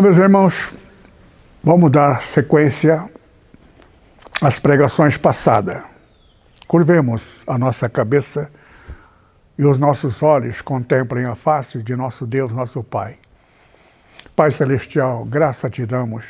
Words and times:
Olá, 0.00 0.08
meus 0.08 0.16
irmãos. 0.16 0.74
Vamos 1.62 1.90
dar 1.90 2.22
sequência 2.22 3.06
às 4.40 4.58
pregações 4.58 5.18
passadas. 5.18 5.82
Curvemos 6.66 7.22
a 7.46 7.58
nossa 7.58 7.86
cabeça 7.86 8.50
e 9.58 9.64
os 9.66 9.76
nossos 9.76 10.22
olhos 10.22 10.62
contemplem 10.62 11.26
a 11.26 11.34
face 11.34 11.82
de 11.82 11.94
nosso 11.94 12.26
Deus, 12.26 12.50
nosso 12.50 12.82
Pai. 12.82 13.18
Pai 14.34 14.50
Celestial, 14.50 15.22
graça 15.26 15.68
te 15.68 15.84
damos 15.84 16.24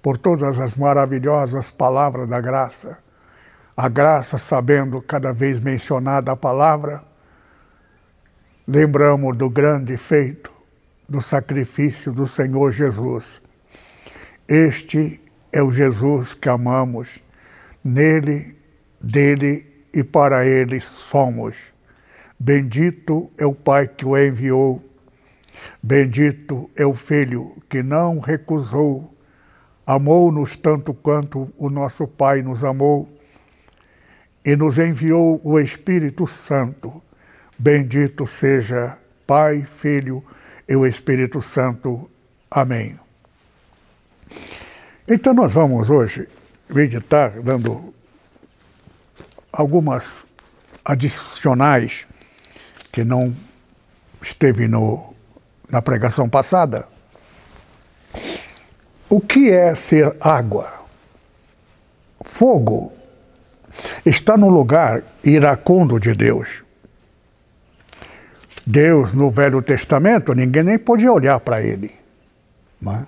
por 0.00 0.16
todas 0.16 0.58
as 0.58 0.74
maravilhosas 0.74 1.70
palavras 1.70 2.26
da 2.26 2.40
graça. 2.40 2.96
A 3.76 3.86
graça, 3.86 4.38
sabendo 4.38 5.02
cada 5.02 5.30
vez 5.30 5.60
mencionada 5.60 6.32
a 6.32 6.36
palavra, 6.36 7.04
lembramos 8.66 9.36
do 9.36 9.50
grande 9.50 9.98
feito 9.98 10.49
do 11.10 11.20
sacrifício 11.20 12.12
do 12.12 12.28
Senhor 12.28 12.70
Jesus. 12.70 13.42
Este 14.46 15.20
é 15.52 15.60
o 15.60 15.72
Jesus 15.72 16.34
que 16.34 16.48
amamos. 16.48 17.18
Nele, 17.82 18.56
dele 19.00 19.66
e 19.92 20.04
para 20.04 20.46
ele 20.46 20.80
somos. 20.80 21.74
Bendito 22.38 23.28
é 23.36 23.44
o 23.44 23.52
Pai 23.52 23.88
que 23.88 24.06
o 24.06 24.16
enviou. 24.16 24.84
Bendito 25.82 26.70
é 26.76 26.86
o 26.86 26.94
Filho 26.94 27.56
que 27.68 27.82
não 27.82 28.20
recusou. 28.20 29.12
Amou-nos 29.84 30.54
tanto 30.54 30.94
quanto 30.94 31.52
o 31.58 31.68
nosso 31.68 32.06
Pai 32.06 32.40
nos 32.40 32.62
amou 32.62 33.08
e 34.44 34.54
nos 34.54 34.78
enviou 34.78 35.40
o 35.42 35.58
Espírito 35.58 36.24
Santo. 36.28 37.02
Bendito 37.58 38.28
seja 38.28 38.96
Pai, 39.26 39.64
Filho 39.64 40.24
o 40.76 40.86
Espírito 40.86 41.42
Santo. 41.42 42.10
Amém. 42.50 42.98
Então 45.08 45.34
nós 45.34 45.52
vamos 45.52 45.90
hoje 45.90 46.28
meditar 46.68 47.40
dando 47.42 47.92
algumas 49.52 50.24
adicionais 50.84 52.06
que 52.92 53.04
não 53.04 53.34
esteve 54.22 54.68
no, 54.68 55.14
na 55.68 55.82
pregação 55.82 56.28
passada. 56.28 56.86
O 59.08 59.20
que 59.20 59.50
é 59.50 59.74
ser 59.74 60.16
água? 60.20 60.72
Fogo 62.24 62.92
está 64.04 64.36
no 64.36 64.48
lugar 64.48 65.02
iracundo 65.24 65.98
de 65.98 66.12
Deus. 66.12 66.62
Deus, 68.70 69.12
no 69.12 69.30
Velho 69.30 69.60
Testamento, 69.60 70.32
ninguém 70.32 70.62
nem 70.62 70.78
podia 70.78 71.12
olhar 71.12 71.40
para 71.40 71.60
ele. 71.60 71.92
É? 72.86 73.02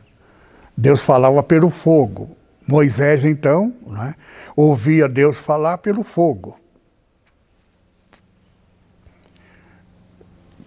Deus 0.76 1.00
falava 1.00 1.42
pelo 1.42 1.70
fogo. 1.70 2.36
Moisés, 2.66 3.24
então, 3.24 3.72
é? 4.08 4.14
ouvia 4.56 5.08
Deus 5.08 5.36
falar 5.36 5.78
pelo 5.78 6.02
fogo. 6.02 6.58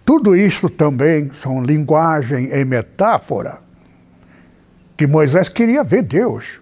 Tudo 0.04 0.36
isso 0.36 0.70
também 0.70 1.30
são 1.32 1.62
linguagem 1.62 2.46
e 2.52 2.64
metáfora 2.64 3.58
que 4.96 5.06
Moisés 5.06 5.48
queria 5.48 5.84
ver 5.84 6.02
Deus. 6.02 6.60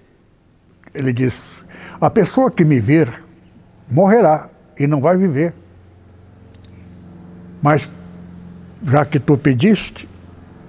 Ele 0.92 1.12
diz: 1.12 1.62
A 2.00 2.08
pessoa 2.10 2.50
que 2.50 2.64
me 2.64 2.80
vir 2.80 3.22
morrerá 3.88 4.48
e 4.78 4.86
não 4.86 5.00
vai 5.00 5.16
viver. 5.16 5.52
Mas 7.62 7.88
já 8.84 9.04
que 9.04 9.18
tu 9.18 9.38
pediste, 9.38 10.08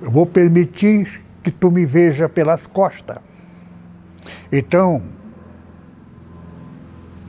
eu 0.02 0.10
vou 0.10 0.26
permitir 0.26 1.22
que 1.44 1.52
tu 1.52 1.70
me 1.70 1.86
veja 1.86 2.30
pelas 2.30 2.66
costas. 2.66 3.18
Então, 4.52 5.04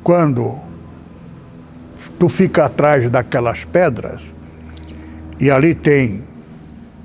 quando 0.03 0.59
tu 2.19 2.29
fica 2.29 2.67
atrás 2.67 3.11
daquelas 3.11 3.65
pedras 3.65 4.33
e 5.41 5.51
ali 5.51 5.75
tem 5.75 6.25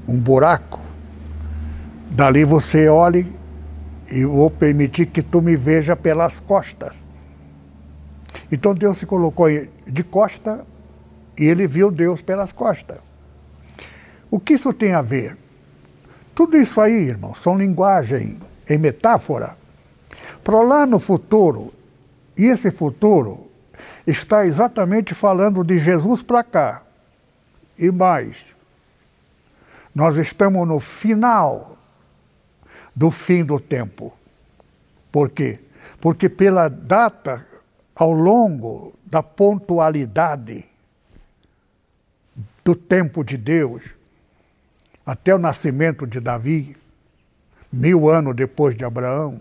um 0.07 0.19
buraco, 0.19 0.79
dali 2.11 2.45
você 2.45 2.87
olhe 2.87 3.27
e 4.09 4.23
vou 4.23 4.51
permitir 4.51 5.07
que 5.07 5.21
tu 5.21 5.41
me 5.41 5.55
veja 5.55 5.95
pelas 5.95 6.39
costas. 6.39 6.93
Então 8.51 8.73
Deus 8.73 8.99
se 8.99 9.05
colocou 9.05 9.47
de 9.87 10.03
costa 10.03 10.65
e 11.37 11.45
ele 11.45 11.65
viu 11.65 11.89
Deus 11.89 12.21
pelas 12.21 12.51
costas. 12.51 13.10
O 14.31 14.39
que 14.39 14.53
isso 14.53 14.71
tem 14.71 14.93
a 14.93 15.01
ver? 15.01 15.37
Tudo 16.33 16.57
isso 16.57 16.79
aí, 16.79 17.09
irmão, 17.09 17.35
são 17.35 17.57
linguagem 17.57 18.39
em 18.67 18.77
metáfora. 18.77 19.57
Para 20.41 20.61
lá 20.61 20.85
no 20.85 20.99
futuro, 20.99 21.73
e 22.37 22.45
esse 22.45 22.71
futuro 22.71 23.51
está 24.07 24.45
exatamente 24.45 25.13
falando 25.13 25.63
de 25.63 25.77
Jesus 25.77 26.23
para 26.23 26.43
cá. 26.43 26.81
E 27.77 27.91
mais, 27.91 28.37
nós 29.93 30.15
estamos 30.15 30.65
no 30.65 30.79
final 30.79 31.77
do 32.95 33.11
fim 33.11 33.43
do 33.43 33.59
tempo. 33.59 34.13
Por 35.11 35.29
quê? 35.29 35.59
Porque 35.99 36.29
pela 36.29 36.69
data, 36.69 37.45
ao 37.93 38.13
longo 38.13 38.93
da 39.05 39.21
pontualidade 39.21 40.65
do 42.63 42.75
tempo 42.75 43.25
de 43.25 43.35
Deus, 43.35 43.83
até 45.05 45.33
o 45.33 45.37
nascimento 45.37 46.05
de 46.05 46.19
Davi, 46.19 46.75
mil 47.71 48.09
anos 48.09 48.35
depois 48.35 48.75
de 48.75 48.83
Abraão, 48.83 49.39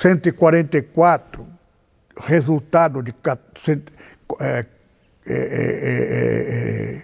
144, 0.00 1.44
resultado 2.16 3.02
de 3.02 3.12
é, 4.40 4.64
é, 5.26 5.26
é, 5.26 7.02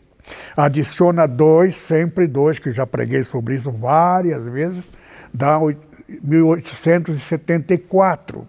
Adiciona 0.56 1.26
dois, 1.26 1.76
sempre 1.76 2.26
dois, 2.26 2.58
que 2.58 2.72
já 2.72 2.86
preguei 2.86 3.24
sobre 3.24 3.54
isso 3.54 3.70
várias 3.70 4.42
vezes, 4.44 4.82
dá 5.32 5.58
1874. 6.22 8.46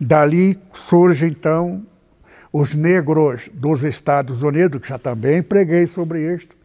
Dali 0.00 0.58
surge 0.72 1.26
então 1.26 1.84
os 2.52 2.74
negros 2.74 3.50
dos 3.52 3.82
Estados 3.82 4.42
Unidos, 4.42 4.80
que 4.80 4.88
já 4.88 4.98
também 4.98 5.42
preguei 5.42 5.86
sobre 5.86 6.34
isto, 6.34 6.56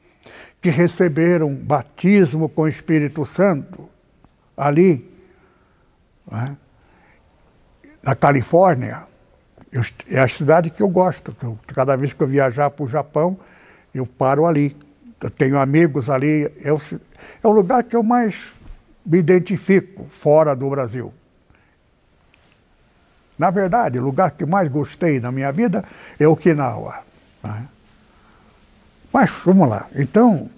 que 0.62 0.69
receberam 0.69 1.53
batismo 1.56 2.47
com 2.47 2.62
o 2.62 2.68
Espírito 2.68 3.25
Santo 3.25 3.89
ali, 4.56 5.09
né? 6.30 6.56
na 8.04 8.15
Califórnia. 8.15 9.04
Eu, 9.71 9.81
é 10.07 10.19
a 10.19 10.27
cidade 10.27 10.69
que 10.69 10.81
eu 10.81 10.89
gosto. 10.89 11.33
Que 11.33 11.45
eu, 11.45 11.57
cada 11.68 11.95
vez 11.95 12.13
que 12.13 12.21
eu 12.21 12.27
viajar 12.27 12.69
para 12.69 12.86
o 12.86 12.88
Japão, 12.88 13.39
eu 13.94 14.06
paro 14.06 14.46
ali. 14.46 14.76
Eu 15.20 15.30
tenho 15.30 15.60
amigos 15.60 16.10
ali. 16.10 16.52
É 16.64 16.72
o, 16.72 16.82
é 17.44 17.48
o 17.48 17.52
lugar 17.52 17.84
que 17.84 17.96
eu 17.96 18.04
mais 18.04 18.52
me 19.06 19.18
identifico 19.18 20.06
fora 20.10 20.56
do 20.56 20.70
Brasil. 20.70 21.14
Na 23.38 23.50
verdade, 23.50 23.98
o 23.98 24.04
lugar 24.04 24.32
que 24.32 24.46
mais 24.46 24.68
gostei 24.68 25.20
na 25.20 25.32
minha 25.32 25.52
vida 25.52 25.84
é 26.20 26.28
Okinawa. 26.28 27.00
Né? 27.44 27.68
Mas 29.12 29.32
vamos 29.44 29.68
lá. 29.68 29.88
Então, 29.96 30.50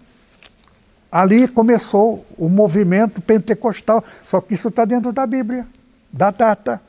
ali 1.12 1.48
começou 1.48 2.26
o 2.38 2.50
movimento 2.50 3.22
pentecostal. 3.22 4.04
Só 4.30 4.42
que 4.42 4.54
isso 4.54 4.68
está 4.68 4.86
dentro 4.86 5.12
da 5.12 5.26
Bíblia, 5.26 5.66
da 6.12 6.30
data. 6.30 6.82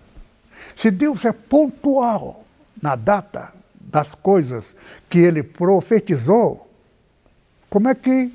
Se 0.77 0.91
Deus 0.91 1.25
é 1.25 1.33
pontual 1.33 2.45
na 2.83 2.97
data, 2.97 3.53
das 3.95 4.13
coisas 4.13 4.65
que 5.09 5.21
ele 5.21 5.45
profetizou, 5.45 6.69
como 7.71 7.89
é 7.89 7.95
que 7.95 8.33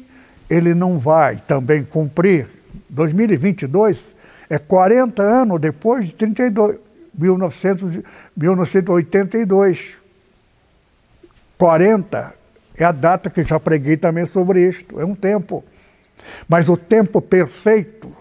ele 0.49 0.73
não 0.73 0.97
vai 0.97 1.35
também 1.35 1.83
cumprir. 1.83 2.47
2022 2.87 4.15
é 4.49 4.57
40 4.57 5.21
anos 5.21 5.59
depois 5.59 6.05
de 6.05 6.13
32, 6.13 6.79
1900, 7.13 7.99
1982. 8.37 9.97
40 11.57 12.33
é 12.77 12.85
a 12.85 12.93
data 12.93 13.29
que 13.29 13.43
já 13.43 13.59
preguei 13.59 13.97
também 13.97 14.25
sobre 14.25 14.65
isto. 14.65 14.97
É 14.97 15.03
um 15.03 15.13
tempo. 15.13 15.61
Mas 16.47 16.69
o 16.69 16.77
tempo 16.77 17.21
perfeito, 17.21 18.15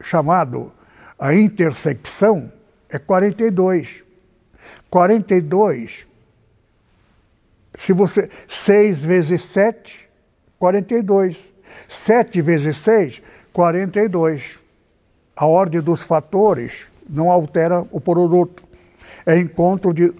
chamado 0.00 0.72
a 1.18 1.34
intersecção, 1.34 2.52
é 2.88 2.96
42. 2.96 4.04
42, 4.88 6.06
se 7.74 7.92
você. 7.92 8.28
6 8.48 9.04
vezes 9.04 9.42
7, 9.42 10.08
42. 10.58 11.36
7 11.88 12.42
vezes 12.42 12.76
6, 12.78 13.22
42. 13.52 14.58
A 15.36 15.46
ordem 15.46 15.80
dos 15.80 16.02
fatores 16.02 16.86
não 17.08 17.30
altera 17.30 17.84
o 17.90 18.00
produto. 18.00 18.62
É 19.26 19.36
encontro 19.36 19.92
de, 19.92 20.12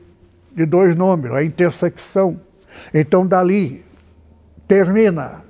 de 0.54 0.66
dois 0.66 0.96
números, 0.96 1.36
a 1.36 1.44
intersecção. 1.44 2.40
Então, 2.92 3.26
dali 3.26 3.84
termina 4.66 5.44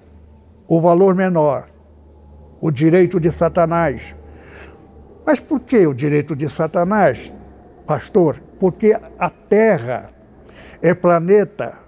o 0.67 0.81
valor 0.81 1.15
menor, 1.15 1.69
o 2.61 2.71
direito 2.71 3.19
de 3.19 3.31
Satanás. 3.31 4.15
Mas 5.25 5.41
por 5.41 5.61
que 5.61 5.87
o 5.87 5.95
direito 5.95 6.37
de 6.37 6.49
Satanás, 6.49 7.35
pastor? 7.87 8.41
Porque 8.61 8.95
a 9.19 9.31
Terra 9.31 10.07
é 10.83 10.93
planeta, 10.93 11.84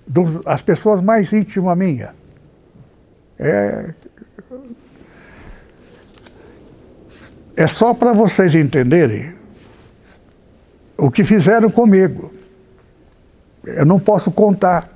Dos, 0.07 0.41
as 0.45 0.63
pessoas 0.63 1.01
mais 1.01 1.33
íntimas 1.33 1.77
minha. 1.77 2.15
É, 3.39 3.95
é 7.57 7.67
só 7.67 7.95
para 7.95 8.13
vocês 8.13 8.55
entenderem 8.55 9.35
o 10.97 11.11
que 11.11 11.25
fizeram 11.25 11.71
comigo. 11.71 12.33
Eu 13.65 13.85
não 13.87 13.99
posso 13.99 14.31
contar. 14.31 14.89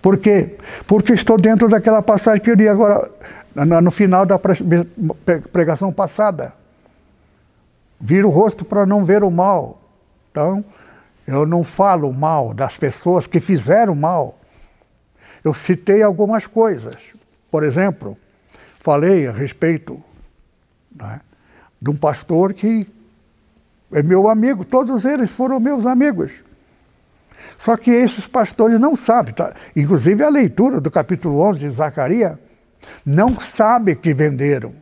Por 0.00 0.18
quê? 0.18 0.56
Porque 0.86 1.12
estou 1.12 1.36
dentro 1.36 1.68
daquela 1.68 2.02
passagem 2.02 2.42
que 2.42 2.50
eu 2.50 2.54
li 2.54 2.68
agora, 2.68 3.10
no 3.82 3.90
final 3.90 4.24
da 4.24 4.38
pregação 5.52 5.92
passada. 5.92 6.52
Vira 8.00 8.26
o 8.26 8.30
rosto 8.30 8.64
para 8.64 8.86
não 8.86 9.04
ver 9.04 9.24
o 9.24 9.30
mal. 9.30 9.80
Então, 10.30 10.64
eu 11.26 11.44
não 11.46 11.64
falo 11.64 12.12
mal 12.12 12.54
das 12.54 12.76
pessoas 12.76 13.26
que 13.26 13.40
fizeram 13.40 13.94
mal. 13.94 14.38
Eu 15.42 15.52
citei 15.52 16.02
algumas 16.02 16.46
coisas. 16.46 17.12
Por 17.50 17.64
exemplo, 17.64 18.16
falei 18.78 19.26
a 19.26 19.32
respeito 19.32 20.02
né, 20.94 21.20
de 21.80 21.90
um 21.90 21.96
pastor 21.96 22.52
que 22.52 22.86
é 23.92 24.02
meu 24.02 24.28
amigo, 24.28 24.64
todos 24.64 25.04
eles 25.04 25.30
foram 25.30 25.58
meus 25.58 25.86
amigos. 25.86 26.44
Só 27.58 27.76
que 27.76 27.90
esses 27.90 28.26
pastores 28.26 28.78
não 28.78 28.96
sabem, 28.96 29.32
tá? 29.32 29.54
inclusive 29.74 30.22
a 30.22 30.28
leitura 30.28 30.80
do 30.80 30.90
capítulo 30.90 31.40
11 31.40 31.60
de 31.60 31.70
Zacarias, 31.70 32.36
não 33.04 33.38
sabe 33.40 33.94
que 33.94 34.12
venderam. 34.12 34.74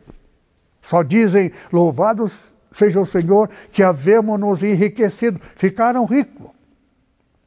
Só 0.81 1.03
dizem, 1.03 1.51
louvados 1.71 2.33
seja 2.77 3.01
o 3.01 3.05
Senhor, 3.05 3.49
que 3.71 3.81
havemos 3.81 4.39
nos 4.39 4.61
enriquecido. 4.61 5.39
Ficaram 5.55 6.05
ricos. 6.05 6.51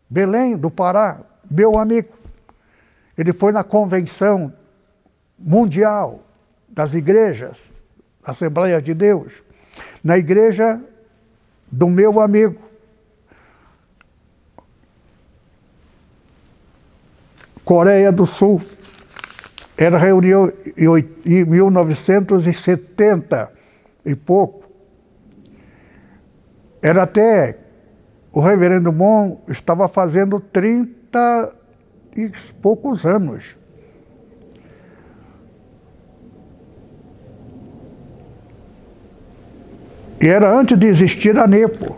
Belém, 0.09 0.57
do 0.57 0.71
Pará, 0.71 1.21
meu 1.49 1.79
amigo. 1.79 2.09
Ele 3.17 3.33
foi 3.33 3.53
na 3.53 3.63
convenção 3.63 4.53
mundial 5.39 6.25
das 6.69 6.95
igrejas, 6.95 7.70
Assembleia 8.25 8.83
de 8.83 8.95
Deus, 8.95 9.45
na 10.03 10.19
igreja 10.19 10.81
do 11.71 11.87
meu 11.87 12.21
amigo. 12.21 12.61
Coreia 17.65 18.11
do 18.11 18.27
Sul. 18.27 18.61
Era 19.77 19.97
reunião 19.97 20.53
em 21.25 21.45
1970 21.45 23.53
e 24.05 24.13
pouco. 24.15 24.69
Era 26.83 27.05
até 27.05 27.59
o 28.33 28.41
reverendo 28.41 28.93
Mon 28.93 29.39
estava 29.49 29.89
fazendo 29.89 30.39
30 30.41 31.55
e 32.17 32.31
poucos 32.61 33.07
anos. 33.07 33.57
E 40.21 40.29
era 40.29 40.51
antes 40.51 40.77
de 40.77 40.87
existir 40.87 41.39
a 41.39 41.47
NEPO. 41.47 41.97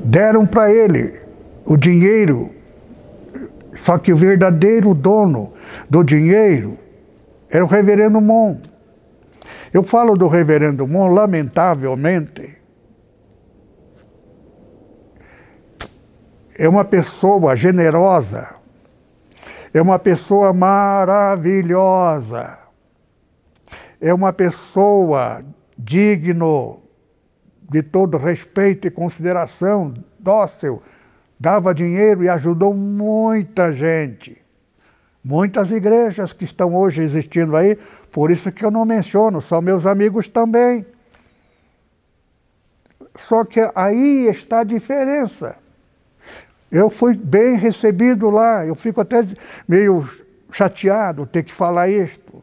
Deram 0.00 0.44
para 0.46 0.72
ele 0.72 1.14
o 1.64 1.76
dinheiro, 1.76 2.50
só 3.84 3.98
que 3.98 4.12
o 4.12 4.16
verdadeiro 4.16 4.94
dono 4.94 5.52
do 5.88 6.02
dinheiro 6.02 6.76
era 7.50 7.64
o 7.64 7.68
reverendo 7.68 8.20
Mon. 8.20 8.58
Eu 9.72 9.84
falo 9.84 10.16
do 10.16 10.26
reverendo 10.26 10.88
Mon, 10.88 11.06
lamentavelmente, 11.08 12.58
é 16.58 16.68
uma 16.68 16.84
pessoa 16.84 17.54
generosa, 17.54 18.48
é 19.72 19.80
uma 19.80 19.98
pessoa 19.98 20.52
maravilhosa. 20.52 22.58
é 24.00 24.14
uma 24.14 24.32
pessoa 24.32 25.42
digno 25.78 26.82
de 27.70 27.82
todo 27.82 28.16
respeito 28.16 28.86
e 28.86 28.90
consideração, 28.90 29.94
dócil, 30.18 30.82
dava 31.38 31.74
dinheiro 31.74 32.24
e 32.24 32.28
ajudou 32.28 32.74
muita 32.74 33.72
gente. 33.72 34.42
Muitas 35.22 35.70
igrejas 35.70 36.32
que 36.32 36.44
estão 36.44 36.74
hoje 36.74 37.02
existindo 37.02 37.54
aí, 37.54 37.76
por 38.10 38.30
isso 38.30 38.50
que 38.50 38.64
eu 38.64 38.70
não 38.70 38.84
menciono, 38.84 39.42
são 39.42 39.60
meus 39.60 39.86
amigos 39.86 40.26
também. 40.26 40.86
Só 43.16 43.44
que 43.44 43.60
aí 43.74 44.26
está 44.28 44.60
a 44.60 44.64
diferença. 44.64 45.56
Eu 46.70 46.88
fui 46.88 47.14
bem 47.14 47.56
recebido 47.56 48.30
lá, 48.30 48.64
eu 48.64 48.74
fico 48.74 49.00
até 49.00 49.26
meio 49.66 50.06
chateado 50.50 51.26
ter 51.26 51.42
que 51.42 51.52
falar 51.52 51.88
isto. 51.88 52.42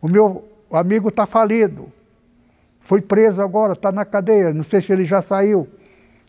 O 0.00 0.08
meu 0.08 0.48
amigo 0.70 1.08
está 1.08 1.26
falido. 1.26 1.92
Foi 2.80 3.00
preso 3.00 3.40
agora, 3.40 3.74
está 3.74 3.92
na 3.92 4.04
cadeia. 4.04 4.52
Não 4.52 4.64
sei 4.64 4.80
se 4.80 4.92
ele 4.92 5.04
já 5.04 5.22
saiu. 5.22 5.68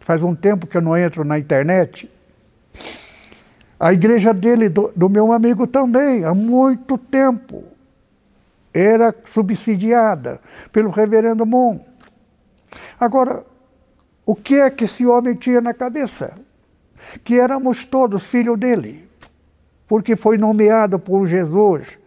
Faz 0.02 0.24
um 0.24 0.36
tempo 0.36 0.68
que 0.68 0.78
eu 0.78 0.82
não 0.82 0.98
entro 0.98 1.24
na 1.24 1.38
internet. 1.38 2.10
A 3.80 3.92
igreja 3.92 4.34
dele, 4.34 4.70
do, 4.70 4.92
do 4.96 5.10
meu 5.10 5.32
amigo 5.32 5.66
também, 5.66 6.24
há 6.24 6.34
muito 6.34 6.98
tempo, 6.98 7.64
era 8.74 9.14
subsidiada 9.32 10.40
pelo 10.72 10.92
reverendo 10.92 11.46
Mon. 11.46 11.80
Agora, 13.00 13.44
o 14.26 14.36
que 14.36 14.56
é 14.56 14.70
que 14.70 14.86
esse 14.86 15.06
homem 15.06 15.36
tinha 15.36 15.60
na 15.60 15.74
cabeça? 15.74 16.34
Que 17.24 17.40
éramos 17.40 17.84
todos 17.84 18.24
filhos 18.24 18.58
dele, 18.60 19.10
porque 19.88 20.16
foi 20.16 20.38
nomeado 20.38 21.00
por 21.00 21.28
Jesus, 21.28 21.98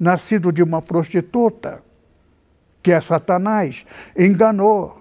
nascido 0.00 0.50
de 0.50 0.62
uma 0.62 0.80
prostituta, 0.80 1.82
que 2.88 2.92
é 2.92 3.02
Satanás, 3.02 3.84
enganou. 4.16 4.98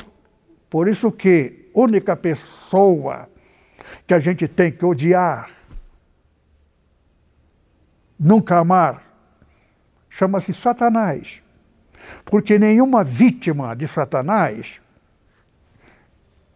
Por 0.70 0.90
isso 0.90 1.10
que 1.10 1.70
única 1.74 2.18
pessoa 2.18 3.30
que 4.06 4.14
a 4.14 4.20
gente 4.20 4.46
tem 4.46 4.74
que 4.74 4.84
odiar, 4.84 5.50
nunca 8.20 8.58
amar, 8.58 9.02
chama-se 10.10 10.54
Satanás. 10.54 11.42
Porque 12.26 12.60
nenhuma 12.60 13.06
vítima 13.06 13.74
de 13.74 13.88
Satanás 13.88 14.82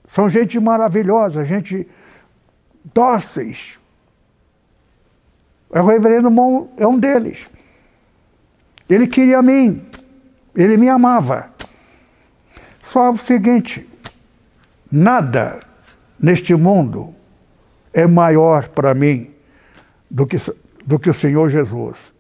são 0.10 0.30
gente 0.30 0.60
maravilhosa, 0.60 1.46
gente 1.46 1.88
dóceis. 2.94 3.80
O 5.70 5.82
reverendo 5.82 6.30
Mon 6.30 6.68
é 6.76 6.86
um 6.86 7.00
deles. 7.00 7.48
Ele 8.90 9.08
queria 9.08 9.40
a 9.40 9.42
mim. 9.42 9.91
Ele 10.56 10.78
me 10.78 10.90
amava. 10.90 11.50
Só 12.84 13.12
o 13.12 13.18
seguinte: 13.18 13.88
nada 14.92 15.60
neste 16.20 16.54
mundo 16.56 17.14
é 17.94 18.06
maior 18.06 18.70
para 18.70 18.94
mim 18.94 19.32
do 20.10 20.26
que, 20.28 20.38
do 20.86 21.00
que 21.00 21.10
o 21.10 21.14
Senhor 21.14 21.50
Jesus. 21.50 22.12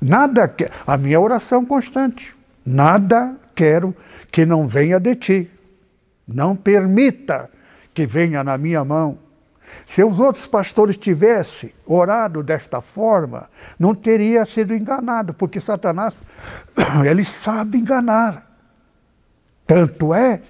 Nada 0.00 0.46
que, 0.48 0.68
a 0.86 0.96
minha 0.96 1.20
oração 1.20 1.64
constante. 1.64 2.34
Nada 2.64 3.36
quero 3.54 3.94
que 4.30 4.44
não 4.44 4.68
venha 4.68 4.98
de 4.98 5.14
ti. 5.14 5.50
Não 6.26 6.56
permita 6.56 7.50
que 7.92 8.06
venha 8.06 8.42
na 8.42 8.56
minha 8.56 8.84
mão. 8.84 9.18
Se 9.86 10.02
os 10.02 10.18
outros 10.18 10.46
pastores 10.46 10.96
tivessem 10.96 11.72
orado 11.86 12.42
desta 12.42 12.80
forma, 12.80 13.48
não 13.78 13.94
teria 13.94 14.44
sido 14.46 14.74
enganado, 14.74 15.34
porque 15.34 15.60
Satanás, 15.60 16.14
ele 17.08 17.24
sabe 17.24 17.78
enganar. 17.78 18.50
Tanto 19.66 20.14
é 20.14 20.42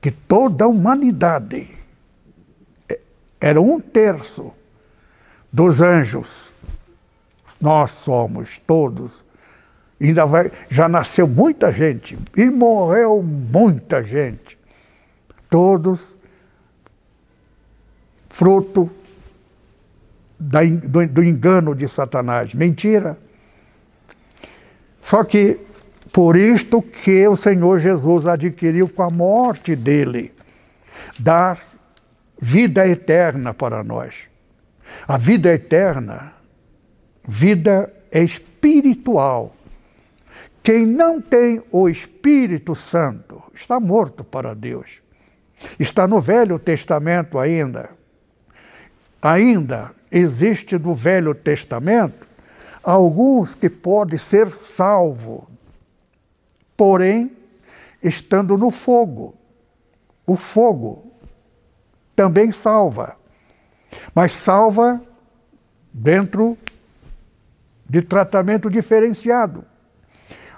que 0.00 0.10
toda 0.10 0.64
a 0.64 0.68
humanidade, 0.68 1.70
é, 2.88 2.98
era 3.40 3.60
um 3.60 3.80
terço 3.80 4.52
dos 5.52 5.80
anjos, 5.80 6.50
nós 7.60 7.90
somos 8.04 8.58
todos, 8.66 9.22
ainda 10.00 10.26
vai, 10.26 10.50
já 10.68 10.88
nasceu 10.88 11.28
muita 11.28 11.70
gente 11.72 12.18
e 12.36 12.46
morreu 12.50 13.22
muita 13.22 14.02
gente, 14.02 14.58
todos 15.48 16.11
fruto 18.32 18.90
da, 20.38 20.64
do, 20.64 21.06
do 21.06 21.22
engano 21.22 21.74
de 21.74 21.86
Satanás. 21.86 22.54
Mentira. 22.54 23.18
Só 25.04 25.22
que 25.22 25.60
por 26.10 26.36
isto 26.36 26.80
que 26.80 27.28
o 27.28 27.36
Senhor 27.36 27.78
Jesus 27.78 28.26
adquiriu 28.26 28.88
com 28.88 29.02
a 29.02 29.10
morte 29.10 29.76
dele, 29.76 30.32
dar 31.18 31.62
vida 32.40 32.86
eterna 32.88 33.52
para 33.52 33.84
nós. 33.84 34.28
A 35.06 35.18
vida 35.18 35.52
eterna, 35.52 36.32
vida 37.26 37.92
espiritual. 38.10 39.54
Quem 40.62 40.86
não 40.86 41.20
tem 41.20 41.62
o 41.70 41.88
Espírito 41.88 42.74
Santo 42.74 43.42
está 43.54 43.78
morto 43.78 44.24
para 44.24 44.54
Deus. 44.54 45.02
Está 45.78 46.06
no 46.08 46.20
Velho 46.20 46.58
Testamento 46.58 47.38
ainda 47.38 48.01
ainda 49.22 49.92
existe 50.10 50.76
no 50.76 50.94
Velho 50.94 51.34
Testamento 51.34 52.26
alguns 52.82 53.54
que 53.54 53.70
podem 53.70 54.18
ser 54.18 54.50
salvos, 54.50 55.44
porém 56.76 57.30
estando 58.02 58.58
no 58.58 58.72
fogo. 58.72 59.34
O 60.26 60.36
fogo 60.36 61.12
também 62.14 62.50
salva, 62.52 63.16
mas 64.14 64.32
salva 64.32 65.00
dentro 65.92 66.58
de 67.88 68.02
tratamento 68.02 68.68
diferenciado. 68.68 69.64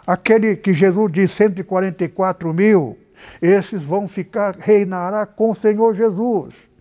Aquele 0.07 0.57
que 0.57 0.73
Jesus 0.73 1.13
diz 1.13 1.31
144 1.31 2.53
mil, 2.53 2.99
esses 3.41 3.83
vão 3.83 4.07
ficar, 4.07 4.57
reinará 4.59 5.25
com 5.25 5.51
o 5.51 5.55
Senhor 5.55 5.95
Jesus. 5.95 6.74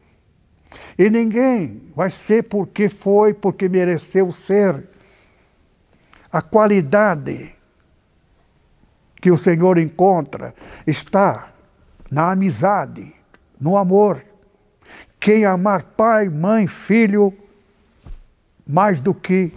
E 0.98 1.10
ninguém 1.10 1.92
vai 1.96 2.10
ser 2.10 2.44
porque 2.44 2.90
foi, 2.90 3.34
porque 3.34 3.68
mereceu 3.68 4.32
ser. 4.32 4.90
A 6.32 6.42
qualidade 6.42 7.54
que 9.22 9.32
o 9.32 9.38
Senhor 9.38 9.78
encontra 9.78 10.54
está 10.86 11.54
na 12.10 12.32
amizade, 12.32 13.14
no 13.60 13.78
amor. 13.78 14.24
Quem 15.20 15.46
amar 15.46 15.84
pai, 15.84 16.28
mãe, 16.30 16.68
filho, 16.68 17.34
mais 18.68 19.00
do 19.00 19.14
que 19.14 19.54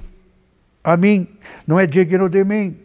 a 0.84 0.96
mim, 0.96 1.28
não 1.66 1.80
é 1.80 1.86
digno 1.86 2.28
de 2.28 2.44
mim. 2.44 2.78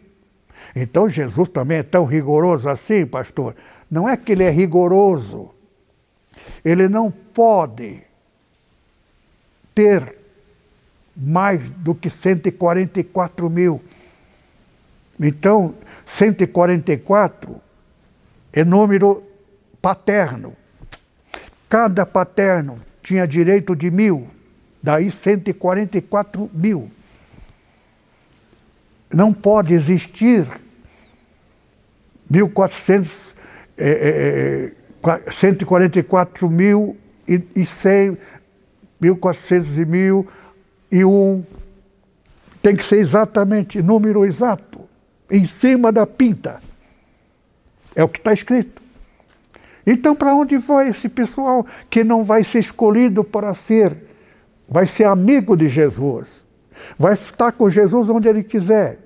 Então 0.74 1.08
Jesus 1.08 1.48
também 1.48 1.78
é 1.78 1.82
tão 1.82 2.04
rigoroso 2.04 2.68
assim, 2.68 3.06
pastor. 3.06 3.54
Não 3.90 4.08
é 4.08 4.16
que 4.16 4.32
ele 4.32 4.42
é 4.42 4.50
rigoroso. 4.50 5.50
Ele 6.64 6.88
não 6.88 7.10
pode 7.10 8.02
ter 9.74 10.16
mais 11.16 11.70
do 11.70 11.94
que 11.94 12.08
144 12.08 13.50
mil. 13.50 13.82
Então, 15.20 15.74
144 16.06 17.56
é 18.52 18.64
número 18.64 19.22
paterno. 19.80 20.56
Cada 21.68 22.04
paterno 22.04 22.80
tinha 23.02 23.26
direito 23.26 23.74
de 23.74 23.90
mil, 23.90 24.28
daí 24.82 25.10
144 25.10 26.50
mil. 26.52 26.90
Não 29.12 29.32
pode 29.32 29.74
existir 29.74 30.46
1.400, 32.30 33.34
é, 33.76 34.72
é, 35.26 35.30
144 35.30 36.48
mil 36.48 36.96
e, 37.28 37.42
e 37.54 37.66
100 37.66 38.16
1400 39.02 39.78
e 39.78 39.84
mil 39.84 40.26
e 40.90 41.04
um. 41.04 41.44
Tem 42.62 42.76
que 42.76 42.84
ser 42.84 42.98
exatamente 42.98 43.82
número 43.82 44.24
exato, 44.24 44.80
em 45.28 45.44
cima 45.44 45.90
da 45.90 46.06
pinta. 46.06 46.62
É 47.96 48.04
o 48.04 48.08
que 48.08 48.18
está 48.18 48.32
escrito. 48.32 48.80
Então, 49.84 50.14
para 50.14 50.32
onde 50.32 50.56
vai 50.56 50.88
esse 50.88 51.08
pessoal 51.08 51.66
que 51.90 52.04
não 52.04 52.24
vai 52.24 52.44
ser 52.44 52.60
escolhido 52.60 53.24
para 53.24 53.52
ser, 53.52 53.96
vai 54.68 54.86
ser 54.86 55.04
amigo 55.04 55.56
de 55.56 55.66
Jesus? 55.66 56.28
Vai 56.96 57.14
estar 57.14 57.50
com 57.50 57.68
Jesus 57.68 58.08
onde 58.08 58.28
ele 58.28 58.44
quiser, 58.44 59.00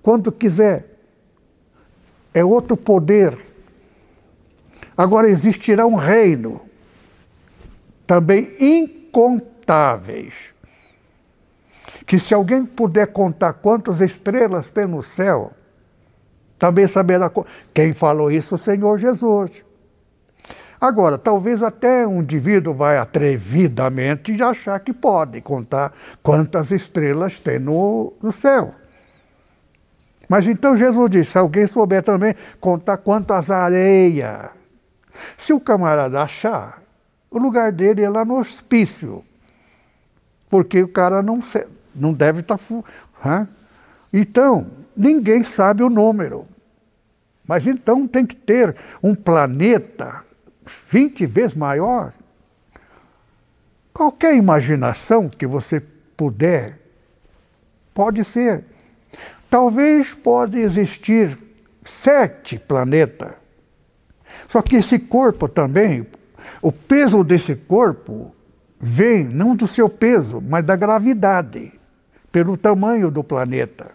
quando 0.00 0.30
quiser. 0.30 0.86
É 2.32 2.44
outro 2.44 2.76
poder. 2.76 3.36
Agora 4.96 5.28
existirá 5.28 5.84
um 5.84 5.96
reino 5.96 6.60
também 8.06 8.54
incontáveis. 9.18 10.34
Que 12.06 12.18
se 12.18 12.32
alguém 12.32 12.64
puder 12.64 13.08
contar 13.08 13.54
quantas 13.54 14.00
estrelas 14.00 14.70
tem 14.70 14.86
no 14.86 15.02
céu, 15.02 15.52
também 16.58 16.86
saberá. 16.86 17.30
Quem 17.74 17.92
falou 17.92 18.30
isso? 18.30 18.54
O 18.54 18.58
Senhor 18.58 18.98
Jesus. 18.98 19.64
Agora, 20.80 21.18
talvez 21.18 21.62
até 21.62 22.06
um 22.06 22.22
indivíduo 22.22 22.72
vai 22.72 22.98
atrevidamente 22.98 24.40
achar 24.40 24.78
que 24.78 24.92
pode 24.92 25.40
contar 25.40 25.92
quantas 26.22 26.70
estrelas 26.70 27.40
tem 27.40 27.58
no, 27.58 28.12
no 28.22 28.30
céu. 28.30 28.74
Mas 30.28 30.46
então 30.46 30.76
Jesus 30.76 31.10
disse: 31.10 31.32
se 31.32 31.38
alguém 31.38 31.66
souber 31.66 32.02
também 32.02 32.34
contar 32.60 32.98
quantas 32.98 33.50
areias. 33.50 34.50
Se 35.36 35.52
o 35.52 35.58
camarada 35.58 36.22
achar, 36.22 36.77
o 37.30 37.38
lugar 37.38 37.72
dele 37.72 38.02
é 38.02 38.08
lá 38.08 38.24
no 38.24 38.38
hospício. 38.38 39.24
Porque 40.48 40.82
o 40.82 40.88
cara 40.88 41.22
não, 41.22 41.42
não 41.94 42.12
deve 42.12 42.40
estar. 42.40 42.58
Tá, 43.22 43.48
então, 44.12 44.70
ninguém 44.96 45.44
sabe 45.44 45.82
o 45.82 45.90
número. 45.90 46.46
Mas 47.46 47.66
então 47.66 48.06
tem 48.06 48.26
que 48.26 48.36
ter 48.36 48.76
um 49.02 49.14
planeta 49.14 50.24
20 50.88 51.26
vezes 51.26 51.54
maior. 51.54 52.12
Qualquer 53.92 54.34
imaginação 54.34 55.28
que 55.28 55.46
você 55.46 55.82
puder, 56.16 56.78
pode 57.94 58.22
ser. 58.24 58.64
Talvez 59.50 60.14
pode 60.14 60.58
existir 60.58 61.36
sete 61.84 62.58
planetas. 62.58 63.32
Só 64.46 64.60
que 64.62 64.76
esse 64.76 64.98
corpo 64.98 65.48
também, 65.48 66.06
o 66.62 66.72
peso 66.72 67.22
desse 67.22 67.54
corpo 67.54 68.34
vem 68.80 69.24
não 69.24 69.56
do 69.56 69.66
seu 69.66 69.88
peso, 69.88 70.40
mas 70.40 70.64
da 70.64 70.76
gravidade, 70.76 71.72
pelo 72.30 72.56
tamanho 72.56 73.10
do 73.10 73.24
planeta. 73.24 73.90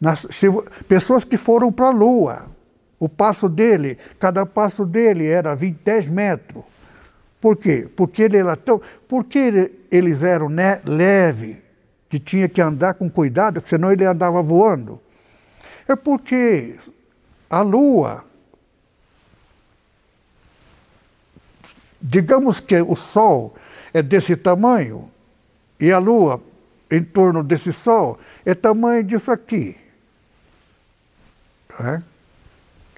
Nas, 0.00 0.26
se, 0.30 0.46
pessoas 0.88 1.24
que 1.24 1.36
foram 1.36 1.70
para 1.70 1.88
a 1.88 1.90
Lua, 1.90 2.46
o 2.98 3.08
passo 3.08 3.48
dele, 3.48 3.96
cada 4.18 4.44
passo 4.44 4.84
dele 4.84 5.26
era 5.26 5.54
20, 5.54 5.78
10 5.84 6.06
metros. 6.08 6.64
Por 7.40 7.56
quê? 7.56 7.88
Porque 7.96 8.22
ele 8.22 8.36
era 8.36 8.54
tão. 8.56 8.80
Porque 9.08 9.72
eles 9.90 10.22
eram 10.22 10.48
né, 10.48 10.80
leve, 10.84 11.62
que 12.08 12.18
tinha 12.18 12.48
que 12.48 12.60
andar 12.60 12.94
com 12.94 13.08
cuidado, 13.08 13.62
senão 13.64 13.90
ele 13.90 14.04
andava 14.04 14.42
voando. 14.42 15.00
É 15.88 15.96
porque 15.96 16.76
a 17.48 17.62
Lua, 17.62 18.24
digamos 22.00 22.60
que 22.60 22.80
o 22.80 22.96
Sol 22.96 23.54
é 23.92 24.02
desse 24.02 24.36
tamanho, 24.36 25.10
e 25.78 25.90
a 25.90 25.98
Lua, 25.98 26.42
em 26.90 27.02
torno 27.02 27.42
desse 27.42 27.72
Sol, 27.72 28.18
é 28.44 28.54
tamanho 28.54 29.02
disso 29.02 29.30
aqui. 29.30 29.76
É? 31.78 32.02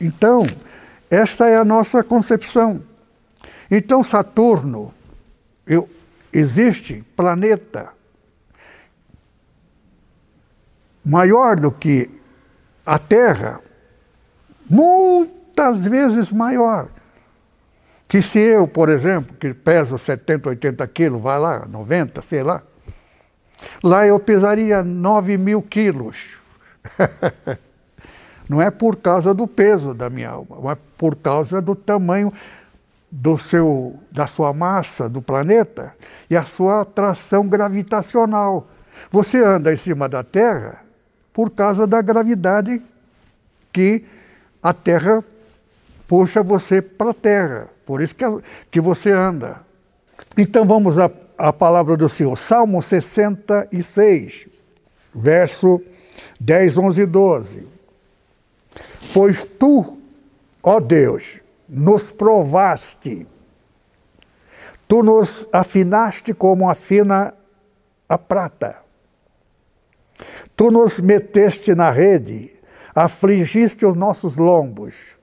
Então, 0.01 0.47
esta 1.11 1.49
é 1.49 1.57
a 1.57 1.65
nossa 1.65 2.03
concepção. 2.03 2.83
Então, 3.71 4.03
Saturno, 4.03 4.93
eu, 5.67 5.89
existe 6.33 7.05
planeta 7.15 7.93
maior 11.05 11.59
do 11.59 11.71
que 11.71 12.11
a 12.85 12.99
Terra, 12.99 13.61
muitas 14.69 15.85
vezes 15.85 16.33
maior. 16.33 16.89
Que 18.13 18.21
se 18.21 18.41
eu, 18.41 18.69
por 18.69 18.91
exemplo, 18.91 19.35
que 19.41 19.55
peso 19.55 19.97
70, 19.97 20.51
80 20.51 20.87
quilos, 20.89 21.23
vai 21.23 21.39
lá, 21.41 21.65
90, 21.67 22.21
sei 22.21 22.43
lá, 22.43 22.63
lá 23.83 24.07
eu 24.07 24.21
pesaria 24.21 24.83
9 24.83 25.39
mil 25.39 25.63
quilos. 25.63 26.37
Não 28.47 28.61
é 28.61 28.71
por 28.71 28.97
causa 28.97 29.33
do 29.33 29.47
peso 29.47 29.95
da 29.95 30.11
minha 30.11 30.29
alma, 30.29 30.59
mas 30.63 30.79
por 30.99 31.17
causa 31.17 31.63
do 31.63 31.75
tamanho 31.75 32.31
do 33.11 33.39
seu, 33.39 33.99
da 34.11 34.27
sua 34.27 34.53
massa 34.53 35.09
do 35.09 35.23
planeta 35.23 35.95
e 36.29 36.37
a 36.37 36.43
sua 36.43 36.83
atração 36.83 37.49
gravitacional. 37.49 38.69
Você 39.11 39.43
anda 39.43 39.73
em 39.73 39.77
cima 39.79 40.07
da 40.07 40.23
Terra 40.23 40.85
por 41.33 41.49
causa 41.49 41.87
da 41.87 42.03
gravidade 42.03 42.83
que 43.73 44.05
a 44.63 44.75
Terra 44.75 45.25
puxa 46.07 46.43
você 46.43 46.83
para 46.83 47.09
a 47.09 47.15
Terra. 47.15 47.69
Por 47.85 48.01
isso 48.01 48.15
que, 48.15 48.25
que 48.71 48.81
você 48.81 49.11
anda. 49.11 49.61
Então 50.37 50.65
vamos 50.65 50.99
à, 50.99 51.11
à 51.37 51.53
palavra 51.53 51.97
do 51.97 52.09
Senhor. 52.09 52.37
Salmo 52.37 52.83
66, 52.83 54.49
verso 55.15 55.81
10, 56.41 56.79
11 56.79 57.01
e 57.01 57.07
12. 57.07 57.67
Pois 59.13 59.45
tu, 59.45 59.99
ó 60.63 60.81
Deus, 60.81 61.41
nos 61.69 62.13
provaste, 62.13 63.27
tu 64.89 65.03
nos 65.03 65.47
afinaste 65.53 66.33
como 66.33 66.69
afina 66.69 67.35
a 68.09 68.19
prata. 68.19 68.77
Tu 70.55 70.71
nos 70.71 70.99
meteste 70.99 71.75
na 71.75 71.91
rede, 71.91 72.55
afligiste 72.95 73.87
os 73.87 73.97
nossos 73.97 74.37
lombos. 74.37 75.17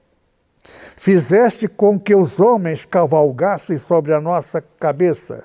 Fizeste 0.63 1.67
com 1.67 1.99
que 1.99 2.13
os 2.13 2.39
homens 2.39 2.85
cavalgassem 2.85 3.77
sobre 3.77 4.13
a 4.13 4.21
nossa 4.21 4.61
cabeça. 4.61 5.43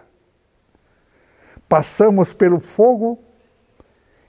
Passamos 1.68 2.34
pelo 2.34 2.60
fogo 2.60 3.22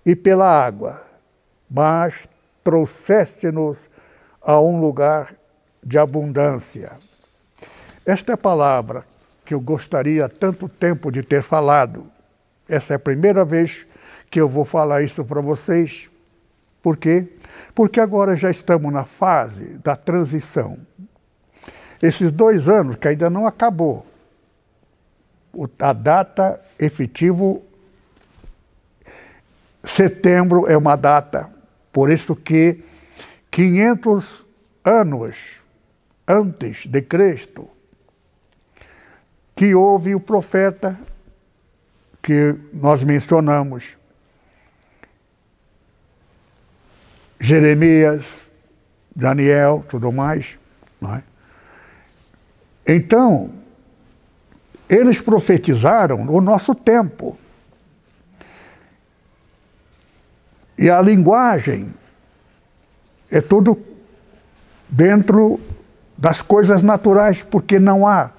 e 0.06 0.16
pela 0.16 0.48
água, 0.48 1.02
mas 1.70 2.28
trouxeste-nos 2.64 3.90
a 4.42 4.60
um 4.62 4.80
lugar 4.80 5.36
de 5.84 5.98
abundância. 5.98 6.94
Esta 8.06 8.34
é 8.34 8.36
a 8.36 8.38
palavra 8.38 9.04
que 9.44 9.54
eu 9.54 9.60
gostaria 9.60 10.30
tanto 10.30 10.70
tempo 10.70 11.12
de 11.12 11.22
ter 11.22 11.42
falado. 11.42 12.12
Essa 12.68 12.94
é 12.94 12.96
a 12.96 13.00
primeira 13.00 13.44
vez 13.44 13.86
que 14.30 14.40
eu 14.40 14.50
vou 14.50 14.66
falar 14.66 15.04
isso 15.04 15.24
para 15.24 15.42
vocês. 15.42 16.10
Por 16.86 16.98
quê? 16.98 17.28
Porque 17.74 18.00
agora 18.00 18.36
já 18.36 18.52
estamos 18.52 18.94
na 18.94 19.04
fase 19.04 19.80
da 19.80 19.96
transição. 19.96 20.78
Esses 22.00 22.32
dois 22.32 22.70
anos 22.70 22.96
que 22.98 23.08
ainda 23.08 23.28
não 23.28 23.48
acabou, 23.48 24.06
a 25.80 25.92
data 25.92 26.62
efetivo 26.78 27.64
setembro 29.84 30.68
é 30.68 30.78
uma 30.78 30.96
data 30.96 31.50
por 31.92 32.12
isso 32.12 32.36
que 32.36 32.84
500 33.50 34.46
anos 34.84 35.64
antes 36.28 36.86
de 36.86 37.02
Cristo, 37.02 37.68
que 39.56 39.74
houve 39.74 40.14
o 40.14 40.20
profeta 40.20 41.00
que 42.22 42.56
nós 42.72 43.04
mencionamos, 43.04 43.98
Jeremias, 47.46 48.50
Daniel, 49.16 49.86
tudo 49.88 50.12
mais. 50.12 50.58
É? 51.04 51.22
Então, 52.96 53.52
eles 54.90 55.22
profetizaram 55.22 56.28
o 56.28 56.42
nosso 56.42 56.74
tempo. 56.74 57.38
E 60.76 60.90
a 60.90 61.00
linguagem 61.02 61.94
é 63.30 63.40
tudo 63.42 63.78
dentro 64.90 65.60
das 66.18 66.42
coisas 66.42 66.82
naturais, 66.82 67.44
porque 67.44 67.80
não 67.80 68.08
há 68.08 68.32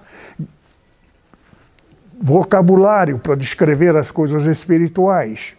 vocabulário 2.21 3.21
para 3.21 3.37
descrever 3.37 3.95
as 3.95 4.11
coisas 4.11 4.45
espirituais. 4.47 5.55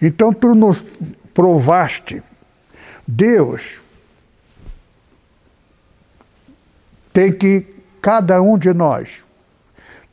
Então 0.00 0.32
tu 0.32 0.54
nos 0.54 0.84
provaste. 1.34 2.22
Deus 3.06 3.82
tem 7.12 7.32
que, 7.32 7.66
cada 8.00 8.40
um 8.40 8.56
de 8.56 8.72
nós, 8.72 9.24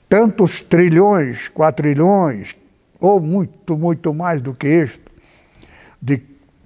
tantos 0.09 0.61
trilhões, 0.61 1.47
quatrilhões, 1.47 2.55
ou 2.99 3.19
muito, 3.19 3.77
muito 3.77 4.13
mais 4.13 4.41
do 4.41 4.53
que 4.53 4.67
isto, 4.67 5.11
de 6.01 6.17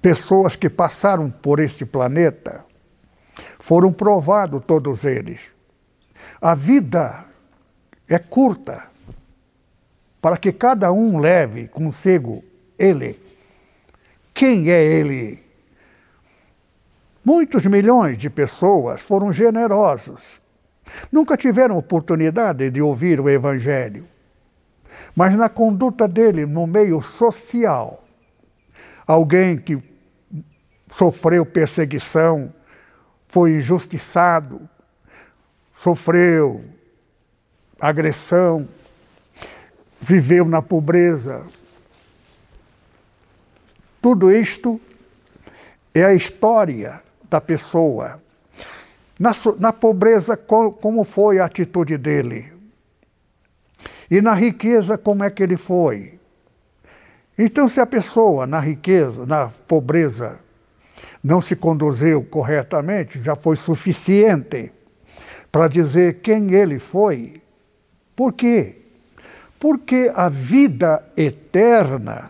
pessoas 0.02 0.56
que 0.56 0.70
passaram 0.70 1.30
por 1.30 1.60
este 1.60 1.86
planeta, 1.86 2.66
foram 3.60 3.92
provados 3.92 4.64
todos 4.66 5.04
eles. 5.04 5.42
A 6.42 6.54
vida 6.54 7.26
é 8.08 8.20
curta 8.20 8.84
para 10.22 10.38
que 10.38 10.52
cada 10.52 10.92
um 10.92 11.20
leve 11.20 11.68
consigo 11.68 12.44
ele. 12.78 13.25
Quem 14.36 14.70
é 14.70 14.84
ele? 14.84 15.42
Muitos 17.24 17.66
milhões 17.66 18.18
de 18.18 18.30
pessoas 18.30 19.00
foram 19.00 19.32
generosos. 19.32 20.42
Nunca 21.10 21.38
tiveram 21.38 21.78
oportunidade 21.78 22.70
de 22.70 22.82
ouvir 22.82 23.22
o 23.22 23.30
Evangelho. 23.30 24.06
Mas 25.16 25.38
na 25.38 25.48
conduta 25.48 26.06
dele 26.06 26.46
no 26.46 26.68
meio 26.68 27.02
social, 27.02 28.04
alguém 29.08 29.58
que 29.58 29.82
sofreu 30.94 31.46
perseguição, 31.46 32.54
foi 33.30 33.54
injustiçado, 33.54 34.70
sofreu 35.78 36.62
agressão, 37.80 38.68
viveu 40.02 40.44
na 40.44 40.62
pobreza. 40.62 41.42
Tudo 44.06 44.32
isto 44.32 44.80
é 45.92 46.06
a 46.06 46.14
história 46.14 47.02
da 47.28 47.42
pessoa. 47.42 48.22
Na, 49.18 49.32
na 49.58 49.74
pobreza, 49.74 50.38
como 50.38 51.04
foi 51.04 51.40
a 51.40 51.46
atitude 51.46 51.98
dele? 51.98 52.54
E 54.12 54.22
na 54.22 54.36
riqueza, 54.36 54.96
como 54.96 55.24
é 55.24 55.32
que 55.32 55.42
ele 55.42 55.58
foi? 55.58 56.20
Então, 57.36 57.68
se 57.68 57.80
a 57.80 57.86
pessoa 57.88 58.46
na 58.46 58.60
riqueza, 58.60 59.26
na 59.26 59.48
pobreza, 59.48 60.38
não 61.24 61.42
se 61.42 61.56
conduziu 61.56 62.24
corretamente, 62.26 63.20
já 63.24 63.36
foi 63.36 63.56
suficiente 63.56 64.72
para 65.52 65.68
dizer 65.68 66.22
quem 66.22 66.54
ele 66.54 66.78
foi. 66.78 67.42
Por 68.16 68.34
quê? 68.34 68.84
Porque 69.60 70.12
a 70.14 70.30
vida 70.30 71.04
eterna 71.18 72.30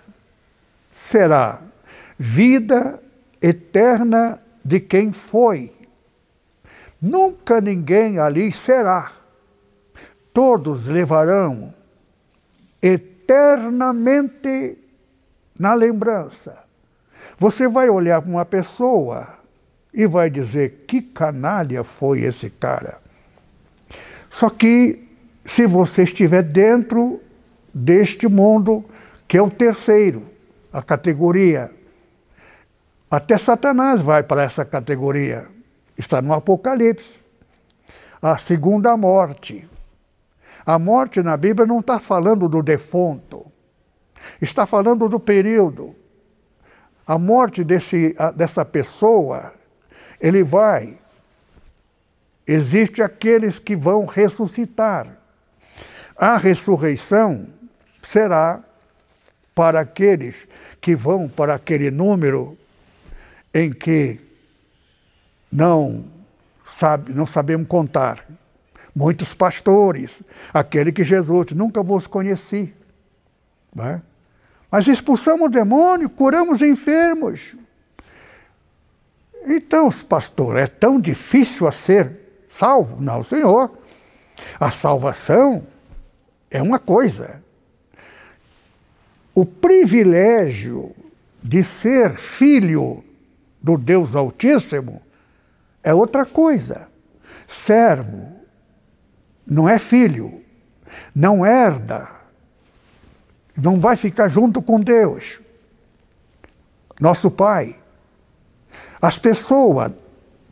será 0.90 1.65
vida 2.18 3.02
eterna 3.42 4.40
de 4.64 4.80
quem 4.80 5.12
foi. 5.14 5.74
Nunca 7.02 7.60
ninguém 7.62 8.20
ali 8.20 8.52
será. 8.52 9.12
Todos 10.34 10.88
levarão 10.88 11.74
eternamente 12.82 14.78
na 15.58 15.74
lembrança. 15.74 16.66
Você 17.38 17.68
vai 17.68 17.90
olhar 17.90 18.22
para 18.22 18.32
uma 18.32 18.46
pessoa 18.46 19.28
e 19.94 20.06
vai 20.08 20.30
dizer: 20.30 20.86
que 20.88 21.02
canalha 21.02 21.84
foi 21.84 22.22
esse 22.22 22.50
cara. 22.50 23.00
Só 24.30 24.50
que, 24.50 25.08
se 25.46 25.66
você 25.66 26.04
estiver 26.04 26.44
dentro 26.44 27.22
deste 27.74 28.28
mundo, 28.28 28.84
que 29.28 29.38
é 29.38 29.42
o 29.42 29.50
terceiro, 29.50 30.24
a 30.72 30.82
categoria, 30.82 31.72
até 33.10 33.38
Satanás 33.38 34.02
vai 34.02 34.24
para 34.24 34.44
essa 34.44 34.66
categoria. 34.66 35.48
Está 35.98 36.22
no 36.22 36.34
Apocalipse. 36.34 37.24
A 38.22 38.38
segunda 38.38 38.98
morte. 38.98 39.68
A 40.66 40.80
morte 40.80 41.22
na 41.22 41.38
Bíblia 41.38 41.68
não 41.68 41.80
está 41.80 42.00
falando 42.00 42.50
do 42.50 42.64
defunto, 42.64 43.46
está 44.42 44.66
falando 44.66 45.08
do 45.08 45.20
período. 45.20 45.96
A 47.06 47.20
morte 47.20 47.64
desse, 47.64 48.16
dessa 48.36 48.66
pessoa, 48.66 49.54
ele 50.20 50.44
vai. 50.44 50.98
Existe 52.48 53.04
aqueles 53.04 53.60
que 53.60 53.76
vão 53.76 54.06
ressuscitar. 54.06 55.08
A 56.18 56.36
ressurreição 56.38 57.48
será 58.04 58.64
para 59.54 59.82
aqueles 59.82 60.48
que 60.82 60.96
vão 60.96 61.30
para 61.30 61.54
aquele 61.54 61.92
número 61.92 62.58
em 63.56 63.72
que 63.72 64.20
não 65.50 66.04
sabe, 66.78 67.14
não 67.14 67.26
sabemos 67.26 67.70
contar. 67.70 68.28
Muitos 68.94 69.34
pastores, 69.34 70.22
aquele 70.54 70.92
que 70.92 71.06
Jesus 71.06 71.52
nunca 71.54 71.82
vos 71.82 72.06
conheci. 72.06 72.74
Né? 73.74 74.02
Mas 74.70 74.88
expulsamos 74.88 75.48
o 75.48 75.50
demônio, 75.50 76.10
curamos 76.10 76.62
enfermos. 76.62 77.56
Então, 79.48 79.90
pastor, 79.90 80.58
é 80.58 80.68
tão 80.68 81.00
difícil 81.00 81.66
a 81.66 81.72
ser 81.72 82.12
salvo? 82.50 83.02
Não, 83.02 83.24
senhor. 83.24 83.78
A 84.60 84.70
salvação 84.70 85.66
é 86.52 86.62
uma 86.62 86.80
coisa. 86.80 87.42
O 89.34 89.46
privilégio 89.46 90.94
de 91.42 91.64
ser 91.64 92.18
filho 92.18 93.05
do 93.66 93.80
Deus 93.80 94.16
Altíssimo 94.16 95.02
é 95.84 95.92
outra 95.92 96.24
coisa. 96.24 96.88
Servo 97.48 98.32
não 99.46 99.68
é 99.68 99.80
filho, 99.80 100.44
não 101.16 101.44
herda, 101.44 102.08
não 103.58 103.80
vai 103.80 103.96
ficar 103.96 104.28
junto 104.28 104.62
com 104.62 104.80
Deus, 104.80 105.42
nosso 107.00 107.32
Pai. 107.32 107.76
As 109.02 109.18
pessoas, 109.18 109.92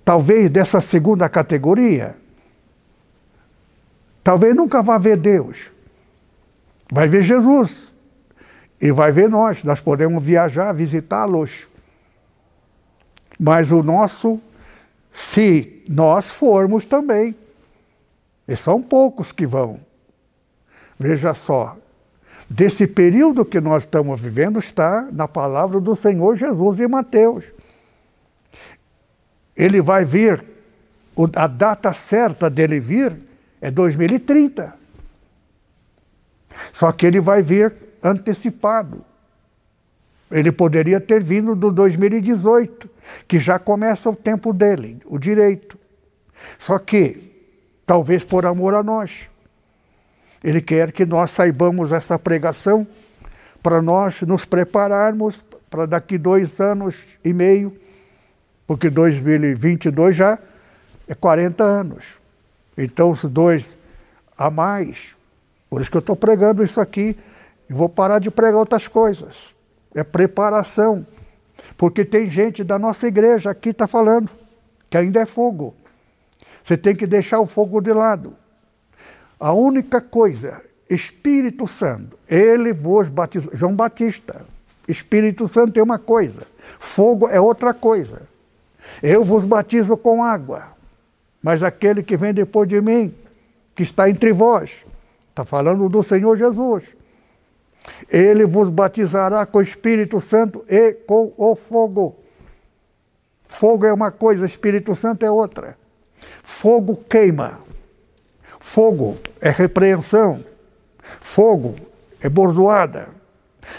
talvez 0.03 0.49
dessa 0.49 0.81
segunda 0.81 1.29
categoria, 1.29 2.15
talvez 4.23 4.55
nunca 4.55 4.81
vá 4.81 4.97
ver 4.97 5.17
Deus, 5.17 5.71
vai 6.91 7.07
ver 7.07 7.21
Jesus 7.21 7.93
e 8.81 8.91
vai 8.91 9.11
ver 9.11 9.29
nós. 9.29 9.63
Nós 9.63 9.79
podemos 9.79 10.23
viajar, 10.23 10.73
visitá-los. 10.73 11.67
Mas 13.45 13.73
o 13.73 13.83
nosso, 13.83 14.39
se 15.13 15.83
nós 15.89 16.29
formos 16.29 16.85
também, 16.85 17.35
e 18.47 18.55
são 18.55 18.81
poucos 18.81 19.33
que 19.33 19.45
vão. 19.45 19.81
Veja 20.97 21.33
só, 21.33 21.77
desse 22.49 22.87
período 22.87 23.43
que 23.43 23.59
nós 23.59 23.83
estamos 23.83 24.17
vivendo 24.21 24.59
está 24.59 25.09
na 25.11 25.27
palavra 25.27 25.81
do 25.81 25.93
Senhor 25.93 26.37
Jesus 26.37 26.79
em 26.79 26.87
Mateus. 26.87 27.43
Ele 29.57 29.81
vai 29.81 30.05
vir, 30.05 30.41
a 31.35 31.45
data 31.45 31.91
certa 31.91 32.49
dele 32.49 32.79
vir 32.79 33.13
é 33.59 33.69
2030. 33.69 34.73
Só 36.71 36.93
que 36.93 37.05
ele 37.05 37.19
vai 37.19 37.41
vir 37.41 37.75
antecipado. 38.01 39.03
Ele 40.33 40.51
poderia 40.51 40.99
ter 40.99 41.21
vindo 41.21 41.55
do 41.55 41.71
2018, 41.71 42.89
que 43.27 43.37
já 43.37 43.59
começa 43.59 44.09
o 44.09 44.15
tempo 44.15 44.51
dele, 44.51 44.99
o 45.05 45.19
direito. 45.19 45.77
Só 46.57 46.79
que 46.79 47.31
talvez 47.85 48.23
por 48.23 48.43
amor 48.43 48.73
a 48.73 48.81
nós. 48.81 49.29
Ele 50.43 50.59
quer 50.59 50.91
que 50.91 51.05
nós 51.05 51.29
saibamos 51.29 51.91
essa 51.91 52.17
pregação 52.17 52.85
para 53.61 53.79
nós 53.79 54.23
nos 54.23 54.43
prepararmos 54.43 55.39
para 55.69 55.85
daqui 55.85 56.17
dois 56.17 56.59
anos 56.59 56.97
e 57.23 57.31
meio, 57.31 57.71
porque 58.65 58.89
2022 58.89 60.15
já 60.15 60.39
é 61.07 61.13
40 61.13 61.63
anos. 61.63 62.15
Então, 62.75 63.11
os 63.11 63.23
dois 63.23 63.77
a 64.35 64.49
mais. 64.49 65.15
Por 65.69 65.79
isso 65.79 65.91
que 65.91 65.97
eu 65.97 65.99
estou 65.99 66.15
pregando 66.15 66.63
isso 66.63 66.81
aqui 66.81 67.15
e 67.69 67.73
vou 67.73 67.87
parar 67.87 68.17
de 68.17 68.31
pregar 68.31 68.59
outras 68.59 68.87
coisas. 68.87 69.52
É 69.93 70.03
preparação. 70.03 71.05
Porque 71.77 72.03
tem 72.03 72.29
gente 72.29 72.63
da 72.63 72.77
nossa 72.77 73.07
igreja 73.07 73.49
aqui 73.49 73.69
está 73.69 73.87
falando 73.87 74.29
que 74.89 74.97
ainda 74.97 75.21
é 75.21 75.25
fogo. 75.25 75.73
Você 76.63 76.77
tem 76.77 76.95
que 76.95 77.07
deixar 77.07 77.39
o 77.39 77.45
fogo 77.45 77.81
de 77.81 77.91
lado. 77.91 78.35
A 79.39 79.51
única 79.51 79.99
coisa, 79.99 80.61
Espírito 80.89 81.67
Santo, 81.67 82.17
ele 82.27 82.71
vos 82.71 83.09
batizou. 83.09 83.51
João 83.55 83.75
Batista, 83.75 84.45
Espírito 84.87 85.47
Santo 85.47 85.79
é 85.79 85.83
uma 85.83 85.99
coisa, 85.99 86.47
fogo 86.57 87.27
é 87.27 87.39
outra 87.41 87.73
coisa. 87.73 88.21
Eu 89.01 89.23
vos 89.23 89.45
batizo 89.45 89.97
com 89.97 90.23
água, 90.23 90.67
mas 91.41 91.63
aquele 91.63 92.03
que 92.03 92.15
vem 92.15 92.33
depois 92.33 92.69
de 92.69 92.79
mim, 92.79 93.13
que 93.75 93.83
está 93.83 94.09
entre 94.09 94.31
vós, 94.31 94.85
está 95.29 95.43
falando 95.43 95.89
do 95.89 96.03
Senhor 96.03 96.37
Jesus. 96.37 96.95
Ele 98.09 98.45
vos 98.45 98.69
batizará 98.69 99.45
com 99.45 99.59
o 99.59 99.61
Espírito 99.61 100.19
Santo 100.19 100.63
e 100.67 100.93
com 100.93 101.33
o 101.37 101.55
fogo. 101.55 102.15
Fogo 103.47 103.85
é 103.85 103.93
uma 103.93 104.11
coisa, 104.11 104.45
Espírito 104.45 104.95
Santo 104.95 105.25
é 105.25 105.31
outra. 105.31 105.77
Fogo 106.41 106.95
queima. 107.09 107.59
Fogo 108.59 109.17
é 109.41 109.49
repreensão. 109.49 110.43
Fogo 111.01 111.75
é 112.21 112.29
bordoada. 112.29 113.09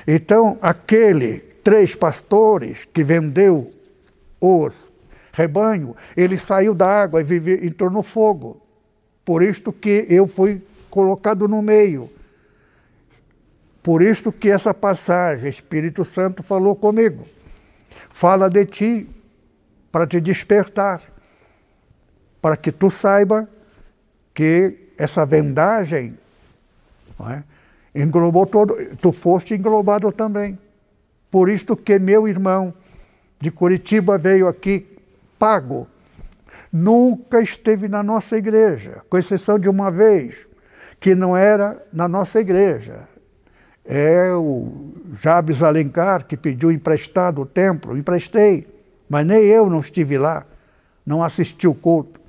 Então, 0.07 0.59
aquele 0.61 1.38
três 1.62 1.95
pastores 1.95 2.85
que 2.85 3.03
vendeu 3.03 3.73
os 4.40 4.75
rebanho, 5.33 5.97
ele 6.17 6.38
saiu 6.38 6.75
da 6.75 6.87
água 6.87 7.21
e 7.21 7.25
viveu, 7.25 7.64
entrou 7.64 7.90
no 7.90 8.03
fogo. 8.03 8.61
Por 9.25 9.43
isto 9.43 9.73
que 9.73 10.07
eu 10.09 10.27
fui 10.27 10.62
colocado 10.90 11.49
no 11.49 11.61
meio. 11.61 12.09
Por 13.85 14.01
isto 14.01 14.33
que 14.33 14.51
essa 14.51 14.73
passagem, 14.73 15.51
Espírito 15.51 16.07
Santo 16.07 16.42
falou 16.42 16.75
comigo. 16.75 17.29
Fala 18.09 18.49
de 18.49 18.64
ti 18.64 19.09
para 19.92 20.07
te 20.07 20.23
despertar 20.23 21.03
para 22.40 22.57
que 22.57 22.73
tu 22.73 22.90
saiba 22.90 23.47
que 24.33 24.88
essa 24.97 25.27
vendagem 25.27 26.18
é, 27.29 27.42
englobou 27.94 28.47
todo, 28.47 28.75
tu 29.03 29.12
foste 29.12 29.53
englobado 29.53 30.11
também. 30.11 30.59
Por 31.31 31.51
isto 31.51 31.77
que, 31.77 31.99
meu 31.99 32.27
irmão, 32.27 32.73
de 33.38 33.51
Curitiba 33.51 34.16
veio 34.16 34.49
aqui 34.49 34.97
pago. 35.38 35.87
Nunca 36.73 37.42
esteve 37.42 37.87
na 37.87 38.03
nossa 38.03 38.38
igreja, 38.38 39.03
com 39.11 39.18
exceção 39.18 39.59
de 39.59 39.68
uma 39.68 39.90
vez, 39.90 40.49
que 40.99 41.14
não 41.14 41.37
era 41.37 41.85
na 41.92 42.09
nossa 42.09 42.40
igreja. 42.40 43.12
É 43.85 44.33
o 44.33 44.92
Jabes 45.20 45.62
Alencar 45.62 46.27
que 46.27 46.37
pediu 46.37 46.73
emprestado 46.73 47.42
o 47.42 47.47
templo, 47.47 47.97
emprestei, 47.97 48.66
mas 49.09 49.27
nem 49.27 49.44
eu 49.44 49.68
não 49.68 49.81
estive 49.81 50.16
lá, 50.16 50.47
não 51.05 51.23
assisti 51.23 51.68
o 51.68 51.75
culto. 51.75 52.20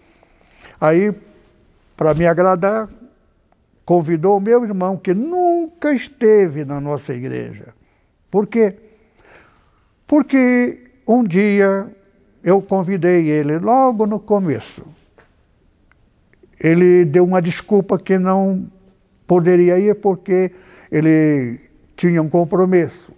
Aí, 0.79 1.13
para 1.95 2.13
me 2.13 2.27
agradar, 2.27 2.89
convidou 3.85 4.37
o 4.37 4.41
meu 4.41 4.63
irmão, 4.65 4.97
que 4.97 5.13
nunca 5.13 5.93
esteve 5.93 6.65
na 6.65 6.81
nossa 6.81 7.13
igreja. 7.13 7.73
Por 8.29 8.47
quê? 8.47 8.75
Porque 10.05 10.91
um 11.07 11.23
dia 11.23 11.87
eu 12.43 12.61
convidei 12.61 13.29
ele, 13.29 13.57
logo 13.59 14.05
no 14.05 14.19
começo. 14.19 14.85
Ele 16.59 17.05
deu 17.05 17.23
uma 17.23 17.41
desculpa 17.41 17.97
que 17.97 18.17
não 18.17 18.69
poderia 19.27 19.79
ir 19.79 19.95
porque 19.95 20.51
ele 20.95 21.59
tinha 21.97 22.21
um 22.21 22.29
compromisso. 22.29 23.11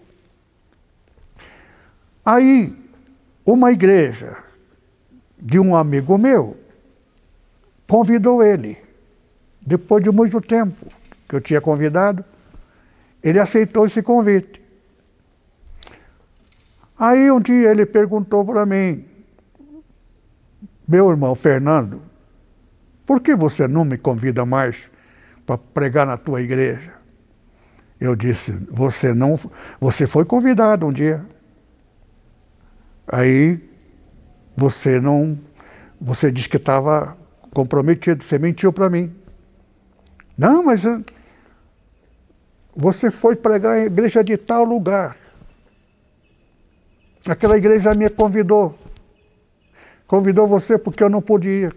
Aí, 2.26 2.76
uma 3.46 3.72
igreja 3.72 4.36
de 5.38 5.60
um 5.60 5.76
amigo 5.76 6.18
meu 6.18 6.58
convidou 7.88 8.42
ele. 8.42 8.80
Depois 9.62 10.04
de 10.04 10.10
muito 10.10 10.42
tempo 10.42 10.88
que 11.30 11.36
eu 11.36 11.42
tinha 11.42 11.62
convidado, 11.62 12.26
ele 13.22 13.38
aceitou 13.38 13.86
esse 13.86 14.02
convite. 14.02 14.60
Aí 16.98 17.30
um 17.30 17.40
dia 17.40 17.70
ele 17.70 17.86
perguntou 17.86 18.44
para 18.44 18.66
mim, 18.66 19.06
meu 20.88 21.12
irmão 21.12 21.36
Fernando, 21.36 22.02
por 23.06 23.22
que 23.22 23.36
você 23.36 23.68
não 23.68 23.86
me 23.86 24.00
convida 24.00 24.48
mais 24.48 24.90
para 25.46 25.60
pregar 25.60 26.08
na 26.08 26.18
tua 26.18 26.42
igreja? 26.42 26.97
Eu 28.00 28.16
disse, 28.16 28.52
você 28.70 29.14
não, 29.14 29.40
você 29.80 30.06
foi 30.06 30.24
convidado 30.24 30.86
um 30.86 30.94
dia. 30.94 31.26
Aí 33.08 33.60
você 34.56 35.00
não, 35.00 35.40
você 36.00 36.32
disse 36.32 36.50
que 36.50 36.58
estava 36.58 37.18
comprometido, 37.54 38.24
você 38.24 38.38
mentiu 38.38 38.72
para 38.72 38.90
mim. 38.90 39.16
Não, 40.38 40.64
mas 40.64 40.86
eh, 40.86 41.02
você 42.76 43.10
foi 43.10 43.36
pregar 43.36 43.80
em 43.80 43.86
igreja 43.86 44.24
de 44.24 44.38
tal 44.38 44.64
lugar. 44.64 45.18
Aquela 47.28 47.58
igreja 47.58 47.94
me 47.96 48.10
convidou. 48.10 48.78
Convidou 50.06 50.48
você 50.48 50.78
porque 50.78 51.04
eu 51.04 51.10
não 51.10 51.22
podia. 51.22 51.74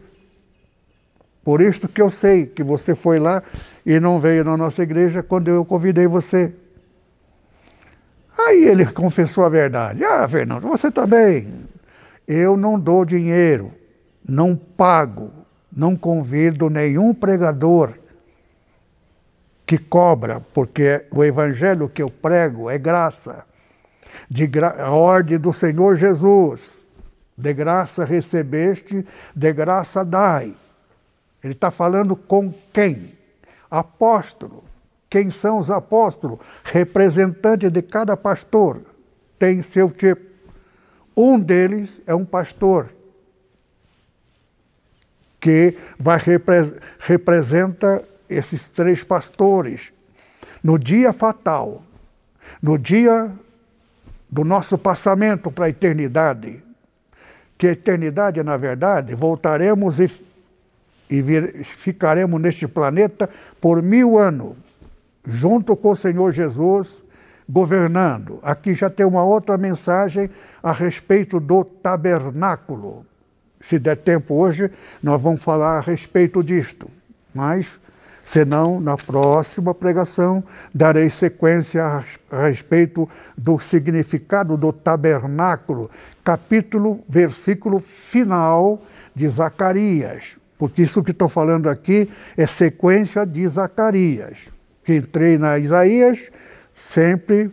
Por 1.43 1.61
isso 1.61 1.89
que 1.89 2.03
eu 2.03 2.11
sei 2.11 2.47
que 2.47 2.63
você 2.63 2.95
foi 2.95 3.19
lá 3.19 3.43
e 3.85 3.99
não 3.99 4.21
veio 4.21 4.45
na 4.45 4.57
nossa 4.57 4.83
igreja 4.83 5.23
quando 5.23 5.49
eu 5.49 5.65
convidei 5.65 6.07
você. 6.07 6.53
Aí 8.39 8.65
ele 8.65 8.87
confessou 8.87 9.45
a 9.45 9.49
verdade. 9.49 10.05
Ah, 10.05 10.27
Fernando, 10.29 10.67
você 10.67 10.91
também. 10.91 11.69
Eu 12.27 12.57
não 12.57 12.79
dou 12.79 13.05
dinheiro, 13.05 13.73
não 14.27 14.57
pago, 14.57 15.31
não 15.75 15.97
convido 15.97 16.71
nenhum 16.71 17.13
pregador 17.13 17.95
que 19.67 19.79
cobra, 19.79 20.41
porque 20.53 21.07
o 21.13 21.23
evangelho 21.23 21.89
que 21.89 22.03
eu 22.03 22.11
prego 22.11 22.69
é 22.69 22.77
graça, 22.77 23.45
de 24.29 24.47
gra 24.47 24.83
a 24.83 24.91
ordem 24.91 25.39
do 25.39 25.53
Senhor 25.53 25.95
Jesus. 25.95 26.73
De 27.39 27.55
graça 27.55 28.05
recebeste, 28.05 29.07
de 29.35 29.53
graça 29.53 30.05
dai. 30.05 30.55
Ele 31.43 31.55
está 31.55 31.71
falando 31.71 32.15
com 32.15 32.53
quem? 32.73 33.17
Apóstolo. 33.71 34.65
Quem 35.09 35.31
são 35.31 35.59
os 35.59 35.71
apóstolos? 35.71 36.39
Representante 36.65 37.71
de 37.71 37.83
cada 37.83 38.17
pastor. 38.17 38.83
Tem 39.39 39.63
seu 39.63 39.91
tipo. 39.91 40.29
Um 41.17 41.39
deles 41.39 42.01
é 42.07 42.15
um 42.15 42.25
pastor 42.25 42.89
que 45.41 45.77
vai 45.99 46.19
repre 46.19 46.75
representa 46.99 48.07
esses 48.29 48.69
três 48.69 49.03
pastores, 49.03 49.93
no 50.63 50.79
dia 50.79 51.13
fatal, 51.13 51.83
no 52.63 52.79
dia 52.79 53.33
do 54.31 54.45
nosso 54.45 54.79
passamento 54.79 55.51
para 55.51 55.67
a 55.67 55.69
eternidade, 55.71 56.63
que 57.59 57.67
a 57.67 57.73
eternidade, 57.73 58.41
na 58.43 58.57
verdade, 58.57 59.15
voltaremos 59.15 59.99
e, 59.99 60.09
e 61.11 61.21
vir, 61.21 61.65
ficaremos 61.65 62.41
neste 62.41 62.69
planeta 62.69 63.29
por 63.61 63.83
mil 63.83 64.17
anos, 64.17 64.57
junto 65.27 65.77
com 65.77 65.91
o 65.91 65.97
Senhor 65.97 66.33
Jesus, 66.33 66.89
governando. 67.49 68.39
Aqui 68.43 68.73
já 68.73 68.89
tem 68.89 69.05
uma 69.05 69.25
outra 69.25 69.59
mensagem 69.59 70.31
a 70.63 70.71
respeito 70.71 71.41
do 71.41 71.65
tabernáculo. 71.65 73.05
Se 73.61 73.79
der 73.79 73.97
tempo 73.97 74.35
hoje, 74.35 74.71
nós 75.03 75.21
vamos 75.21 75.43
falar 75.43 75.79
a 75.79 75.81
respeito 75.81 76.43
disto. 76.43 76.89
Mas 77.35 77.79
senão 78.25 78.81
na 78.81 78.97
próxima 78.97 79.75
pregação 79.75 80.43
darei 80.73 81.11
sequência 81.11 82.05
a 82.31 82.43
respeito 82.43 83.09
do 83.37 83.59
significado 83.59 84.57
do 84.57 84.73
tabernáculo, 84.73 85.91
capítulo, 86.23 87.01
versículo 87.09 87.81
final 87.81 88.81
de 89.15 89.29
Zacarias, 89.29 90.40
porque 90.61 90.83
isso 90.83 91.03
que 91.03 91.13
estou 91.13 91.27
falando 91.27 91.71
aqui 91.71 92.07
é 92.37 92.47
sequência 92.47 93.25
de 93.25 93.49
Zacarias, 93.49 94.41
que 94.85 94.95
entrei 94.95 95.39
na 95.39 95.59
Isaías, 95.59 96.31
sempre 96.75 97.51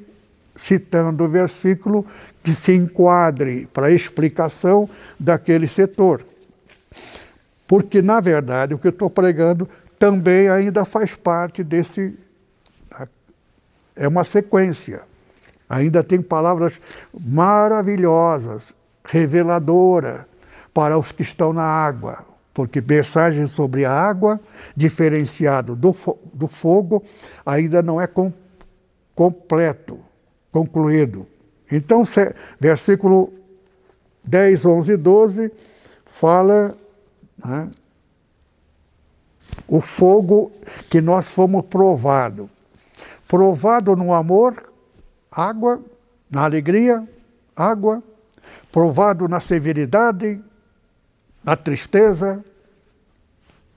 citando 0.58 1.24
o 1.24 1.30
versículo 1.30 2.06
que 2.44 2.54
se 2.54 2.74
enquadre 2.74 3.66
para 3.72 3.88
a 3.88 3.92
explicação 3.92 4.90
daquele 5.18 5.70
setor. 5.70 6.22
Porque, 7.66 8.02
na 8.02 8.20
verdade, 8.20 8.74
o 8.74 8.78
que 8.78 8.88
eu 8.88 8.92
estou 8.92 9.10
pregando 9.10 9.70
também 9.98 10.50
ainda 10.50 10.84
faz 10.84 11.16
parte 11.16 11.64
desse. 11.64 12.14
É 13.96 14.06
uma 14.06 14.26
sequência. 14.26 15.00
Ainda 15.70 16.04
tem 16.04 16.22
palavras 16.22 16.82
maravilhosas, 17.18 18.74
reveladoras 19.06 20.26
para 20.74 20.98
os 20.98 21.14
que 21.14 21.22
estão 21.22 21.54
na 21.54 21.64
água, 21.64 22.27
porque 22.58 22.82
mensagem 22.82 23.46
sobre 23.46 23.86
a 23.86 23.92
água, 23.92 24.42
diferenciado 24.76 25.76
do, 25.76 25.94
fo 25.94 26.18
do 26.34 26.48
fogo, 26.48 27.04
ainda 27.46 27.84
não 27.84 28.02
é 28.02 28.08
com 28.08 28.34
completo, 29.14 30.00
concluído. 30.52 31.28
Então, 31.72 32.02
versículo 32.60 33.32
10, 34.24 34.66
11 34.66 34.92
e 34.92 34.98
12 34.98 35.52
fala 36.04 36.76
né, 37.46 37.70
o 39.68 39.80
fogo 39.80 40.52
que 40.90 41.00
nós 41.00 41.28
fomos 41.28 41.64
provados. 41.64 42.50
Provado 43.28 43.96
no 43.96 44.12
amor, 44.12 44.74
água, 45.32 45.80
na 46.28 46.46
alegria, 46.46 47.08
água, 47.56 48.02
provado 48.72 49.28
na 49.28 49.40
severidade, 49.40 50.42
na 51.48 51.56
tristeza, 51.56 52.44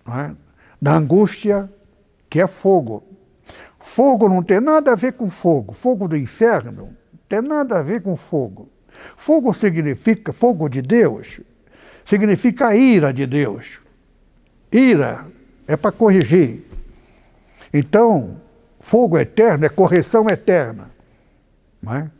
é? 0.08 0.34
na 0.82 0.96
angústia, 0.96 1.72
que 2.28 2.40
é 2.40 2.46
fogo. 2.48 3.04
Fogo 3.78 4.28
não 4.28 4.42
tem 4.42 4.58
nada 4.58 4.90
a 4.90 4.96
ver 4.96 5.12
com 5.12 5.30
fogo. 5.30 5.72
Fogo 5.72 6.08
do 6.08 6.16
inferno 6.16 6.96
tem 7.28 7.40
nada 7.40 7.78
a 7.78 7.82
ver 7.82 8.02
com 8.02 8.16
fogo. 8.16 8.68
Fogo 8.88 9.54
significa 9.54 10.32
fogo 10.32 10.68
de 10.68 10.82
Deus, 10.82 11.40
significa 12.04 12.66
a 12.66 12.74
ira 12.74 13.12
de 13.12 13.24
Deus. 13.24 13.78
Ira 14.72 15.28
é 15.64 15.76
para 15.76 15.92
corrigir. 15.92 16.64
Então, 17.72 18.42
fogo 18.80 19.16
eterno 19.16 19.64
é 19.64 19.68
correção 19.68 20.28
eterna. 20.28 20.90
Não 21.80 21.94
é? 21.94 22.10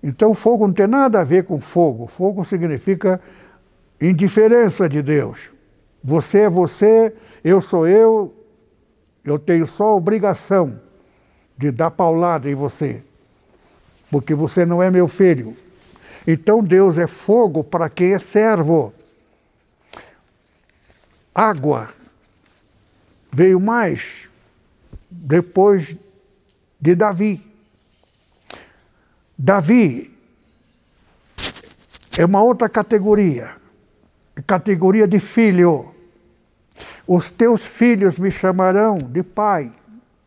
Então, 0.00 0.32
fogo 0.32 0.64
não 0.64 0.72
tem 0.72 0.86
nada 0.86 1.20
a 1.20 1.24
ver 1.24 1.42
com 1.42 1.60
fogo. 1.60 2.06
Fogo 2.06 2.44
significa 2.44 3.20
indiferença 4.00 4.88
de 4.88 5.02
Deus. 5.02 5.50
Você 6.02 6.40
é 6.40 6.48
você, 6.48 7.14
eu 7.42 7.60
sou 7.60 7.86
eu, 7.86 8.34
eu 9.24 9.38
tenho 9.38 9.66
só 9.66 9.84
a 9.84 9.96
obrigação 9.96 10.80
de 11.56 11.70
dar 11.70 11.90
paulada 11.90 12.48
em 12.48 12.54
você, 12.54 13.02
porque 14.10 14.34
você 14.34 14.64
não 14.64 14.82
é 14.82 14.90
meu 14.90 15.08
filho. 15.08 15.56
Então 16.26 16.62
Deus 16.62 16.98
é 16.98 17.06
fogo 17.06 17.64
para 17.64 17.90
quem 17.90 18.14
é 18.14 18.18
servo. 18.18 18.94
Água 21.34 21.90
veio 23.30 23.60
mais 23.60 24.30
depois 25.10 25.96
de 26.80 26.94
Davi. 26.94 27.44
Davi 29.36 30.16
é 32.16 32.24
uma 32.24 32.42
outra 32.42 32.68
categoria 32.68 33.57
categoria 34.46 35.06
de 35.06 35.18
filho. 35.18 35.94
Os 37.06 37.30
teus 37.30 37.66
filhos 37.66 38.18
me 38.18 38.30
chamarão 38.30 38.98
de 38.98 39.22
pai, 39.22 39.72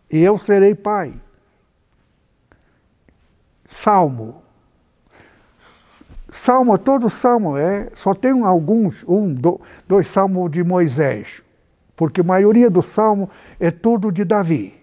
e 0.10 0.19
eu 0.19 0.38
serei 0.38 0.76
pai. 0.76 1.13
Salmo. 3.69 4.41
Salmo, 6.32 6.78
todo 6.78 7.10
salmo 7.10 7.58
é, 7.58 7.89
só 7.95 8.13
tem 8.13 8.43
alguns, 8.43 9.04
um, 9.08 9.36
dois 9.88 10.08
salmos 10.08 10.50
de 10.50 10.63
Moisés, 10.63 11.41
porque 11.95 12.21
a 12.21 12.24
maioria 12.24 12.69
do 12.69 12.82
salmo 12.82 13.30
é 13.60 13.69
tudo 13.69 14.12
de 14.12 14.24
Davi, 14.24 14.74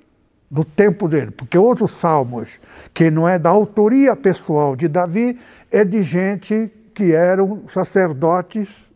do 0.50 0.62
tempo 0.62 1.08
dele, 1.08 1.30
porque 1.30 1.56
outros 1.56 1.92
salmos, 1.92 2.60
que 2.92 3.10
não 3.10 3.26
é 3.26 3.38
da 3.38 3.48
autoria 3.48 4.14
pessoal 4.14 4.76
de 4.76 4.88
Davi, 4.88 5.38
é 5.70 5.84
de 5.84 6.02
gente 6.02 6.70
que 6.94 7.12
eram 7.14 7.62
sacerdotes 7.66 8.87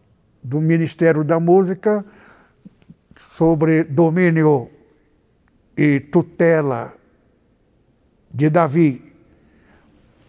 do 0.42 0.61
Ministério 0.61 1.22
da 1.22 1.38
Música 1.38 2.05
sobre 3.16 3.85
domínio 3.85 4.70
e 5.76 6.00
tutela 6.00 6.92
de 8.33 8.50
Davi. 8.50 9.12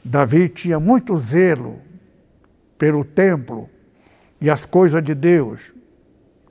Davi 0.03 0.49
tinha 0.49 0.79
muito 0.79 1.17
zelo 1.17 1.81
pelo 2.77 3.03
templo 3.03 3.69
e 4.39 4.49
as 4.49 4.65
coisas 4.65 5.01
de 5.01 5.15
Deus, 5.15 5.73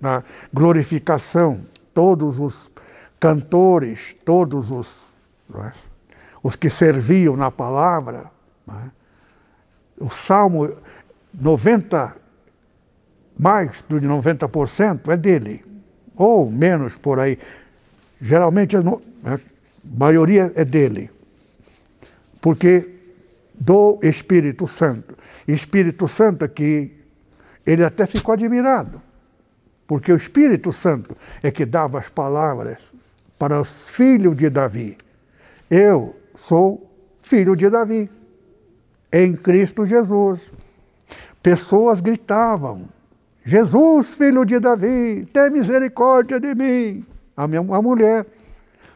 na 0.00 0.24
glorificação. 0.52 1.66
Todos 1.92 2.40
os 2.40 2.70
cantores, 3.20 4.16
todos 4.24 4.70
os, 4.70 5.12
é? 5.54 5.72
os 6.42 6.56
que 6.56 6.70
serviam 6.70 7.36
na 7.36 7.50
palavra. 7.50 8.30
É? 8.68 8.90
O 10.00 10.08
Salmo 10.08 10.74
90 11.34 12.21
mais 13.38 13.84
de 13.88 14.06
90% 14.06 15.08
é 15.08 15.16
dele, 15.16 15.64
ou 16.16 16.50
menos 16.50 16.96
por 16.96 17.18
aí. 17.18 17.38
Geralmente 18.20 18.76
a 18.76 18.82
né, 18.82 19.40
maioria 19.84 20.52
é 20.54 20.64
dele, 20.64 21.10
porque 22.40 22.88
do 23.54 23.98
Espírito 24.02 24.66
Santo. 24.66 25.16
Espírito 25.46 26.08
Santo 26.08 26.48
que 26.48 26.92
ele 27.64 27.84
até 27.84 28.06
ficou 28.06 28.34
admirado, 28.34 29.00
porque 29.86 30.12
o 30.12 30.16
Espírito 30.16 30.72
Santo 30.72 31.16
é 31.42 31.50
que 31.50 31.64
dava 31.64 31.98
as 31.98 32.08
palavras 32.08 32.78
para 33.38 33.60
os 33.60 33.68
filhos 33.68 34.36
de 34.36 34.48
Davi. 34.50 34.96
Eu 35.70 36.16
sou 36.36 36.90
filho 37.20 37.56
de 37.56 37.68
Davi, 37.70 38.10
em 39.12 39.34
Cristo 39.34 39.86
Jesus. 39.86 40.40
Pessoas 41.42 42.00
gritavam, 42.00 42.88
Jesus, 43.44 44.08
filho 44.08 44.44
de 44.44 44.60
Davi, 44.60 45.26
tem 45.32 45.50
misericórdia 45.50 46.38
de 46.38 46.54
mim. 46.54 47.04
A 47.36 47.48
minha 47.48 47.60
a 47.60 47.82
mulher. 47.82 48.26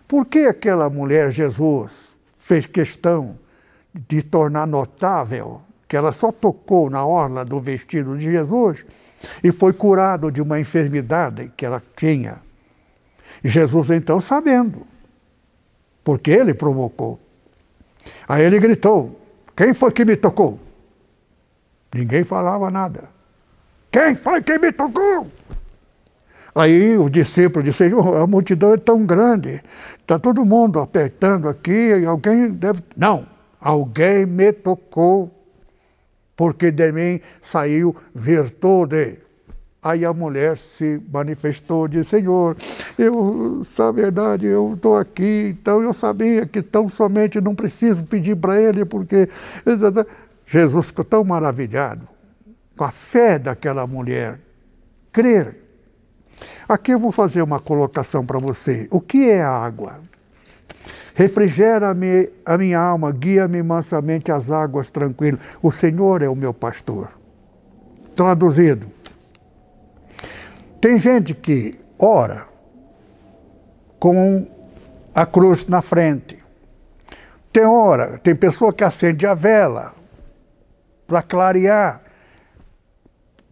Por 0.06 0.24
que 0.26 0.46
aquela 0.46 0.88
mulher, 0.88 1.32
Jesus, 1.32 1.92
fez 2.38 2.64
questão 2.64 3.38
de 3.92 4.22
tornar 4.22 4.66
notável 4.66 5.62
que 5.88 5.96
ela 5.96 6.12
só 6.12 6.30
tocou 6.30 6.88
na 6.88 7.04
orla 7.04 7.44
do 7.44 7.60
vestido 7.60 8.16
de 8.16 8.30
Jesus 8.30 8.84
e 9.42 9.50
foi 9.50 9.72
curado 9.72 10.30
de 10.30 10.40
uma 10.40 10.60
enfermidade 10.60 11.50
que 11.56 11.66
ela 11.66 11.82
tinha? 11.96 12.40
Jesus, 13.42 13.90
então, 13.90 14.20
sabendo, 14.20 14.86
porque 16.04 16.30
ele 16.30 16.54
provocou. 16.54 17.18
Aí 18.28 18.44
ele 18.44 18.60
gritou: 18.60 19.20
Quem 19.56 19.74
foi 19.74 19.90
que 19.90 20.04
me 20.04 20.16
tocou? 20.16 20.60
Ninguém 21.92 22.22
falava 22.22 22.70
nada. 22.70 23.15
Quem 23.96 24.14
foi 24.14 24.42
que 24.42 24.58
me 24.58 24.70
tocou? 24.72 25.26
Aí 26.54 26.98
o 26.98 27.08
discípulo 27.08 27.64
disse, 27.64 27.84
a 27.84 28.26
multidão 28.26 28.74
é 28.74 28.76
tão 28.76 29.06
grande, 29.06 29.62
está 29.98 30.18
todo 30.18 30.44
mundo 30.44 30.80
apertando 30.80 31.48
aqui, 31.48 32.04
alguém 32.06 32.50
deve. 32.50 32.82
Não, 32.94 33.26
alguém 33.58 34.26
me 34.26 34.52
tocou, 34.52 35.30
porque 36.36 36.70
de 36.70 36.92
mim 36.92 37.22
saiu 37.40 37.96
virtude. 38.14 39.18
Aí 39.82 40.04
a 40.04 40.12
mulher 40.12 40.58
se 40.58 41.00
manifestou, 41.10 41.88
disse, 41.88 42.10
Senhor, 42.10 42.54
eu, 42.98 43.62
a 43.78 43.90
verdade, 43.92 44.46
eu 44.46 44.74
estou 44.74 44.98
aqui, 44.98 45.56
então 45.58 45.82
eu 45.82 45.94
sabia 45.94 46.44
que 46.44 46.60
tão 46.60 46.86
somente 46.86 47.40
não 47.40 47.54
preciso 47.54 48.04
pedir 48.04 48.36
para 48.36 48.60
ele, 48.60 48.84
porque 48.84 49.26
Jesus 50.44 50.88
ficou 50.88 51.02
tão 51.02 51.24
maravilhado 51.24 52.15
com 52.76 52.84
a 52.84 52.90
fé 52.90 53.38
daquela 53.38 53.86
mulher, 53.86 54.38
crer. 55.10 55.56
Aqui 56.68 56.92
eu 56.92 56.98
vou 56.98 57.10
fazer 57.10 57.42
uma 57.42 57.58
colocação 57.58 58.24
para 58.24 58.38
você. 58.38 58.86
O 58.90 59.00
que 59.00 59.30
é 59.30 59.42
água? 59.42 60.00
Refrigera-me 61.14 62.28
a 62.44 62.58
minha 62.58 62.78
alma, 62.78 63.10
guia-me 63.10 63.62
mansamente 63.62 64.30
às 64.30 64.50
águas 64.50 64.90
tranquilas. 64.90 65.40
O 65.62 65.72
Senhor 65.72 66.20
é 66.20 66.28
o 66.28 66.36
meu 66.36 66.52
pastor. 66.52 67.10
Traduzido. 68.14 68.90
Tem 70.78 70.98
gente 70.98 71.34
que 71.34 71.78
ora 71.98 72.46
com 73.98 74.46
a 75.14 75.24
cruz 75.24 75.66
na 75.66 75.80
frente. 75.80 76.44
Tem 77.50 77.64
hora, 77.64 78.18
tem 78.18 78.36
pessoa 78.36 78.70
que 78.70 78.84
acende 78.84 79.26
a 79.26 79.32
vela 79.32 79.94
para 81.06 81.22
clarear 81.22 82.05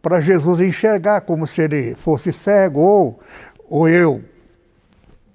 para 0.04 0.20
Jesus 0.20 0.60
enxergar 0.60 1.22
como 1.22 1.46
se 1.46 1.62
ele 1.62 1.94
fosse 1.94 2.30
cego, 2.30 2.78
ou, 2.78 3.20
ou 3.66 3.88
eu 3.88 4.22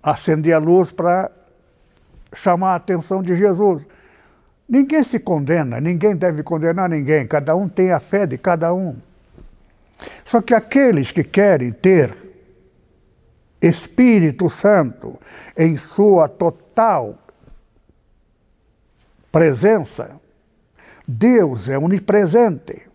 acender 0.02 0.54
a 0.54 0.60
luz 0.60 0.92
para 0.92 1.32
chamar 2.36 2.74
a 2.74 2.76
atenção 2.76 3.24
de 3.24 3.36
Jesus. 3.36 3.82
Ninguém 4.70 5.04
se 5.04 5.18
condena, 5.18 5.82
ninguém 5.82 6.16
deve 6.16 6.44
condenar 6.44 6.88
ninguém, 6.88 7.26
cada 7.26 7.56
um 7.56 7.68
tem 7.68 7.92
a 7.92 8.00
fé 8.00 8.28
de 8.28 8.38
cada 8.38 8.72
um. 8.72 8.96
Só 10.24 10.40
que 10.40 10.54
aqueles 10.54 11.10
que 11.10 11.24
querem 11.24 11.72
ter 11.72 12.16
Espírito 13.60 14.52
Santo 14.52 15.20
em 15.58 15.78
sua 15.78 16.30
total 16.30 17.18
presença, 19.32 20.12
Deus 21.08 21.68
é 21.68 21.76
onipresente. 21.80 22.88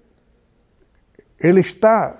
Ele 1.44 1.60
está, 1.60 2.16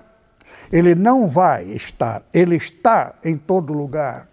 ele 0.71 0.95
não 0.95 1.27
vai 1.27 1.65
estar, 1.71 2.23
ele 2.31 2.57
está 2.57 3.15
em 3.25 3.39
todo 3.39 3.73
lugar. 3.73 4.29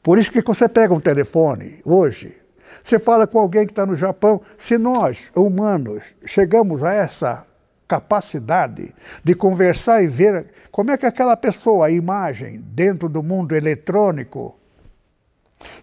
Por 0.00 0.16
isso 0.16 0.30
que 0.30 0.40
você 0.42 0.68
pega 0.68 0.94
um 0.94 1.00
telefone 1.00 1.80
hoje, 1.84 2.36
você 2.84 3.00
fala 3.00 3.26
com 3.26 3.40
alguém 3.40 3.66
que 3.66 3.72
está 3.72 3.84
no 3.84 3.96
Japão, 3.96 4.40
se 4.56 4.78
nós, 4.78 5.28
humanos, 5.34 6.14
chegamos 6.24 6.84
a 6.84 6.92
essa 6.92 7.44
capacidade 7.88 8.94
de 9.24 9.34
conversar 9.34 10.04
e 10.04 10.06
ver 10.06 10.46
como 10.70 10.92
é 10.92 10.96
que 10.96 11.04
aquela 11.04 11.36
pessoa, 11.36 11.86
a 11.86 11.90
imagem, 11.90 12.60
dentro 12.60 13.08
do 13.08 13.24
mundo 13.24 13.56
eletrônico, 13.56 14.56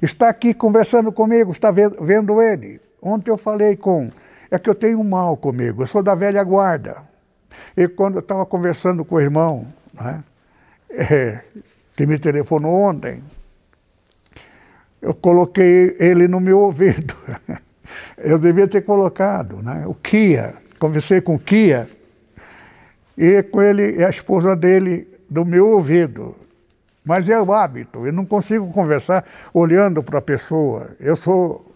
está 0.01 0.29
aqui 0.29 0.53
conversando 0.53 1.11
comigo, 1.11 1.51
está 1.51 1.71
vendo 1.71 2.41
ele. 2.41 2.79
Ontem 3.01 3.31
eu 3.31 3.37
falei 3.37 3.75
com. 3.75 4.09
É 4.49 4.57
que 4.57 4.69
eu 4.69 4.75
tenho 4.75 4.97
um 4.97 5.03
mal 5.07 5.35
comigo, 5.35 5.83
eu 5.83 5.87
sou 5.87 6.01
da 6.01 6.15
velha 6.15 6.41
guarda. 6.41 7.08
E 7.75 7.87
quando 7.87 8.15
eu 8.15 8.19
estava 8.19 8.45
conversando 8.45 9.03
com 9.05 9.15
o 9.15 9.21
irmão, 9.21 9.67
né, 9.93 10.23
é, 10.89 11.39
que 11.95 12.05
me 12.05 12.17
telefonou 12.17 12.73
ontem, 12.73 13.23
eu 15.01 15.13
coloquei 15.13 15.95
ele 15.99 16.27
no 16.27 16.39
meu 16.39 16.59
ouvido. 16.59 17.15
Eu 18.17 18.37
devia 18.37 18.67
ter 18.67 18.81
colocado, 18.81 19.63
né? 19.63 19.85
O 19.87 19.95
Kia. 19.95 20.53
Conversei 20.77 21.21
com 21.21 21.35
o 21.35 21.39
Kia 21.39 21.87
e 23.17 23.43
com 23.43 23.61
ele 23.61 23.97
e 23.97 24.03
a 24.03 24.09
esposa 24.09 24.55
dele 24.55 25.07
do 25.29 25.45
meu 25.45 25.69
ouvido. 25.69 26.35
Mas 27.03 27.27
é 27.27 27.41
o 27.41 27.51
hábito, 27.51 28.05
eu 28.05 28.13
não 28.13 28.25
consigo 28.25 28.71
conversar 28.71 29.25
olhando 29.53 30.03
para 30.03 30.19
a 30.19 30.21
pessoa. 30.21 30.91
Eu 30.99 31.15
sou, 31.15 31.73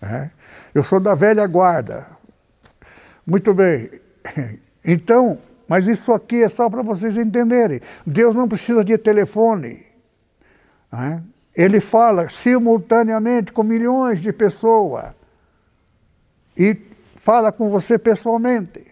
né? 0.00 0.30
eu 0.74 0.84
sou 0.84 1.00
da 1.00 1.14
velha 1.14 1.46
guarda. 1.46 2.06
Muito 3.26 3.54
bem. 3.54 3.90
Então, 4.84 5.38
mas 5.68 5.86
isso 5.86 6.12
aqui 6.12 6.42
é 6.42 6.48
só 6.48 6.70
para 6.70 6.82
vocês 6.82 7.16
entenderem. 7.16 7.80
Deus 8.06 8.34
não 8.34 8.48
precisa 8.48 8.82
de 8.82 8.96
telefone. 8.96 9.84
Né? 10.90 11.22
Ele 11.54 11.80
fala 11.80 12.28
simultaneamente 12.28 13.52
com 13.52 13.62
milhões 13.62 14.20
de 14.20 14.32
pessoas. 14.32 15.12
E 16.56 16.76
fala 17.16 17.52
com 17.52 17.70
você 17.70 17.98
pessoalmente. 17.98 18.86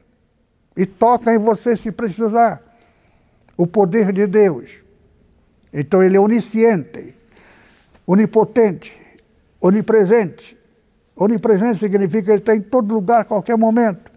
E 0.77 0.85
toca 0.85 1.33
em 1.33 1.39
você 1.39 1.75
se 1.75 1.91
precisar. 1.91 2.63
O 3.57 3.67
poder 3.67 4.13
de 4.13 4.27
Deus. 4.27 4.85
Então 5.73 6.03
ele 6.03 6.17
é 6.17 6.21
onisciente, 6.21 7.15
onipotente, 8.07 8.95
onipresente. 9.61 10.57
Onipresente 11.15 11.79
significa 11.79 12.25
que 12.25 12.31
ele 12.31 12.39
está 12.39 12.55
em 12.55 12.61
todo 12.61 12.93
lugar, 12.95 13.25
qualquer 13.25 13.57
momento. 13.57 14.11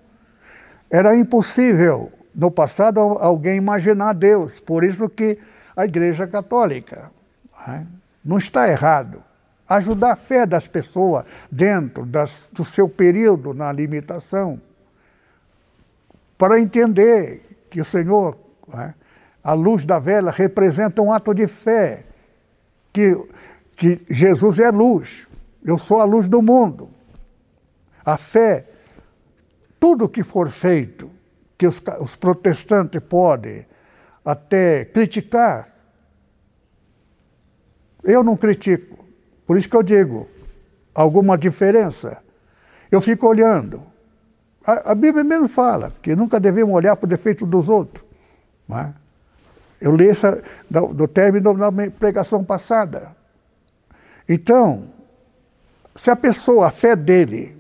Era 0.90 1.16
impossível 1.16 2.12
no 2.34 2.50
passado 2.50 3.00
alguém 3.00 3.58
imaginar 3.58 4.14
Deus, 4.14 4.60
por 4.60 4.84
isso 4.84 5.10
que 5.10 5.38
a 5.76 5.86
Igreja 5.86 6.28
Católica 6.28 7.12
né, 7.68 7.86
não 8.24 8.38
está 8.38 8.68
errado. 8.70 9.24
Ajudar 9.68 10.14
a 10.14 10.16
fé 10.16 10.46
das 10.46 10.68
pessoas 10.68 11.26
dentro 11.52 12.06
das, 12.06 12.50
do 12.52 12.66
seu 12.66 12.90
período 12.90 13.54
na 13.54 13.72
limitação, 13.72 14.60
para 16.38 16.60
entender 16.60 17.66
que 17.70 17.80
o 17.82 17.86
Senhor, 17.86 18.38
né, 18.68 18.96
a 19.44 19.54
luz 19.54 19.86
da 19.86 20.00
vela, 20.00 20.32
representa 20.32 21.02
um 21.02 21.12
ato 21.12 21.34
de 21.34 21.46
fé, 21.46 22.06
que, 22.92 23.16
que 23.76 24.02
Jesus 24.10 24.58
é 24.60 24.72
luz, 24.72 25.28
eu 25.64 25.78
sou 25.78 26.00
a 26.00 26.06
luz 26.06 26.28
do 26.28 26.42
mundo. 26.42 26.90
A 28.04 28.18
fé, 28.18 28.66
tudo 29.80 30.10
que 30.10 30.24
for 30.24 30.50
feito, 30.50 31.10
que 31.58 31.68
os, 31.68 31.82
os 32.00 32.16
protestantes 32.16 33.02
podem 33.02 33.66
até 34.24 34.86
criticar, 34.86 35.70
eu 38.04 38.24
não 38.24 38.38
critico. 38.38 39.06
Por 39.46 39.58
isso 39.58 39.70
que 39.70 39.76
eu 39.76 39.84
digo, 39.84 40.28
alguma 40.94 41.38
diferença? 41.38 42.18
Eu 42.92 43.02
fico 43.02 43.28
olhando. 43.28 43.84
A, 44.66 44.92
a 44.92 44.96
Bíblia 44.96 45.24
mesmo 45.24 45.48
fala 45.48 45.92
que 46.02 46.16
nunca 46.16 46.40
devemos 46.40 46.74
olhar 46.74 46.96
para 46.96 47.06
o 47.06 47.10
defeito 47.10 47.46
dos 47.46 47.70
outros. 47.70 48.06
É? 48.72 48.94
Eu 49.82 49.96
li 49.96 50.10
essa 50.10 50.42
do, 50.70 50.94
do 50.94 51.08
término 51.08 51.54
da 51.56 51.72
pregação 51.90 52.44
passada. 52.44 53.16
Então, 54.28 54.94
se 55.96 56.12
a 56.12 56.16
pessoa, 56.16 56.68
a 56.68 56.72
fé 56.72 56.96
dele, 56.96 57.59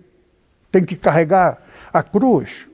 tem 0.72 0.84
que 0.84 0.96
carregar 0.96 1.62
a 1.92 2.04
cruz, 2.04 2.68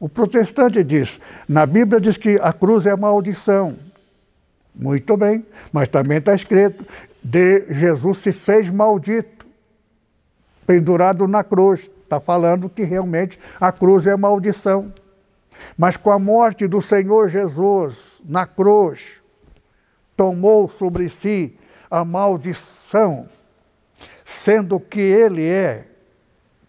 o 0.00 0.08
protestante 0.08 0.82
diz, 0.82 1.20
na 1.46 1.66
Bíblia 1.66 2.00
diz 2.00 2.16
que 2.16 2.38
a 2.40 2.54
cruz 2.54 2.86
é 2.86 2.96
maldição. 2.96 3.76
Muito 4.74 5.14
bem, 5.14 5.44
mas 5.70 5.90
também 5.90 6.16
está 6.16 6.34
escrito, 6.34 6.86
de 7.22 7.66
Jesus 7.74 8.16
se 8.16 8.32
fez 8.32 8.70
maldito, 8.70 9.46
pendurado 10.66 11.28
na 11.28 11.44
cruz. 11.44 11.90
Está 12.02 12.18
falando 12.18 12.70
que 12.70 12.82
realmente 12.82 13.38
a 13.60 13.70
cruz 13.70 14.06
é 14.06 14.16
maldição. 14.16 14.90
Mas 15.76 15.98
com 15.98 16.10
a 16.10 16.18
morte 16.18 16.66
do 16.66 16.80
Senhor 16.80 17.28
Jesus 17.28 18.22
na 18.24 18.46
cruz, 18.46 19.20
tomou 20.16 20.66
sobre 20.66 21.10
si 21.10 21.58
a 21.90 22.06
maldição, 22.06 23.28
sendo 24.24 24.80
que 24.80 25.00
ele 25.00 25.46
é 25.46 25.89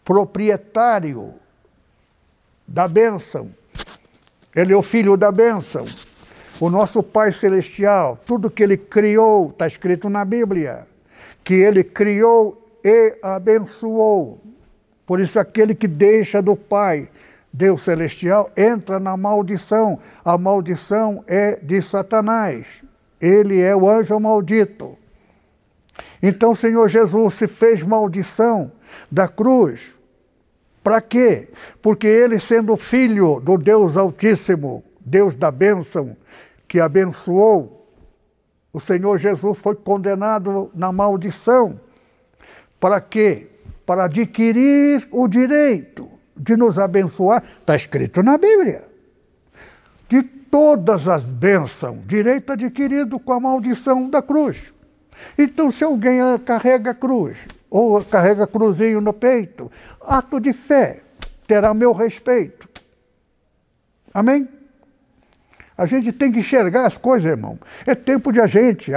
proprietário 0.04 1.34
da 2.68 2.88
bênção. 2.88 3.52
Ele 4.56 4.74
é 4.74 4.78
o 4.78 4.82
filho 4.82 5.16
da 5.16 5.32
bênção. 5.32 5.86
O 6.60 6.70
nosso 6.70 7.02
Pai 7.02 7.32
Celestial, 7.32 8.20
tudo 8.26 8.52
que 8.52 8.62
ele 8.62 8.78
criou, 8.78 9.50
está 9.50 9.66
escrito 9.66 10.10
na 10.10 10.24
Bíblia, 10.24 10.88
que 11.44 11.54
ele 11.54 11.84
criou 11.84 12.80
e 12.84 13.18
abençoou. 13.22 14.42
Por 15.06 15.20
isso, 15.20 15.40
aquele 15.40 15.74
que 15.74 15.88
deixa 15.88 16.42
do 16.42 16.56
Pai 16.56 17.10
Deus 17.54 17.82
celestial 17.82 18.50
entra 18.56 19.00
na 19.00 19.18
maldição. 19.18 20.00
A 20.24 20.38
maldição 20.38 21.24
é 21.28 21.58
de 21.62 21.82
Satanás. 21.82 22.66
Ele 23.20 23.60
é 23.60 23.76
o 23.76 23.90
anjo 23.90 24.18
maldito. 24.20 24.98
Então 26.24 26.52
o 26.52 26.56
Senhor 26.56 26.88
Jesus 26.88 27.34
se 27.34 27.48
fez 27.48 27.84
maldição 27.84 28.72
da 29.12 29.28
cruz. 29.28 29.98
Para 30.84 31.02
quê? 31.02 31.50
Porque 31.82 32.08
ele, 32.08 32.40
sendo 32.40 32.76
filho 32.76 33.40
do 33.40 33.58
Deus 33.58 33.98
Altíssimo, 33.98 34.84
Deus 35.00 35.36
da 35.36 35.52
bênção, 35.52 36.16
que 36.68 36.80
abençoou, 36.80 37.88
o 38.74 38.80
Senhor 38.80 39.18
Jesus 39.18 39.58
foi 39.58 39.76
condenado 39.76 40.72
na 40.74 40.92
maldição. 40.92 41.80
Para 42.80 43.02
quê? 43.02 43.50
Para 43.86 44.06
adquirir 44.06 45.08
o 45.12 45.28
direito 45.28 46.10
de 46.36 46.56
nos 46.56 46.80
abençoar, 46.80 47.44
está 47.60 47.76
escrito 47.76 48.24
na 48.24 48.38
Bíblia. 48.38 48.86
De 50.08 50.24
todas 50.24 51.08
as 51.08 51.24
bênçãos, 51.24 52.00
direito 52.08 52.54
adquirido 52.54 53.20
com 53.20 53.34
a 53.34 53.40
maldição 53.40 54.10
da 54.10 54.22
cruz. 54.22 54.74
Então, 55.38 55.70
se 55.70 55.84
alguém 55.84 56.20
carrega 56.46 56.92
a 56.92 56.96
cruz, 56.96 57.38
ou 57.72 58.04
carrega 58.04 58.46
cruzinho 58.46 59.00
no 59.00 59.14
peito, 59.14 59.72
ato 60.02 60.42
de 60.42 60.52
fé, 60.52 61.00
terá 61.48 61.74
meu 61.74 61.94
respeito. 61.94 62.70
Amém? 64.14 64.48
A 65.78 65.86
gente 65.86 66.12
tem 66.12 66.34
que 66.34 66.40
enxergar 66.40 66.86
as 66.86 66.98
coisas, 66.98 67.32
irmão. 67.32 67.58
É 67.88 67.96
tempo 67.96 68.30
de 68.34 68.42
a 68.42 68.46
gente 68.46 68.92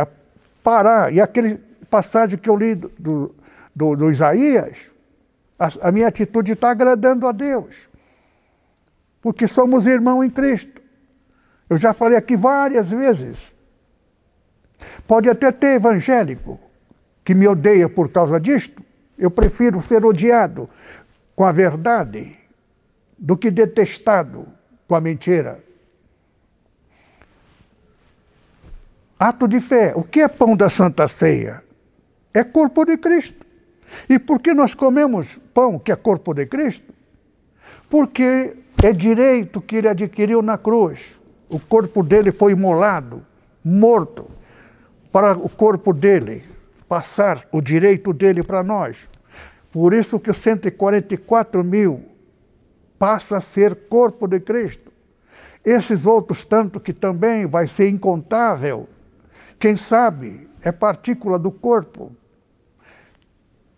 parar. 0.61 1.12
E 1.12 1.20
aquele 1.20 1.57
passagem 1.89 2.37
que 2.37 2.51
eu 2.51 2.57
li 2.57 2.75
do, 2.75 3.33
do, 3.75 3.97
do 3.97 4.11
Isaías, 4.11 4.91
a, 5.57 5.89
a 5.89 5.93
minha 5.93 6.09
atitude 6.09 6.53
está 6.53 6.70
agradando 6.70 7.29
a 7.29 7.33
Deus. 7.33 7.89
Porque 9.22 9.47
somos 9.47 9.87
irmãos 9.87 10.25
em 10.25 10.31
Cristo. 10.31 10.83
Eu 11.70 11.79
já 11.79 11.95
falei 11.95 12.18
aqui 12.18 12.35
várias 12.37 12.89
vezes. 12.89 13.55
Pode 15.07 15.31
até 15.31 15.53
ter 15.53 15.77
evangélico 15.77 16.59
que 17.25 17.35
me 17.35 17.49
odeia 17.49 17.89
por 17.89 18.11
causa 18.11 18.39
disto. 18.39 18.83
Eu 19.18 19.31
prefiro 19.31 19.83
ser 19.83 20.05
odiado 20.05 20.68
com 21.35 21.45
a 21.45 21.53
verdade 21.53 22.37
do 23.18 23.37
que 23.37 23.51
detestado 23.51 24.47
com 24.87 24.95
a 24.95 25.01
mentira. 25.01 25.64
Ato 29.18 29.49
de 29.49 29.61
fé. 29.61 29.95
O 29.97 30.03
que 30.03 30.20
é 30.20 30.29
pão 30.29 30.57
da 30.57 30.68
Santa 30.68 31.09
Ceia? 31.09 31.62
É 32.33 32.45
corpo 32.45 32.85
de 32.85 32.99
Cristo. 32.99 33.47
E 34.09 34.18
por 34.18 34.41
que 34.41 34.53
nós 34.53 34.75
comemos 34.75 35.39
pão, 35.55 35.79
que 35.79 35.93
é 35.93 35.97
corpo 35.97 36.35
de 36.35 36.47
Cristo? 36.47 36.93
Porque 37.89 38.57
é 38.83 38.93
direito 38.93 39.61
que 39.61 39.77
ele 39.77 39.89
adquiriu 39.89 40.43
na 40.43 40.59
cruz. 40.59 41.18
O 41.49 41.61
corpo 41.61 42.03
dele 42.03 42.33
foi 42.33 42.53
imolado, 42.53 43.25
morto, 43.64 44.29
para 45.12 45.33
o 45.39 45.49
corpo 45.49 45.93
dele 45.93 46.53
passar 46.95 47.49
o 47.51 47.61
direito 47.61 48.12
dele 48.12 48.40
para 48.40 48.62
nós. 48.62 49.09
Por 49.72 49.92
isso 49.92 50.20
que 50.20 50.30
os 50.30 50.36
144 50.36 51.64
mil 51.64 52.05
passa 52.97 53.38
a 53.38 53.40
ser 53.40 53.74
corpo 53.88 54.28
de 54.28 54.38
Cristo. 54.38 54.92
Esses 55.64 56.07
outros 56.07 56.45
tanto 56.45 56.78
que 56.78 56.92
também 56.92 57.47
vai 57.47 57.66
ser 57.66 57.88
incontável, 57.88 58.88
quem 59.59 59.76
sabe 59.76 60.49
é 60.62 60.70
partícula 60.70 61.36
do 61.36 61.51
corpo, 61.51 62.12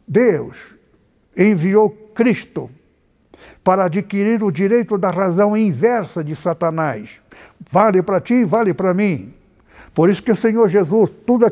Deus 0.06 0.76
enviou 1.34 1.88
Cristo 1.88 2.70
para 3.64 3.84
adquirir 3.84 4.44
o 4.44 4.50
direito 4.50 4.98
da 4.98 5.08
razão 5.08 5.56
inversa 5.56 6.22
de 6.22 6.36
Satanás. 6.36 7.22
Vale 7.72 8.02
para 8.02 8.20
ti, 8.20 8.44
vale 8.44 8.74
para 8.74 8.92
mim. 8.92 9.32
Por 9.94 10.10
isso 10.10 10.22
que 10.22 10.32
o 10.32 10.36
Senhor 10.36 10.68
Jesus, 10.68 11.10
tudo 11.24 11.46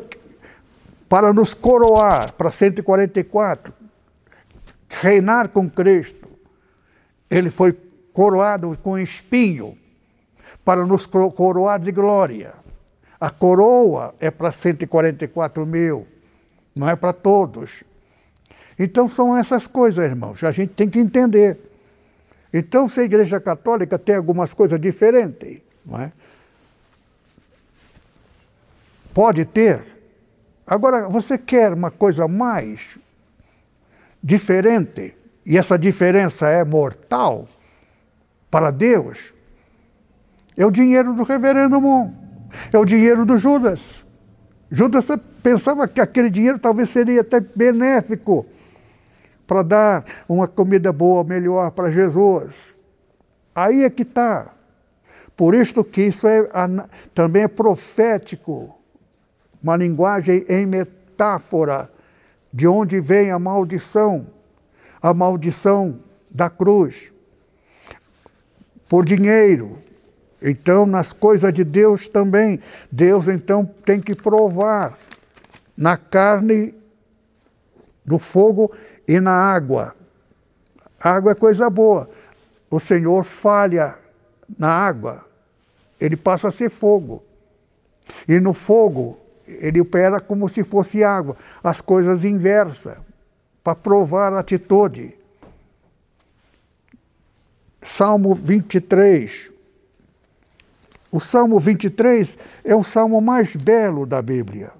para 1.07 1.31
nos 1.31 1.53
coroar 1.53 2.33
para 2.33 2.49
144, 2.49 3.73
reinar 4.89 5.49
com 5.49 5.69
Cristo, 5.69 6.27
ele 7.29 7.49
foi 7.49 7.73
coroado 8.13 8.77
com 8.81 8.97
espinho 8.97 9.77
para 10.63 10.85
nos 10.85 11.05
coroar 11.05 11.79
de 11.79 11.91
glória. 11.91 12.53
A 13.19 13.29
coroa 13.29 14.13
é 14.19 14.29
para 14.29 14.51
144 14.51 15.65
mil, 15.65 16.07
não 16.75 16.89
é 16.89 16.95
para 16.95 17.13
todos. 17.13 17.83
Então 18.77 19.07
são 19.07 19.37
essas 19.37 19.67
coisas, 19.67 20.03
irmãos, 20.03 20.43
a 20.43 20.51
gente 20.51 20.73
tem 20.73 20.89
que 20.89 20.99
entender. 20.99 21.57
Então, 22.53 22.87
se 22.87 23.01
a 23.01 23.03
Igreja 23.03 23.37
Católica 23.39 23.99
tem 23.99 24.15
algumas 24.15 24.53
coisas 24.53 24.79
diferentes, 24.79 25.61
não 25.85 25.99
é? 25.99 26.11
Pode 29.13 29.43
ter. 29.43 29.94
Agora, 30.65 31.07
você 31.07 31.37
quer 31.37 31.73
uma 31.73 31.91
coisa 31.91 32.27
mais 32.27 32.97
diferente, 34.21 35.15
e 35.45 35.57
essa 35.57 35.77
diferença 35.77 36.47
é 36.47 36.63
mortal 36.63 37.47
para 38.49 38.71
Deus, 38.71 39.33
é 40.57 40.65
o 40.65 40.71
dinheiro 40.71 41.13
do 41.13 41.23
reverendo 41.23 41.79
Mon, 41.79 42.11
é 42.73 42.77
o 42.77 42.85
dinheiro 42.85 43.25
do 43.25 43.37
Judas. 43.37 44.03
Judas 44.71 45.05
pensava 45.43 45.87
que 45.87 46.01
aquele 46.01 46.29
dinheiro 46.29 46.57
talvez 46.57 46.89
seria 46.89 47.21
até 47.21 47.39
benéfico 47.39 48.45
para 49.45 49.61
dar 49.61 50.05
uma 50.27 50.47
comida 50.47 50.91
boa, 50.91 51.23
melhor 51.23 51.69
para 51.71 51.91
Jesus. 51.91 52.73
Aí 53.53 53.83
é 53.83 53.89
que 53.89 54.01
está. 54.01 54.51
Por 55.35 55.53
isso 55.53 55.83
que 55.83 56.01
isso 56.01 56.27
é, 56.27 56.49
também 57.13 57.43
é 57.43 57.47
profético, 57.47 58.75
uma 59.65 59.75
linguagem 59.75 60.45
em 60.47 60.63
metáfora, 60.63 61.91
de 62.53 62.67
onde 62.67 63.01
vem 63.01 63.31
a 63.31 63.39
maldição, 63.39 64.27
a 65.01 65.11
maldição 65.11 65.99
da 66.29 66.51
cruz. 66.51 67.11
por 68.87 69.03
dinheiro. 69.03 69.79
Então, 70.39 70.85
nas 70.85 71.11
coisas 71.11 71.51
de 71.51 71.63
Deus 71.63 72.07
também, 72.07 72.59
Deus 72.91 73.27
então 73.27 73.65
tem 73.65 73.99
que 73.99 74.13
provar 74.13 74.95
na 75.75 75.97
carne, 75.97 76.75
no 78.05 78.19
fogo 78.19 78.71
e 79.07 79.19
na 79.19 79.31
água. 79.31 79.95
Água 80.99 81.31
é 81.31 81.35
coisa 81.35 81.67
boa. 81.71 82.07
O 82.69 82.79
Senhor 82.79 83.23
falha 83.23 83.97
na 84.59 84.69
água, 84.69 85.25
ele 85.99 86.15
passa 86.15 86.49
a 86.49 86.51
ser 86.51 86.69
fogo. 86.69 87.23
E 88.27 88.39
no 88.39 88.53
fogo, 88.53 89.24
ele 89.47 89.81
opera 89.81 90.19
como 90.19 90.49
se 90.49 90.63
fosse 90.63 91.03
água, 91.03 91.35
as 91.63 91.81
coisas 91.81 92.23
inversas, 92.23 92.97
para 93.63 93.75
provar 93.75 94.33
a 94.33 94.39
atitude. 94.39 95.17
Salmo 97.83 98.33
23. 98.33 99.51
O 101.11 101.19
Salmo 101.19 101.59
23 101.59 102.37
é 102.63 102.75
o 102.75 102.83
salmo 102.83 103.21
mais 103.21 103.55
belo 103.55 104.05
da 104.05 104.21
Bíblia. 104.21 104.71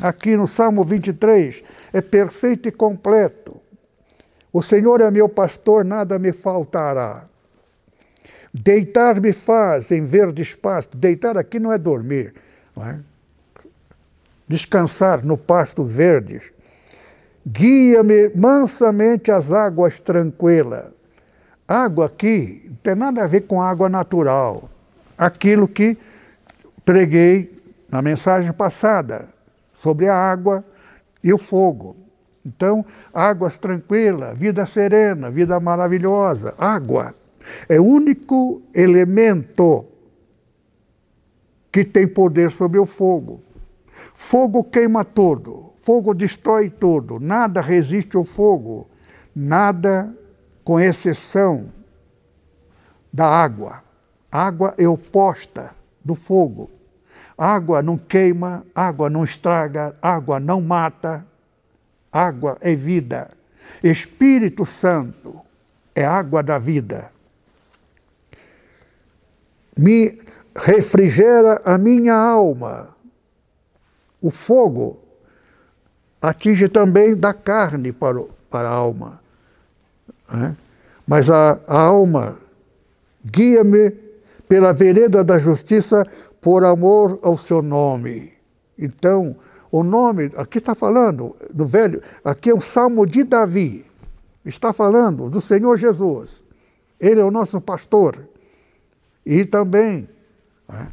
Aqui 0.00 0.36
no 0.36 0.46
Salmo 0.46 0.84
23 0.84 1.62
é 1.92 2.00
perfeito 2.00 2.68
e 2.68 2.72
completo. 2.72 3.60
O 4.52 4.62
Senhor 4.62 5.00
é 5.00 5.10
meu 5.10 5.28
pastor, 5.28 5.84
nada 5.84 6.18
me 6.18 6.32
faltará. 6.32 7.26
Deitar-me 8.54 9.32
faz 9.32 9.90
em 9.90 10.06
verde 10.06 10.40
espaço. 10.42 10.88
Deitar 10.94 11.36
aqui 11.36 11.58
não 11.58 11.72
é 11.72 11.78
dormir, 11.78 12.34
é? 12.84 13.00
Descansar 14.46 15.24
no 15.24 15.36
pasto 15.36 15.84
verde. 15.84 16.40
Guia-me 17.46 18.30
mansamente 18.34 19.30
às 19.30 19.52
águas 19.52 20.00
tranquilas. 20.00 20.86
Água 21.66 22.06
aqui 22.06 22.62
não 22.68 22.76
tem 22.76 22.94
nada 22.94 23.22
a 23.22 23.26
ver 23.26 23.42
com 23.42 23.60
água 23.60 23.88
natural. 23.88 24.70
Aquilo 25.16 25.68
que 25.68 25.98
preguei 26.84 27.54
na 27.90 28.00
mensagem 28.00 28.52
passada 28.52 29.28
sobre 29.74 30.08
a 30.08 30.14
água 30.14 30.64
e 31.22 31.32
o 31.32 31.38
fogo. 31.38 31.96
Então, 32.44 32.84
águas 33.12 33.58
tranquilas, 33.58 34.36
vida 34.36 34.64
serena, 34.64 35.30
vida 35.30 35.60
maravilhosa. 35.60 36.54
Água 36.56 37.14
é 37.68 37.78
o 37.78 37.84
único 37.84 38.62
elemento 38.74 39.86
que 41.84 41.84
tem 41.84 42.08
poder 42.08 42.50
sobre 42.50 42.78
o 42.80 42.86
fogo. 42.86 43.40
Fogo 44.12 44.64
queima 44.64 45.04
tudo, 45.04 45.72
fogo 45.80 46.12
destrói 46.12 46.68
tudo, 46.68 47.20
nada 47.20 47.60
resiste 47.60 48.16
ao 48.16 48.24
fogo, 48.24 48.88
nada 49.34 50.12
com 50.64 50.80
exceção 50.80 51.72
da 53.12 53.26
água. 53.26 53.82
água 54.30 54.74
é 54.76 54.88
oposta 54.88 55.70
do 56.04 56.14
fogo. 56.14 56.68
água 57.36 57.80
não 57.80 57.96
queima, 57.96 58.66
água 58.74 59.08
não 59.08 59.22
estraga, 59.22 59.96
água 60.02 60.40
não 60.40 60.60
mata. 60.60 61.24
Água 62.10 62.58
é 62.60 62.74
vida. 62.74 63.30
Espírito 63.84 64.66
Santo 64.66 65.40
é 65.94 66.04
água 66.04 66.42
da 66.42 66.58
vida. 66.58 67.12
Me 69.76 70.18
refrigera 70.58 71.62
a 71.64 71.78
minha 71.78 72.14
alma. 72.14 72.88
O 74.20 74.30
fogo 74.30 74.98
atinge 76.20 76.68
também 76.68 77.16
da 77.16 77.32
carne 77.32 77.92
para, 77.92 78.22
para 78.50 78.68
a 78.68 78.72
alma. 78.72 79.20
Né? 80.32 80.56
Mas 81.06 81.30
a, 81.30 81.58
a 81.66 81.80
alma 81.80 82.38
guia-me 83.24 83.90
pela 84.48 84.72
vereda 84.72 85.22
da 85.22 85.38
justiça 85.38 86.04
por 86.40 86.64
amor 86.64 87.18
ao 87.22 87.38
seu 87.38 87.62
nome. 87.62 88.32
Então, 88.76 89.36
o 89.70 89.82
nome, 89.82 90.32
aqui 90.36 90.58
está 90.58 90.74
falando 90.74 91.36
do 91.52 91.66
velho, 91.66 92.02
aqui 92.24 92.50
é 92.50 92.54
o 92.54 92.60
salmo 92.60 93.06
de 93.06 93.22
Davi, 93.22 93.84
está 94.44 94.72
falando 94.72 95.28
do 95.28 95.40
Senhor 95.40 95.76
Jesus. 95.76 96.42
Ele 96.98 97.20
é 97.20 97.24
o 97.24 97.30
nosso 97.30 97.60
pastor. 97.60 98.26
E 99.24 99.44
também 99.44 100.08
né, 100.68 100.92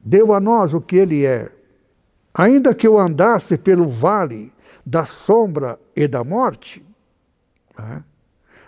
deu 0.00 0.32
a 0.32 0.40
nós 0.40 0.74
o 0.74 0.80
que 0.80 0.96
ele 0.96 1.24
é. 1.24 1.50
Ainda 2.34 2.74
que 2.74 2.86
eu 2.86 2.98
andasse 2.98 3.58
pelo 3.58 3.88
vale 3.88 4.52
da 4.84 5.04
sombra 5.04 5.78
e 5.94 6.08
da 6.08 6.24
morte, 6.24 6.84
né, 7.78 8.02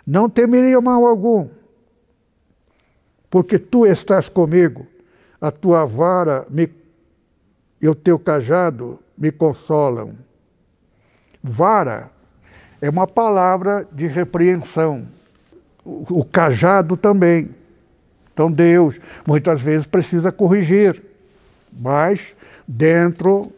não 0.05 0.29
temeria 0.29 0.79
mal 0.79 1.05
algum, 1.05 1.49
porque 3.29 3.57
tu 3.57 3.85
estás 3.85 4.29
comigo, 4.29 4.85
a 5.41 5.51
tua 5.51 5.85
vara 5.85 6.45
me, 6.49 6.71
e 7.81 7.87
o 7.87 7.95
teu 7.95 8.19
cajado 8.19 8.99
me 9.17 9.31
consolam. 9.31 10.15
Vara 11.43 12.11
é 12.81 12.89
uma 12.89 13.07
palavra 13.07 13.87
de 13.91 14.07
repreensão, 14.07 15.07
o, 15.83 16.21
o 16.21 16.25
cajado 16.25 16.95
também. 16.95 17.49
Então 18.35 18.51
Deus 18.51 18.99
muitas 19.25 19.61
vezes 19.61 19.87
precisa 19.87 20.31
corrigir, 20.31 21.01
mas 21.71 22.35
dentro 22.67 23.51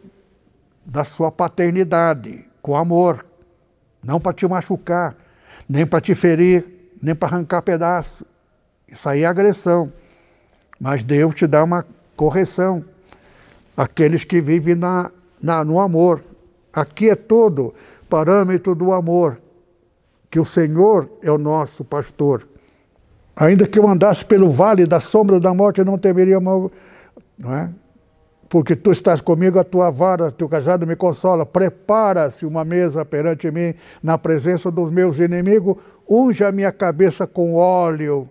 da 0.86 1.02
sua 1.02 1.30
paternidade, 1.30 2.46
com 2.62 2.76
amor, 2.76 3.26
não 4.02 4.20
para 4.20 4.32
te 4.32 4.46
machucar 4.46 5.14
nem 5.68 5.86
para 5.86 6.00
te 6.00 6.14
ferir, 6.14 6.92
nem 7.02 7.14
para 7.14 7.28
arrancar 7.28 7.62
pedaço. 7.62 8.24
Isso 8.86 9.08
aí 9.08 9.22
é 9.22 9.26
agressão. 9.26 9.92
Mas 10.80 11.04
Deus 11.04 11.34
te 11.34 11.46
dá 11.46 11.62
uma 11.62 11.84
correção. 12.16 12.84
Aqueles 13.76 14.24
que 14.24 14.40
vivem 14.40 14.74
na, 14.74 15.10
na, 15.40 15.62
no 15.62 15.78
amor. 15.78 16.22
Aqui 16.72 17.10
é 17.10 17.14
todo 17.14 17.74
parâmetro 18.08 18.74
do 18.74 18.92
amor, 18.92 19.40
que 20.30 20.38
o 20.38 20.44
Senhor 20.44 21.10
é 21.22 21.30
o 21.30 21.38
nosso 21.38 21.84
pastor. 21.84 22.46
Ainda 23.38 23.66
que 23.66 23.78
eu 23.78 23.88
andasse 23.88 24.24
pelo 24.24 24.50
vale 24.50 24.84
da 24.86 25.00
sombra 25.00 25.38
da 25.38 25.54
morte, 25.54 25.78
eu 25.78 25.84
não 25.84 25.96
temeria 25.96 26.40
mal. 26.40 26.70
Não 27.38 27.54
é? 27.54 27.70
porque 28.48 28.74
tu 28.74 28.90
estás 28.90 29.20
comigo, 29.20 29.58
a 29.58 29.64
tua 29.64 29.90
vara, 29.90 30.32
teu 30.32 30.48
cajado 30.48 30.86
me 30.86 30.96
consola. 30.96 31.44
Prepara-se 31.44 32.46
uma 32.46 32.64
mesa 32.64 33.04
perante 33.04 33.50
mim, 33.50 33.74
na 34.02 34.16
presença 34.16 34.70
dos 34.70 34.90
meus 34.90 35.18
inimigos, 35.18 35.76
unge 36.08 36.42
a 36.42 36.50
minha 36.50 36.72
cabeça 36.72 37.26
com 37.26 37.54
óleo, 37.54 38.28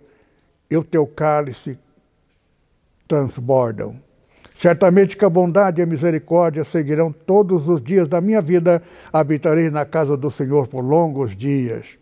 e 0.70 0.76
o 0.76 0.82
teu 0.82 1.06
cálice 1.06 1.78
transbordam. 3.06 3.94
Certamente 4.54 5.16
que 5.16 5.24
a 5.24 5.30
bondade 5.30 5.80
e 5.80 5.84
a 5.84 5.86
misericórdia 5.86 6.64
seguirão 6.64 7.12
todos 7.12 7.68
os 7.68 7.80
dias 7.80 8.08
da 8.08 8.20
minha 8.20 8.40
vida, 8.40 8.82
habitarei 9.12 9.70
na 9.70 9.84
casa 9.84 10.16
do 10.16 10.30
Senhor 10.32 10.66
por 10.66 10.82
longos 10.82 11.36
dias. 11.36 11.96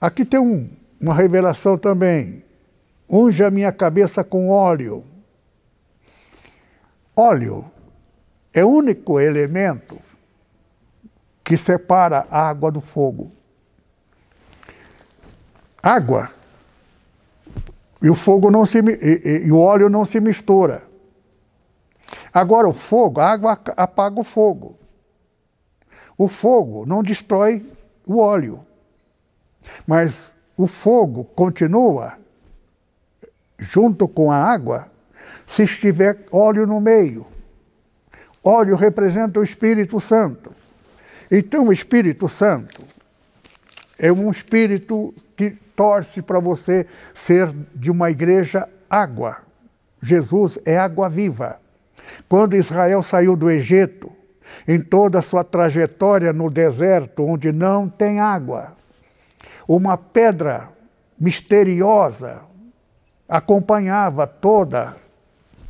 Aqui 0.00 0.24
tem 0.24 0.40
um, 0.40 0.68
uma 1.02 1.14
revelação 1.14 1.76
também. 1.76 2.44
Unge 3.10 3.44
a 3.44 3.50
minha 3.50 3.72
cabeça 3.72 4.24
com 4.24 4.48
óleo 4.48 5.04
Óleo 7.14 7.70
é 8.54 8.64
o 8.64 8.68
único 8.68 9.20
elemento 9.20 10.00
que 11.44 11.58
separa 11.58 12.26
a 12.30 12.48
água 12.48 12.70
do 12.70 12.80
fogo. 12.80 13.30
Água 15.82 16.30
e 18.00 18.08
o 18.08 18.14
fogo 18.14 18.50
não 18.50 18.64
se 18.64 18.78
e, 18.78 19.44
e 19.44 19.52
o 19.52 19.58
óleo 19.58 19.90
não 19.90 20.06
se 20.06 20.20
mistura. 20.20 20.82
Agora 22.32 22.66
o 22.66 22.72
fogo, 22.72 23.20
a 23.20 23.30
água 23.30 23.58
apaga 23.76 24.18
o 24.18 24.24
fogo. 24.24 24.78
O 26.16 26.28
fogo 26.28 26.86
não 26.86 27.02
destrói 27.02 27.64
o 28.06 28.18
óleo. 28.18 28.64
Mas 29.86 30.31
o 30.56 30.66
fogo 30.66 31.24
continua 31.24 32.14
junto 33.58 34.08
com 34.08 34.30
a 34.30 34.36
água 34.36 34.90
se 35.46 35.62
estiver 35.62 36.24
óleo 36.30 36.66
no 36.66 36.80
meio. 36.80 37.26
Óleo 38.42 38.76
representa 38.76 39.38
o 39.38 39.44
Espírito 39.44 40.00
Santo. 40.00 40.52
Então, 41.30 41.68
o 41.68 41.72
Espírito 41.72 42.28
Santo 42.28 42.82
é 43.98 44.12
um 44.12 44.30
espírito 44.30 45.14
que 45.36 45.50
torce 45.76 46.20
para 46.20 46.40
você 46.40 46.86
ser 47.14 47.54
de 47.74 47.90
uma 47.90 48.10
igreja 48.10 48.68
água. 48.90 49.38
Jesus 50.02 50.58
é 50.64 50.76
água 50.76 51.08
viva. 51.08 51.60
Quando 52.28 52.56
Israel 52.56 53.02
saiu 53.02 53.36
do 53.36 53.48
Egito, 53.48 54.10
em 54.66 54.80
toda 54.80 55.20
a 55.20 55.22
sua 55.22 55.44
trajetória 55.44 56.32
no 56.32 56.50
deserto, 56.50 57.24
onde 57.24 57.52
não 57.52 57.88
tem 57.88 58.18
água, 58.18 58.76
uma 59.66 59.96
pedra 59.96 60.68
misteriosa 61.18 62.42
acompanhava 63.28 64.26
toda 64.26 64.96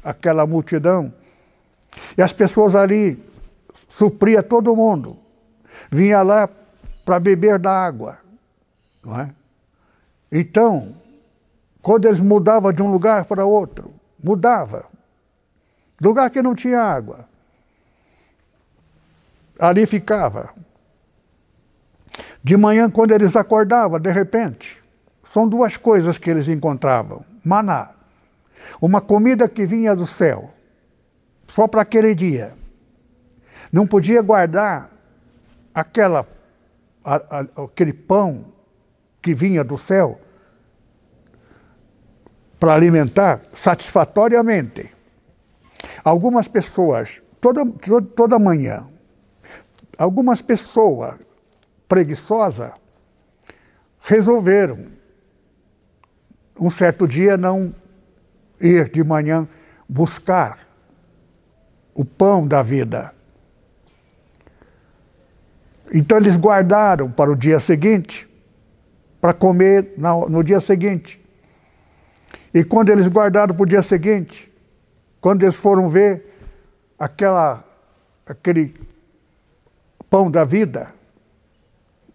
aquela 0.03 0.47
multidão. 0.47 1.13
E 2.17 2.23
as 2.23 2.33
pessoas 2.33 2.75
ali 2.75 3.23
supria 3.89 4.43
todo 4.43 4.75
mundo. 4.75 5.17
Vinha 5.91 6.23
lá 6.23 6.49
para 7.05 7.21
beber 7.21 7.59
da 7.59 7.71
água. 7.71 8.19
Não 9.05 9.21
é? 9.21 9.35
Então, 10.31 10.97
quando 11.81 12.07
eles 12.07 12.21
mudavam 12.21 12.73
de 12.73 12.83
um 12.83 12.91
lugar 12.91 13.25
para 13.25 13.45
outro, 13.45 13.93
mudava. 14.23 14.87
Lugar 16.01 16.31
que 16.31 16.41
não 16.41 16.55
tinha 16.55 16.81
água. 16.81 17.29
Ali 19.59 19.87
ficava. 19.87 20.55
De 22.43 22.57
manhã, 22.57 22.91
quando 22.91 23.13
eles 23.13 23.37
acordavam, 23.37 24.01
de 24.01 24.11
repente, 24.11 24.83
são 25.33 25.49
duas 25.49 25.77
coisas 25.77 26.19
que 26.19 26.29
eles 26.29 26.49
encontravam: 26.49 27.25
maná, 27.45 27.91
uma 28.81 29.01
comida 29.01 29.49
que 29.49 29.65
vinha 29.65 29.95
do 29.95 30.07
céu, 30.07 30.51
só 31.47 31.69
para 31.69 31.83
aquele 31.83 32.15
dia. 32.15 32.55
Não 33.73 33.87
podia 33.87 34.21
guardar 34.21 34.91
aquela, 35.73 36.27
a, 37.05 37.15
a, 37.15 37.63
aquele 37.65 37.93
pão 37.93 38.53
que 39.23 39.33
vinha 39.35 39.63
do 39.63 39.79
céu 39.79 40.21
para 42.59 42.75
alimentar 42.75 43.41
satisfatoriamente. 43.55 44.93
Algumas 46.05 46.49
pessoas, 46.49 47.23
toda, 47.41 47.65
toda 48.17 48.39
manhã, 48.39 48.87
algumas 49.97 50.43
pessoas 50.43 51.15
preguiçosas 51.93 52.71
resolveram 54.01 54.87
um 56.59 56.71
certo 56.71 57.07
dia 57.07 57.37
não 57.37 57.75
ir 58.59 58.89
de 58.89 59.05
manhã 59.05 59.47
buscar 59.87 60.67
o 61.93 62.03
pão 62.03 62.49
da 62.49 62.63
vida. 62.63 63.15
Então 65.93 66.17
eles 66.17 66.35
guardaram 66.35 67.13
para 67.13 67.31
o 67.31 67.37
dia 67.37 67.61
seguinte, 67.61 68.27
para 69.21 69.35
comer 69.35 69.93
no 69.99 70.43
dia 70.43 70.63
seguinte. 70.63 71.23
E 72.55 72.65
quando 72.65 72.89
eles 72.89 73.07
guardaram 73.07 73.55
para 73.55 73.65
o 73.65 73.69
dia 73.69 73.83
seguinte, 73.83 74.51
quando 75.21 75.43
eles 75.43 75.57
foram 75.57 75.91
ver 75.91 76.25
aquela, 76.99 77.63
aquele 78.25 78.75
pão 80.09 80.31
da 80.31 80.43
vida 80.43 81.02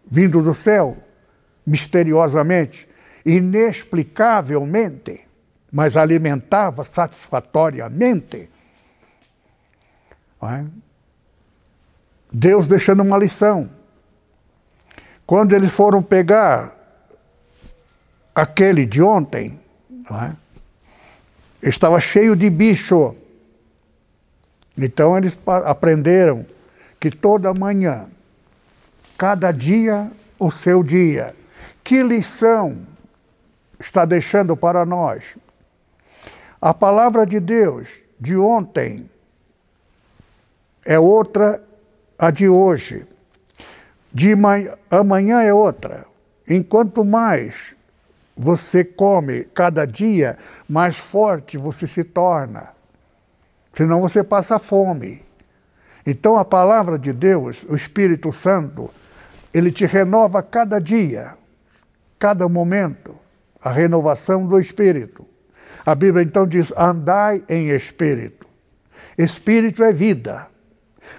vindo 0.09 0.41
do 0.41 0.53
céu, 0.53 0.97
misteriosamente, 1.65 2.87
inexplicavelmente, 3.25 5.27
mas 5.71 5.97
alimentava 5.97 6.83
satisfatoriamente. 6.83 8.49
É? 10.41 10.65
Deus 12.31 12.67
deixando 12.67 13.01
uma 13.01 13.17
lição. 13.17 13.69
Quando 15.25 15.53
eles 15.53 15.73
foram 15.73 16.01
pegar 16.01 16.73
aquele 18.33 18.85
de 18.85 19.01
ontem, 19.01 19.59
é? 20.09 20.35
estava 21.61 21.99
cheio 21.99 22.35
de 22.35 22.49
bicho. 22.49 23.15
Então 24.77 25.17
eles 25.17 25.37
aprenderam 25.65 26.45
que 26.99 27.09
toda 27.09 27.53
manhã, 27.53 28.07
cada 29.17 29.51
dia 29.51 30.11
o 30.39 30.51
seu 30.51 30.83
dia. 30.83 31.35
Que 31.83 32.03
lição 32.03 32.85
está 33.79 34.05
deixando 34.05 34.55
para 34.55 34.85
nós? 34.85 35.35
A 36.61 36.73
palavra 36.73 37.25
de 37.25 37.39
Deus 37.39 37.89
de 38.19 38.37
ontem 38.37 39.09
é 40.85 40.99
outra 40.99 41.63
a 42.17 42.31
de 42.31 42.47
hoje. 42.47 43.07
De 44.13 44.33
amanhã 44.89 45.41
é 45.41 45.53
outra. 45.53 46.05
Enquanto 46.47 47.03
mais 47.03 47.75
você 48.35 48.83
come 48.83 49.43
cada 49.45 49.85
dia, 49.85 50.37
mais 50.67 50.97
forte 50.97 51.57
você 51.57 51.87
se 51.87 52.03
torna. 52.03 52.69
Senão 53.73 54.01
você 54.01 54.23
passa 54.23 54.57
fome. 54.57 55.23
Então 56.05 56.37
a 56.37 56.45
palavra 56.45 56.97
de 56.97 57.11
Deus, 57.11 57.65
o 57.67 57.75
Espírito 57.75 58.31
Santo, 58.31 58.89
ele 59.53 59.71
te 59.71 59.85
renova 59.85 60.43
cada 60.43 60.79
dia, 60.79 61.33
cada 62.19 62.47
momento, 62.47 63.15
a 63.61 63.71
renovação 63.71 64.45
do 64.45 64.59
Espírito. 64.59 65.25
A 65.85 65.95
Bíblia 65.95 66.23
então 66.23 66.47
diz: 66.47 66.73
andai 66.77 67.43
em 67.49 67.69
Espírito. 67.69 68.47
Espírito 69.17 69.83
é 69.83 69.93
vida. 69.93 70.47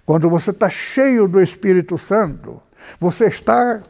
Quando 0.04 0.28
você 0.28 0.50
está 0.50 0.68
cheio 0.68 1.26
do 1.26 1.40
Espírito 1.40 1.96
Santo, 1.96 2.60
você 3.00 3.26
está 3.26 3.80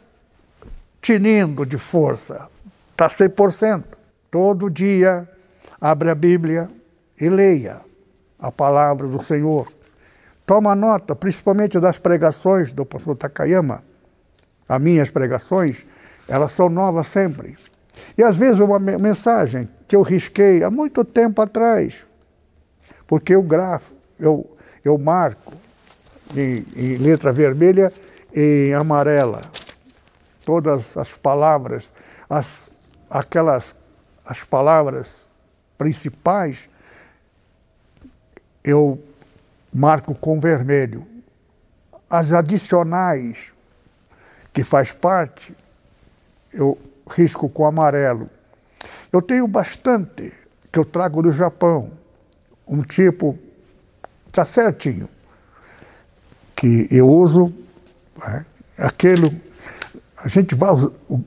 tinindo 1.01 1.67
de 1.67 1.77
força 1.77 2.49
Está 2.99 3.09
100%. 3.09 3.85
Todo 4.29 4.69
dia, 4.69 5.29
abre 5.81 6.11
a 6.11 6.15
Bíblia 6.17 6.69
e 7.21 7.29
leia 7.29 7.81
a 8.37 8.51
palavra 8.51 9.07
do 9.07 9.23
Senhor. 9.23 9.73
Toma 10.45 10.75
nota, 10.75 11.15
principalmente 11.15 11.79
das 11.79 12.01
pregações 12.01 12.73
do 12.73 12.85
pastor 12.85 13.17
Takayama. 13.17 13.85
As 14.69 14.81
minhas 14.81 15.11
pregações, 15.11 15.85
elas 16.29 16.53
são 16.53 16.69
novas 16.69 17.07
sempre. 17.07 17.57
E 18.17 18.23
às 18.23 18.37
vezes 18.37 18.61
uma 18.61 18.79
mensagem 18.79 19.69
que 19.87 19.97
eu 19.97 20.03
risquei 20.03 20.63
há 20.63 20.71
muito 20.71 21.05
tempo 21.05 21.41
atrás, 21.41 22.07
porque 23.07 23.35
eu 23.35 23.43
grafo, 23.43 23.95
eu, 24.21 24.49
eu 24.85 24.99
marco 24.99 25.53
em, 26.37 26.67
em 26.77 26.97
letra 26.97 27.33
vermelha 27.33 27.93
e 28.35 28.73
amarela 28.75 29.43
todas 30.45 30.97
as 30.97 31.15
palavras, 31.15 31.91
as 32.29 32.71
aquelas 33.11 33.75
as 34.29 34.45
palavras 34.45 35.27
principais, 35.79 36.69
eu 38.63 39.03
marco 39.73 40.15
com 40.15 40.39
vermelho. 40.39 41.07
As 42.11 42.33
adicionais, 42.35 43.53
que 44.59 44.65
faz 44.65 44.93
parte, 44.93 45.55
eu 46.53 46.77
risco 47.09 47.49
com 47.49 47.65
amarelo. 47.65 48.29
Eu 49.13 49.23
tenho 49.23 49.47
bastante 49.47 50.33
que 50.73 50.81
eu 50.81 50.85
trago 50.85 51.23
do 51.23 51.31
Japão, 51.31 51.93
um 52.67 52.83
tipo, 52.83 53.39
tá 54.33 54.45
certinho, 54.45 55.09
que 56.57 56.89
eu 56.91 57.09
uso, 57.09 57.55
é, 58.27 58.45
aquele 58.77 59.41
a 60.17 60.27
gente 60.27 60.57
vai 60.57 60.71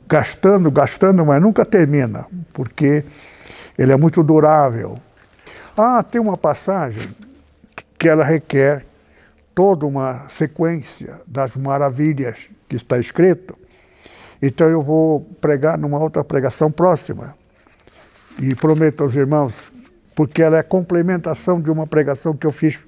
gastando, 0.10 0.70
gastando, 0.70 1.26
mas 1.26 1.42
nunca 1.42 1.64
termina, 1.64 2.28
porque 2.52 3.06
ele 3.78 3.94
é 3.94 3.96
muito 3.96 4.22
durável. 4.22 5.00
Ah, 5.78 6.04
tem 6.04 6.20
uma 6.20 6.36
passagem 6.36 7.16
que 7.98 8.10
ela 8.10 8.26
requer 8.26 8.86
toda 9.56 9.86
uma 9.86 10.28
sequência 10.28 11.22
das 11.26 11.56
maravilhas 11.56 12.50
que 12.72 12.78
está 12.78 12.98
escrito. 12.98 13.58
Então 14.42 14.70
eu 14.70 14.82
vou 14.82 15.20
pregar 15.42 15.78
numa 15.78 16.00
outra 16.00 16.24
pregação 16.24 16.72
próxima. 16.72 17.36
E 18.40 18.56
prometo 18.56 19.04
aos 19.04 19.14
irmãos, 19.14 19.74
porque 20.16 20.42
ela 20.42 20.58
é 20.58 20.64
complementação 20.64 21.60
de 21.60 21.70
uma 21.70 21.86
pregação 21.86 22.34
que 22.34 22.48
eu 22.48 22.52
fiz 22.52 22.80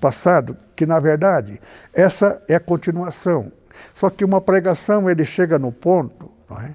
passado, 0.00 0.56
que 0.74 0.84
na 0.84 0.98
verdade 0.98 1.60
essa 1.94 2.42
é 2.48 2.56
a 2.56 2.60
continuação. 2.60 3.52
Só 3.94 4.10
que 4.10 4.24
uma 4.24 4.40
pregação 4.40 5.08
ele 5.08 5.24
chega 5.24 5.56
no 5.56 5.70
ponto 5.70 6.32
é? 6.60 6.74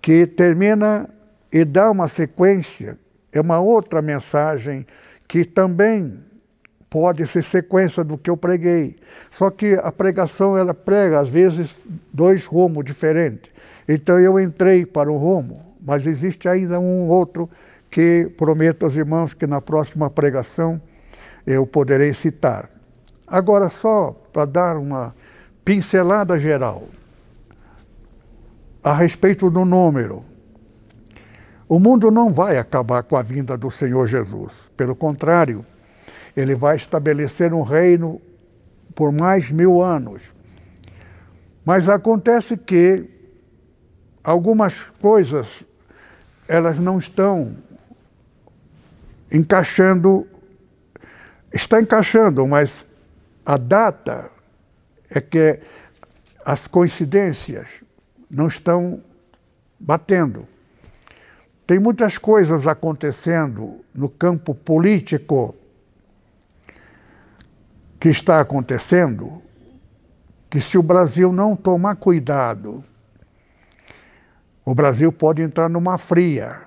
que 0.00 0.26
termina 0.26 1.06
e 1.52 1.66
dá 1.66 1.90
uma 1.90 2.08
sequência, 2.08 2.98
é 3.30 3.42
uma 3.42 3.60
outra 3.60 4.00
mensagem 4.00 4.86
que 5.28 5.44
também 5.44 6.24
pode 6.90 7.24
ser 7.28 7.44
sequência 7.44 8.02
do 8.02 8.18
que 8.18 8.28
eu 8.28 8.36
preguei. 8.36 8.96
Só 9.30 9.48
que 9.48 9.74
a 9.74 9.92
pregação 9.92 10.58
ela 10.58 10.74
prega 10.74 11.20
às 11.20 11.28
vezes 11.28 11.86
dois 12.12 12.44
rumos 12.44 12.84
diferentes. 12.84 13.50
Então 13.88 14.18
eu 14.18 14.38
entrei 14.40 14.84
para 14.84 15.10
um 15.10 15.16
rumo, 15.16 15.76
mas 15.80 16.04
existe 16.04 16.48
ainda 16.48 16.80
um 16.80 17.06
outro 17.08 17.48
que 17.88 18.30
prometo 18.36 18.84
aos 18.84 18.96
irmãos 18.96 19.32
que 19.32 19.46
na 19.46 19.60
próxima 19.60 20.10
pregação 20.10 20.82
eu 21.46 21.64
poderei 21.64 22.12
citar. 22.12 22.68
Agora 23.26 23.70
só 23.70 24.10
para 24.32 24.44
dar 24.44 24.76
uma 24.76 25.14
pincelada 25.64 26.38
geral 26.38 26.88
a 28.82 28.94
respeito 28.94 29.48
do 29.48 29.64
número. 29.64 30.24
O 31.68 31.78
mundo 31.78 32.10
não 32.10 32.32
vai 32.32 32.58
acabar 32.58 33.04
com 33.04 33.16
a 33.16 33.22
vinda 33.22 33.56
do 33.56 33.70
Senhor 33.70 34.04
Jesus. 34.06 34.68
Pelo 34.76 34.96
contrário, 34.96 35.64
ele 36.36 36.54
vai 36.54 36.76
estabelecer 36.76 37.52
um 37.52 37.62
reino 37.62 38.20
por 38.94 39.12
mais 39.12 39.50
mil 39.50 39.82
anos. 39.82 40.30
Mas 41.64 41.88
acontece 41.88 42.56
que 42.56 43.08
algumas 44.22 44.84
coisas 45.00 45.64
elas 46.48 46.78
não 46.78 46.98
estão 46.98 47.56
encaixando, 49.30 50.26
está 51.52 51.80
encaixando, 51.80 52.46
mas 52.46 52.84
a 53.46 53.56
data 53.56 54.30
é 55.08 55.20
que 55.20 55.60
as 56.44 56.66
coincidências 56.66 57.84
não 58.28 58.48
estão 58.48 59.02
batendo. 59.78 60.46
Tem 61.66 61.78
muitas 61.78 62.18
coisas 62.18 62.66
acontecendo 62.66 63.84
no 63.94 64.08
campo 64.08 64.54
político 64.54 65.54
que 68.00 68.08
está 68.08 68.40
acontecendo 68.40 69.42
que 70.48 70.58
se 70.58 70.78
o 70.78 70.82
Brasil 70.82 71.30
não 71.30 71.54
tomar 71.54 71.96
cuidado, 71.96 72.82
o 74.64 74.74
Brasil 74.74 75.12
pode 75.12 75.42
entrar 75.42 75.68
numa 75.68 75.98
fria. 75.98 76.62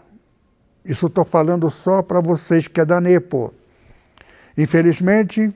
Isso 0.85 1.07
estou 1.07 1.25
falando 1.25 1.69
só 1.71 2.03
para 2.03 2.21
vocês 2.21 2.67
que 2.67 2.79
é 2.79 2.85
da 2.85 3.01
NEPO. 3.01 3.53
Infelizmente, 4.57 5.51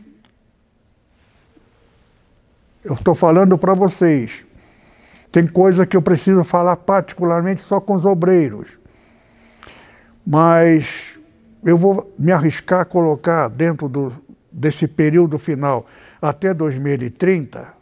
eu 2.84 2.93
estou 2.93 3.13
falando 3.13 3.57
para 3.57 3.73
vocês. 3.73 4.45
Tem 5.32 5.45
coisa 5.45 5.86
que 5.86 5.95
eu 5.95 6.01
preciso 6.01 6.43
falar 6.43 6.78
particularmente 6.78 7.61
só 7.61 7.80
com 7.80 7.95
os 7.95 8.05
obreiros. 8.05 8.80
Mas 10.25 11.19
eu 11.63 11.78
vou 11.78 12.13
me 12.17 12.32
arriscar 12.32 12.82
a 12.82 12.86
colocar 12.86 13.47
dentro 13.47 13.88
do, 13.88 14.26
desse 14.58 14.88
período 14.88 15.38
final 15.38 15.86
até 16.20 16.51
2030, 16.51 17.74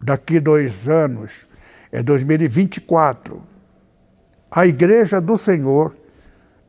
daqui 0.00 0.40
dois 0.40 0.88
anos, 0.88 1.46
é 1.92 2.02
2024. 2.02 3.42
A 4.50 4.66
Igreja 4.66 5.20
do 5.20 5.36
Senhor, 5.36 5.94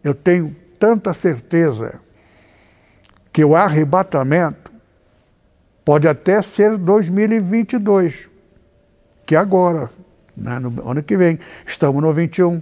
eu 0.04 0.14
tenho 0.14 0.54
tanta 0.78 1.14
certeza 1.14 2.02
que 3.32 3.46
o 3.46 3.56
arrebatamento 3.56 4.70
pode 5.86 6.06
até 6.06 6.42
ser 6.42 6.78
2022, 6.78 8.30
que 9.26 9.36
é 9.36 9.38
agora, 9.38 9.90
né, 10.36 10.60
no 10.60 10.90
ano 10.90 11.02
que 11.02 11.16
vem. 11.16 11.40
Estamos 11.66 12.04
no 12.04 12.14
21. 12.14 12.62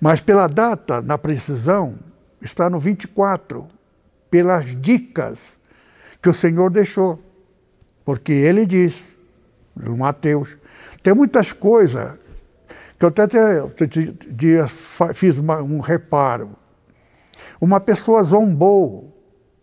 Mas 0.00 0.20
pela 0.20 0.46
data, 0.46 1.02
na 1.02 1.18
precisão, 1.18 1.98
está 2.40 2.70
no 2.70 2.78
24, 2.78 3.66
pelas 4.32 4.64
dicas 4.80 5.58
que 6.22 6.30
o 6.30 6.32
Senhor 6.32 6.70
deixou. 6.70 7.22
Porque 8.02 8.32
ele 8.32 8.64
diz, 8.64 9.04
no 9.76 9.94
Mateus, 9.98 10.56
tem 11.02 11.12
muitas 11.12 11.52
coisas 11.52 12.14
que 12.98 13.04
eu 13.04 13.08
até, 13.10 13.24
até 13.26 13.86
dia 13.86 14.66
fiz 15.12 15.38
uma, 15.38 15.60
um 15.60 15.80
reparo. 15.80 16.56
Uma 17.60 17.78
pessoa 17.78 18.22
zombou 18.22 19.14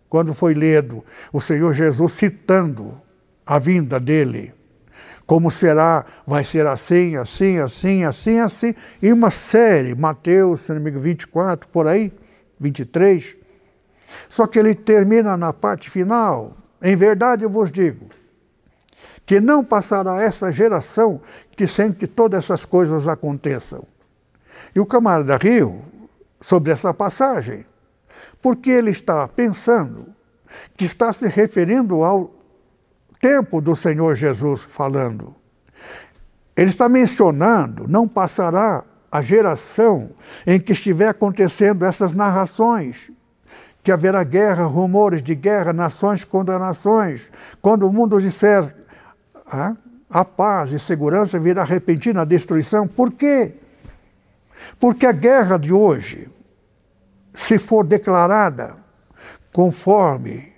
quando 0.08 0.36
foi 0.36 0.54
lido 0.54 1.04
o 1.34 1.42
Senhor 1.42 1.74
Jesus 1.74 2.12
citando 2.12 3.02
a 3.44 3.58
vinda 3.58 4.00
dele. 4.00 4.54
Como 5.26 5.50
será, 5.50 6.06
vai 6.28 6.44
ser 6.44 6.68
assim, 6.68 7.16
assim, 7.16 7.58
assim, 7.58 8.04
assim, 8.04 8.40
assim. 8.40 8.76
E 9.02 9.12
uma 9.12 9.32
série, 9.32 9.96
Mateus, 9.96 10.62
se 10.62 10.72
não 10.72 10.80
me 10.80 10.92
engano, 10.92 11.04
24, 11.04 11.68
por 11.70 11.88
aí, 11.88 12.12
23. 12.60 13.39
Só 14.30 14.48
que 14.48 14.60
ele 14.60 14.76
termina 14.76 15.36
na 15.38 15.54
parte 15.54 15.90
final. 15.90 16.58
Em 16.82 16.96
verdade 16.96 17.44
eu 17.44 17.50
vos 17.50 17.72
digo, 17.72 18.08
que 19.26 19.40
não 19.40 19.64
passará 19.64 20.22
essa 20.22 20.52
geração 20.52 21.22
que 21.56 21.68
sem 21.68 21.92
que 21.92 22.08
todas 22.08 22.46
essas 22.46 22.66
coisas 22.66 23.08
aconteçam. 23.08 23.84
E 24.74 24.80
o 24.80 24.86
camarada 24.86 25.38
riu 25.38 25.82
sobre 26.42 26.72
essa 26.72 26.94
passagem, 26.94 27.66
porque 28.42 28.70
ele 28.70 28.92
está 28.92 29.28
pensando 29.28 30.08
que 30.76 30.86
está 30.86 31.14
se 31.14 31.28
referindo 31.28 32.04
ao 32.04 32.34
tempo 33.20 33.62
do 33.62 33.76
Senhor 33.76 34.16
Jesus 34.16 34.62
falando. 34.62 35.36
Ele 36.56 36.70
está 36.70 36.90
mencionando, 36.90 37.88
não 37.88 38.08
passará 38.08 38.84
a 39.12 39.22
geração 39.22 40.12
em 40.46 40.60
que 40.60 40.74
estiver 40.74 41.10
acontecendo 41.10 41.86
essas 41.86 42.14
narrações, 42.14 43.12
que 43.90 43.94
haverá 43.94 44.24
guerra, 44.24 44.66
rumores 44.66 45.24
de 45.24 45.34
guerra, 45.34 45.74
nações 45.74 46.24
contra 46.24 46.60
nações. 46.60 47.28
Quando 47.60 47.88
o 47.88 47.92
mundo 47.92 48.22
disser 48.22 48.76
ah, 49.52 49.76
a 50.08 50.24
paz 50.24 50.72
e 50.72 50.78
segurança, 50.78 51.40
virá 51.40 51.64
repentina 51.64 52.24
destruição. 52.24 52.88
Por 52.88 53.12
quê? 53.14 53.56
Porque 54.80 55.08
a 55.08 55.12
guerra 55.12 55.58
de 55.58 55.74
hoje, 55.74 56.32
se 57.34 57.58
for 57.58 57.84
declarada 57.84 58.78
conforme 59.52 60.54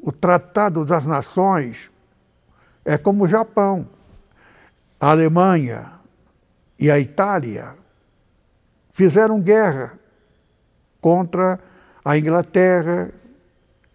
o 0.00 0.12
Tratado 0.12 0.84
das 0.84 1.04
Nações, 1.04 1.90
é 2.84 2.96
como 2.96 3.24
o 3.24 3.28
Japão, 3.28 3.88
a 5.00 5.10
Alemanha 5.10 5.90
e 6.78 6.88
a 6.88 7.00
Itália 7.00 7.74
fizeram 8.92 9.40
guerra 9.40 9.98
contra 11.00 11.54
a 11.54 11.75
Inglaterra, 12.14 13.10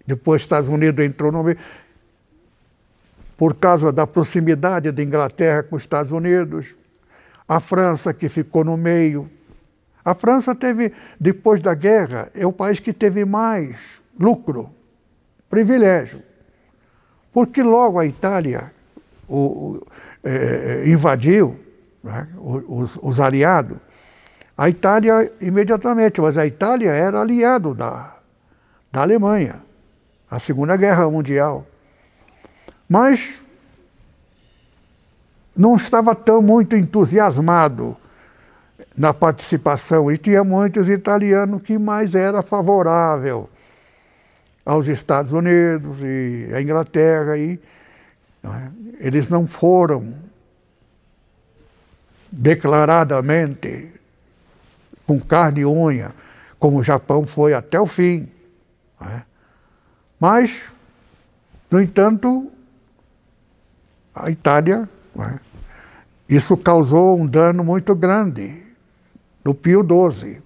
depois 0.05 0.41
Estados 0.41 0.69
Unidos 0.69 1.05
entrou 1.05 1.31
no 1.31 1.43
meio, 1.43 1.57
por 3.37 3.55
causa 3.55 3.91
da 3.91 4.07
proximidade 4.07 4.91
da 4.91 5.03
Inglaterra 5.03 5.63
com 5.63 5.75
os 5.75 5.83
Estados 5.83 6.11
Unidos, 6.11 6.75
a 7.47 7.59
França 7.59 8.13
que 8.13 8.27
ficou 8.27 8.63
no 8.63 8.75
meio, 8.77 9.29
a 10.03 10.15
França 10.15 10.55
teve, 10.55 10.91
depois 11.19 11.61
da 11.61 11.73
guerra, 11.73 12.29
é 12.33 12.45
o 12.45 12.51
país 12.51 12.79
que 12.79 12.91
teve 12.91 13.23
mais 13.23 14.01
lucro, 14.19 14.71
privilégio. 15.49 16.23
Porque 17.31 17.61
logo 17.61 17.99
a 17.99 18.05
Itália 18.05 18.73
o, 19.27 19.37
o, 19.37 19.87
é, 20.23 20.89
invadiu 20.89 21.59
né, 22.03 22.27
os, 22.37 22.97
os, 23.01 23.19
aliados. 23.19 23.77
A 24.61 24.69
Itália 24.69 25.33
imediatamente, 25.41 26.21
mas 26.21 26.37
a 26.37 26.45
Itália 26.45 26.91
era 26.91 27.19
aliado 27.19 27.73
da, 27.73 28.15
da 28.91 29.01
Alemanha, 29.01 29.63
a 30.29 30.37
Segunda 30.37 30.77
Guerra 30.77 31.09
Mundial. 31.09 31.65
Mas 32.87 33.41
não 35.57 35.75
estava 35.75 36.13
tão 36.13 36.43
muito 36.43 36.75
entusiasmado 36.75 37.97
na 38.95 39.11
participação. 39.15 40.11
E 40.11 40.17
tinha 40.19 40.43
muitos 40.43 40.89
italianos 40.89 41.63
que 41.63 41.79
mais 41.79 42.13
era 42.13 42.43
favorável 42.43 43.49
aos 44.63 44.87
Estados 44.87 45.33
Unidos 45.33 45.97
e 46.03 46.51
à 46.53 46.61
Inglaterra. 46.61 47.35
E, 47.35 47.59
não 48.43 48.53
é? 48.53 48.71
Eles 48.99 49.27
não 49.27 49.47
foram 49.47 50.13
declaradamente 52.31 53.90
com 55.11 55.19
carne 55.19 55.59
e 55.61 55.65
unha, 55.65 56.15
como 56.57 56.79
o 56.79 56.83
Japão 56.83 57.27
foi 57.27 57.53
até 57.53 57.77
o 57.77 57.85
fim. 57.85 58.29
É? 59.01 59.23
Mas, 60.17 60.71
no 61.69 61.81
entanto, 61.81 62.49
a 64.15 64.31
Itália, 64.31 64.87
é? 65.19 65.39
isso 66.29 66.55
causou 66.55 67.19
um 67.19 67.27
dano 67.27 67.61
muito 67.61 67.93
grande 67.93 68.63
no 69.43 69.53
Pio 69.53 69.85
XII, 69.85 70.41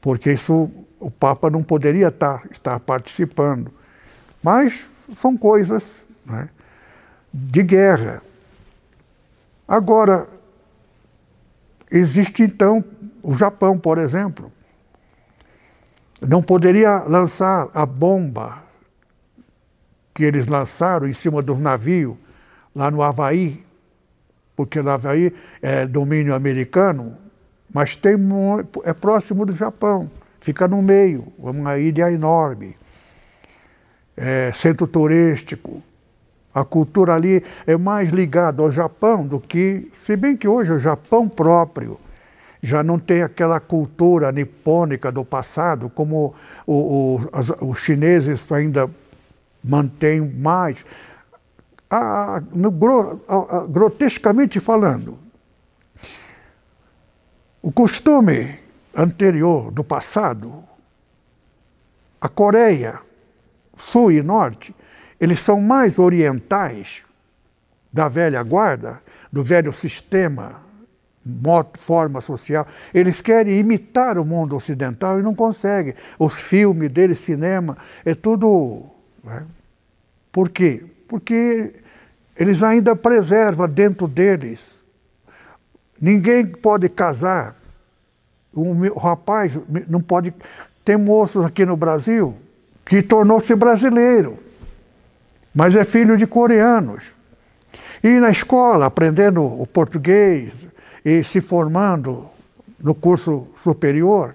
porque 0.00 0.32
isso 0.32 0.70
o 1.00 1.10
Papa 1.10 1.50
não 1.50 1.64
poderia 1.64 2.08
estar, 2.08 2.44
estar 2.52 2.78
participando. 2.78 3.72
Mas 4.40 4.86
são 5.16 5.36
coisas 5.36 5.84
né, 6.24 6.48
de 7.34 7.64
guerra. 7.64 8.22
Agora, 9.66 10.28
existe 11.90 12.44
então 12.44 12.84
o 13.26 13.36
Japão, 13.36 13.76
por 13.76 13.98
exemplo, 13.98 14.52
não 16.20 16.40
poderia 16.40 17.02
lançar 17.08 17.68
a 17.74 17.84
bomba 17.84 18.62
que 20.14 20.22
eles 20.22 20.46
lançaram 20.46 21.08
em 21.08 21.12
cima 21.12 21.42
do 21.42 21.56
navio 21.56 22.16
lá 22.72 22.88
no 22.88 23.02
Havaí, 23.02 23.64
porque 24.54 24.80
no 24.80 24.90
Havaí 24.90 25.34
é 25.60 25.84
domínio 25.84 26.36
americano, 26.36 27.18
mas 27.74 27.96
tem, 27.96 28.14
é 28.84 28.92
próximo 28.92 29.44
do 29.44 29.52
Japão, 29.52 30.08
fica 30.38 30.68
no 30.68 30.80
meio, 30.80 31.26
uma 31.36 31.76
ilha 31.78 32.08
enorme, 32.12 32.76
é, 34.16 34.52
centro 34.54 34.86
turístico. 34.86 35.82
A 36.54 36.64
cultura 36.64 37.14
ali 37.14 37.42
é 37.66 37.76
mais 37.76 38.10
ligada 38.10 38.62
ao 38.62 38.70
Japão 38.70 39.26
do 39.26 39.40
que, 39.40 39.90
se 40.06 40.14
bem 40.14 40.36
que 40.36 40.46
hoje 40.46 40.72
o 40.72 40.78
Japão 40.78 41.28
próprio 41.28 41.98
já 42.62 42.82
não 42.82 42.98
tem 42.98 43.22
aquela 43.22 43.60
cultura 43.60 44.32
nipônica 44.32 45.12
do 45.12 45.24
passado, 45.24 45.90
como 45.90 46.34
o, 46.66 47.20
o, 47.62 47.68
os 47.68 47.78
chineses 47.78 48.50
ainda 48.50 48.90
mantêm 49.62 50.20
mais. 50.20 50.84
A, 51.88 52.42
no, 52.52 52.68
a, 53.28 53.66
grotescamente 53.66 54.58
falando, 54.58 55.18
o 57.62 57.70
costume 57.70 58.58
anterior 58.94 59.70
do 59.70 59.84
passado, 59.84 60.64
a 62.20 62.28
Coreia, 62.28 62.98
Sul 63.76 64.10
e 64.10 64.22
Norte, 64.22 64.74
eles 65.20 65.40
são 65.40 65.60
mais 65.60 65.98
orientais 65.98 67.04
da 67.92 68.08
velha 68.08 68.42
guarda, 68.42 69.00
do 69.32 69.44
velho 69.44 69.72
sistema 69.72 70.65
forma 71.78 72.20
social. 72.20 72.66
Eles 72.94 73.20
querem 73.20 73.58
imitar 73.58 74.18
o 74.18 74.24
mundo 74.24 74.56
ocidental 74.56 75.18
e 75.18 75.22
não 75.22 75.34
conseguem. 75.34 75.94
Os 76.18 76.34
filmes 76.34 76.90
deles, 76.90 77.18
cinema, 77.18 77.76
é 78.04 78.14
tudo. 78.14 78.84
Né? 79.24 79.44
Por 80.30 80.48
quê? 80.50 80.84
Porque 81.08 81.74
eles 82.36 82.62
ainda 82.62 82.94
preservam 82.94 83.68
dentro 83.68 84.06
deles. 84.06 84.60
Ninguém 86.00 86.46
pode 86.46 86.88
casar. 86.88 87.56
O 88.52 88.98
rapaz 88.98 89.52
não 89.88 90.00
pode. 90.00 90.32
Tem 90.84 90.96
moços 90.96 91.44
aqui 91.44 91.64
no 91.64 91.76
Brasil 91.76 92.36
que 92.84 93.02
tornou-se 93.02 93.52
brasileiro, 93.54 94.38
mas 95.52 95.74
é 95.74 95.84
filho 95.84 96.16
de 96.16 96.26
coreanos. 96.26 97.12
E 98.02 98.20
na 98.20 98.30
escola, 98.30 98.86
aprendendo 98.86 99.44
o 99.44 99.66
português 99.66 100.65
e 101.06 101.22
se 101.22 101.40
formando 101.40 102.28
no 102.80 102.92
curso 102.92 103.46
superior, 103.62 104.34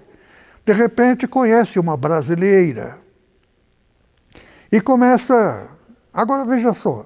de 0.64 0.72
repente 0.72 1.28
conhece 1.28 1.78
uma 1.78 1.98
brasileira 1.98 2.98
e 4.70 4.80
começa. 4.80 5.68
Agora 6.14 6.46
veja 6.46 6.72
só, 6.72 7.04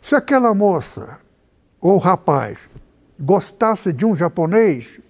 se 0.00 0.14
aquela 0.14 0.54
moça 0.54 1.18
ou 1.80 1.98
rapaz 1.98 2.56
gostasse 3.18 3.92
de 3.92 4.06
um 4.06 4.14
japonês, 4.14 5.00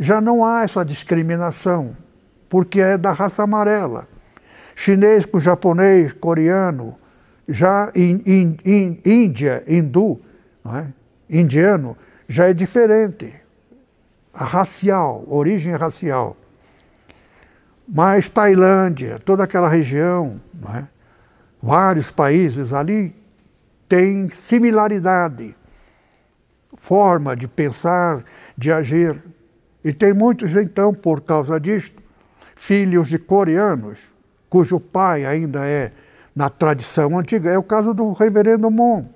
já 0.00 0.20
não 0.20 0.44
há 0.44 0.64
essa 0.64 0.84
discriminação, 0.84 1.96
porque 2.48 2.80
é 2.80 2.98
da 2.98 3.12
raça 3.12 3.44
amarela. 3.44 4.08
Chinês 4.74 5.24
com 5.24 5.38
japonês, 5.38 6.12
coreano, 6.12 6.96
já 7.48 7.92
in, 7.94 8.22
in, 8.26 8.56
in, 8.64 9.00
Índia, 9.04 9.62
hindu, 9.68 10.20
é? 10.66 10.86
indiano, 11.30 11.96
já 12.28 12.48
é 12.48 12.52
diferente. 12.52 13.34
A 14.32 14.44
racial, 14.44 15.24
origem 15.26 15.74
racial. 15.74 16.36
Mas 17.88 18.28
Tailândia, 18.28 19.18
toda 19.18 19.44
aquela 19.44 19.68
região, 19.68 20.40
é? 20.74 20.86
vários 21.60 22.12
países 22.12 22.72
ali 22.72 23.16
têm 23.88 24.28
similaridade, 24.28 25.56
forma 26.76 27.34
de 27.34 27.48
pensar, 27.48 28.22
de 28.56 28.70
agir. 28.70 29.20
E 29.82 29.92
tem 29.92 30.12
muitos, 30.12 30.54
então, 30.54 30.92
por 30.92 31.22
causa 31.22 31.58
disto, 31.58 32.02
filhos 32.54 33.08
de 33.08 33.18
coreanos, 33.18 34.12
cujo 34.50 34.78
pai 34.78 35.24
ainda 35.24 35.64
é 35.64 35.90
na 36.34 36.50
tradição 36.50 37.18
antiga. 37.18 37.50
É 37.50 37.58
o 37.58 37.62
caso 37.62 37.94
do 37.94 38.12
reverendo 38.12 38.70
Mon. 38.70 39.06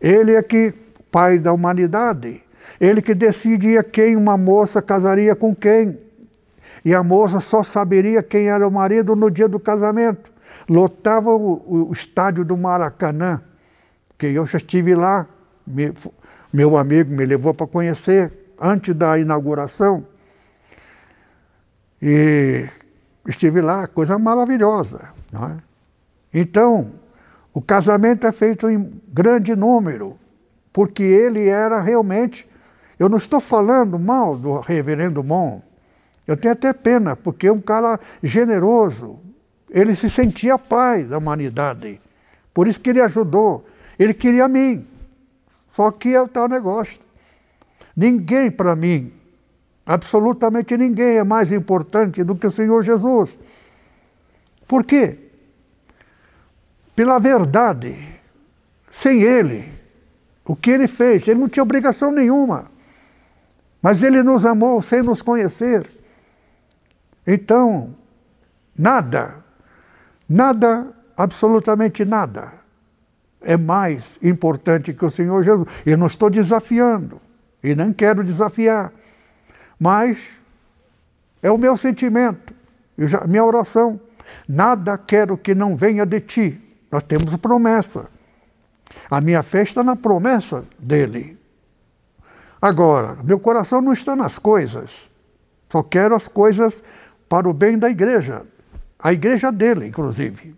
Ele 0.00 0.34
é 0.34 0.42
que, 0.42 0.74
pai 1.10 1.38
da 1.38 1.52
humanidade, 1.52 2.42
ele 2.80 3.00
que 3.00 3.14
decidia 3.14 3.82
quem 3.82 4.16
uma 4.16 4.36
moça 4.36 4.82
casaria 4.82 5.34
com 5.34 5.54
quem. 5.54 5.98
E 6.84 6.94
a 6.94 7.02
moça 7.02 7.40
só 7.40 7.62
saberia 7.62 8.22
quem 8.22 8.48
era 8.48 8.66
o 8.66 8.70
marido 8.70 9.14
no 9.14 9.30
dia 9.30 9.48
do 9.48 9.58
casamento. 9.58 10.32
Lotava 10.68 11.30
o, 11.30 11.88
o 11.88 11.92
estádio 11.92 12.44
do 12.44 12.56
Maracanã, 12.56 13.42
que 14.18 14.26
eu 14.26 14.46
já 14.46 14.58
estive 14.58 14.94
lá, 14.94 15.26
me, 15.66 15.92
meu 16.52 16.76
amigo 16.76 17.10
me 17.12 17.24
levou 17.24 17.52
para 17.52 17.66
conhecer 17.66 18.32
antes 18.60 18.94
da 18.94 19.18
inauguração. 19.18 20.06
E 22.00 22.68
estive 23.26 23.60
lá, 23.60 23.86
coisa 23.86 24.18
maravilhosa. 24.18 25.08
É? 25.34 25.56
Então, 26.40 26.92
o 27.52 27.60
casamento 27.60 28.26
é 28.26 28.32
feito 28.32 28.68
em 28.68 29.00
grande 29.08 29.56
número, 29.56 30.18
porque 30.76 31.02
ele 31.02 31.48
era 31.48 31.80
realmente. 31.80 32.46
Eu 32.98 33.08
não 33.08 33.16
estou 33.16 33.40
falando 33.40 33.98
mal 33.98 34.36
do 34.36 34.60
reverendo 34.60 35.24
Mon. 35.24 35.62
Eu 36.26 36.36
tenho 36.36 36.52
até 36.52 36.70
pena, 36.74 37.16
porque 37.16 37.46
é 37.46 37.52
um 37.52 37.62
cara 37.62 37.98
generoso. 38.22 39.18
Ele 39.70 39.96
se 39.96 40.10
sentia 40.10 40.58
pai 40.58 41.04
da 41.04 41.16
humanidade. 41.16 41.98
Por 42.52 42.68
isso 42.68 42.78
que 42.78 42.90
ele 42.90 43.00
ajudou. 43.00 43.64
Ele 43.98 44.12
queria 44.12 44.46
mim. 44.48 44.86
Só 45.72 45.90
que 45.90 46.14
é 46.14 46.20
o 46.20 46.28
tal 46.28 46.46
negócio. 46.46 47.00
Ninguém 47.96 48.50
para 48.50 48.76
mim, 48.76 49.14
absolutamente 49.86 50.76
ninguém 50.76 51.16
é 51.16 51.24
mais 51.24 51.50
importante 51.52 52.22
do 52.22 52.36
que 52.36 52.46
o 52.46 52.50
Senhor 52.50 52.82
Jesus. 52.82 53.38
Por 54.68 54.84
quê? 54.84 55.20
pela 56.96 57.18
verdade. 57.18 58.16
Sem 58.90 59.22
ele, 59.22 59.68
o 60.46 60.54
que 60.54 60.70
ele 60.70 60.86
fez, 60.86 61.26
ele 61.26 61.40
não 61.40 61.48
tinha 61.48 61.62
obrigação 61.62 62.12
nenhuma. 62.12 62.70
Mas 63.82 64.02
ele 64.02 64.22
nos 64.22 64.46
amou 64.46 64.80
sem 64.80 65.02
nos 65.02 65.20
conhecer. 65.20 65.90
Então, 67.26 67.94
nada, 68.78 69.44
nada, 70.28 70.86
absolutamente 71.16 72.04
nada, 72.04 72.52
é 73.42 73.56
mais 73.56 74.18
importante 74.22 74.94
que 74.94 75.04
o 75.04 75.10
Senhor 75.10 75.42
Jesus. 75.42 75.68
Eu 75.84 75.98
não 75.98 76.06
estou 76.06 76.30
desafiando, 76.30 77.20
e 77.62 77.74
nem 77.74 77.92
quero 77.92 78.22
desafiar, 78.22 78.92
mas 79.78 80.18
é 81.42 81.50
o 81.50 81.58
meu 81.58 81.76
sentimento, 81.76 82.54
minha 83.26 83.44
oração. 83.44 84.00
Nada 84.48 84.98
quero 84.98 85.36
que 85.36 85.54
não 85.54 85.76
venha 85.76 86.04
de 86.04 86.20
ti, 86.20 86.60
nós 86.90 87.02
temos 87.02 87.36
promessa. 87.36 88.15
A 89.10 89.20
minha 89.20 89.42
fé 89.42 89.62
está 89.62 89.82
na 89.84 89.96
promessa 89.96 90.64
dele. 90.78 91.38
Agora, 92.60 93.16
meu 93.22 93.38
coração 93.38 93.80
não 93.80 93.92
está 93.92 94.16
nas 94.16 94.38
coisas. 94.38 95.08
Só 95.70 95.82
quero 95.82 96.14
as 96.14 96.26
coisas 96.26 96.82
para 97.28 97.48
o 97.48 97.52
bem 97.52 97.78
da 97.78 97.88
igreja. 97.88 98.42
A 98.98 99.12
igreja 99.12 99.52
dele, 99.52 99.86
inclusive. 99.86 100.56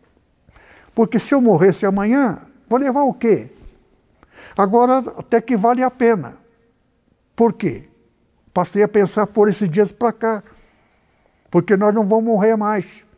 Porque 0.95 1.19
se 1.19 1.35
eu 1.35 1.41
morresse 1.41 1.85
amanhã, 1.85 2.39
vou 2.69 2.79
levar 2.79 3.03
o 3.03 3.13
quê? 3.13 3.51
Agora, 4.57 4.99
até 5.17 5.41
que 5.41 5.57
vale 5.57 5.83
a 5.83 5.91
pena. 5.91 6.37
Por 7.35 7.53
quê? 7.53 7.89
Passei 8.55 8.83
a 8.83 8.89
pensar 8.89 9.27
por 9.27 9.49
esses 9.49 9.69
dias 9.69 9.93
para 9.93 10.13
cá. 10.13 10.43
Porque 11.51 11.77
nós 11.77 11.95
não 11.95 12.07
vamos 12.07 12.25
morrer 12.25 12.57
mais 12.57 13.09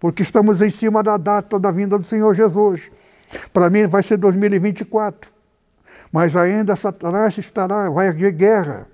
porque 0.00 0.22
estamos 0.22 0.62
em 0.62 0.70
cima 0.70 1.02
da 1.02 1.18
data 1.18 1.60
da 1.60 1.70
vinda 1.70 1.98
do 1.98 2.04
Senhor 2.04 2.34
Jesus. 2.34 2.90
Para 3.52 3.70
mim 3.70 3.86
vai 3.86 4.02
ser 4.02 4.16
2024. 4.16 5.30
Mas 6.12 6.36
ainda 6.36 6.74
Satanás 6.76 7.36
estará, 7.38 7.88
vai 7.88 8.08
haver 8.08 8.32
guerra. 8.32 8.86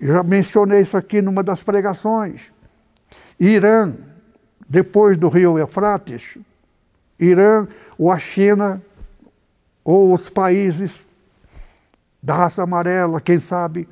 Já 0.00 0.22
mencionei 0.22 0.80
isso 0.80 0.96
aqui 0.96 1.20
numa 1.20 1.42
das 1.42 1.62
pregações. 1.62 2.52
Irã, 3.38 3.92
depois 4.68 5.16
do 5.18 5.28
rio 5.28 5.58
Eufrates, 5.58 6.38
Irã 7.18 7.66
ou 7.98 8.10
a 8.10 8.18
China 8.18 8.82
ou 9.84 10.14
os 10.14 10.30
países 10.30 11.06
da 12.22 12.34
raça 12.34 12.62
amarela, 12.62 13.20
quem 13.20 13.40
sabe, 13.40 13.88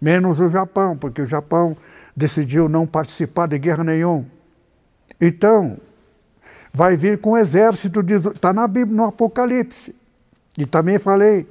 menos 0.00 0.40
o 0.40 0.48
Japão, 0.48 0.96
porque 0.96 1.22
o 1.22 1.26
Japão 1.26 1.76
decidiu 2.16 2.68
não 2.68 2.86
participar 2.86 3.46
de 3.46 3.58
guerra 3.58 3.84
nenhuma. 3.84 4.26
Então, 5.20 5.78
vai 6.72 6.96
vir 6.96 7.18
com 7.18 7.32
um 7.32 7.36
exército, 7.36 8.00
está 8.32 8.52
na 8.52 8.66
Bíblia, 8.66 8.96
no 8.96 9.04
Apocalipse. 9.04 9.94
E 10.56 10.64
também 10.64 10.98
falei 10.98 11.46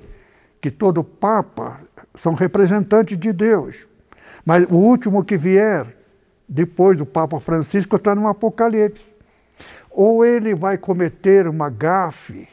que 0.60 0.72
todo 0.72 1.04
Papa 1.04 1.80
são 2.18 2.34
representantes 2.34 3.18
de 3.18 3.32
Deus. 3.32 3.88
Mas 4.46 4.64
o 4.70 4.76
último 4.76 5.24
que 5.24 5.38
vier, 5.38 5.96
depois 6.48 6.98
do 6.98 7.06
Papa 7.06 7.40
Francisco, 7.40 7.96
está 7.96 8.16
no 8.16 8.28
Apocalipse. 8.28 9.12
Ou 9.90 10.26
ele 10.26 10.56
vai 10.56 10.78
cometer 10.78 11.48
uma 11.48 11.70
gafe, 11.70 12.48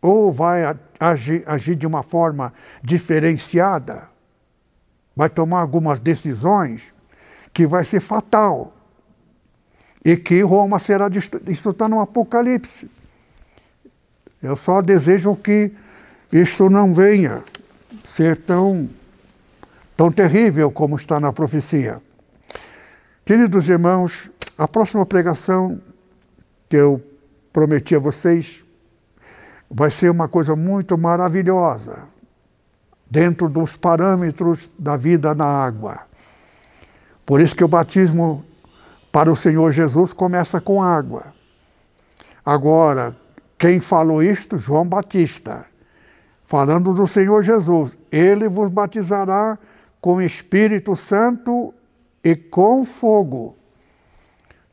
ou 0.00 0.32
vai 0.32 0.62
agir, 0.98 1.42
agir 1.46 1.74
de 1.74 1.86
uma 1.86 2.02
forma 2.02 2.52
diferenciada, 2.82 4.08
vai 5.14 5.28
tomar 5.28 5.60
algumas 5.60 5.98
decisões 5.98 6.94
que 7.52 7.66
vai 7.66 7.84
ser 7.84 8.00
fatal 8.00 8.75
e 10.06 10.16
que 10.16 10.40
Roma 10.40 10.78
será 10.78 11.08
destruída. 11.08 11.50
Isso 11.50 11.68
está 11.70 11.88
no 11.88 11.98
Apocalipse. 11.98 12.88
Eu 14.40 14.54
só 14.54 14.80
desejo 14.80 15.34
que 15.34 15.72
isso 16.32 16.70
não 16.70 16.94
venha 16.94 17.42
ser 18.14 18.36
tão, 18.36 18.88
tão 19.96 20.12
terrível 20.12 20.70
como 20.70 20.94
está 20.94 21.18
na 21.18 21.32
profecia. 21.32 22.00
Queridos 23.24 23.68
irmãos, 23.68 24.30
a 24.56 24.68
próxima 24.68 25.04
pregação 25.04 25.80
que 26.68 26.76
eu 26.76 27.02
prometi 27.52 27.96
a 27.96 27.98
vocês 27.98 28.64
vai 29.68 29.90
ser 29.90 30.08
uma 30.08 30.28
coisa 30.28 30.54
muito 30.54 30.96
maravilhosa, 30.96 32.04
dentro 33.10 33.48
dos 33.48 33.76
parâmetros 33.76 34.70
da 34.78 34.96
vida 34.96 35.34
na 35.34 35.46
água. 35.46 36.06
Por 37.24 37.40
isso 37.40 37.56
que 37.56 37.64
o 37.64 37.68
batismo 37.68 38.45
para 39.16 39.32
o 39.32 39.34
Senhor 39.34 39.72
Jesus 39.72 40.12
começa 40.12 40.60
com 40.60 40.82
água. 40.82 41.32
Agora, 42.44 43.16
quem 43.56 43.80
falou 43.80 44.22
isto? 44.22 44.58
João 44.58 44.86
Batista, 44.86 45.64
falando 46.44 46.92
do 46.92 47.06
Senhor 47.06 47.42
Jesus. 47.42 47.92
ele 48.12 48.46
vos 48.46 48.70
batizará 48.70 49.58
com 50.02 50.20
Espírito 50.20 50.94
Santo 50.94 51.72
e 52.22 52.36
com 52.36 52.84
fogo. 52.84 53.56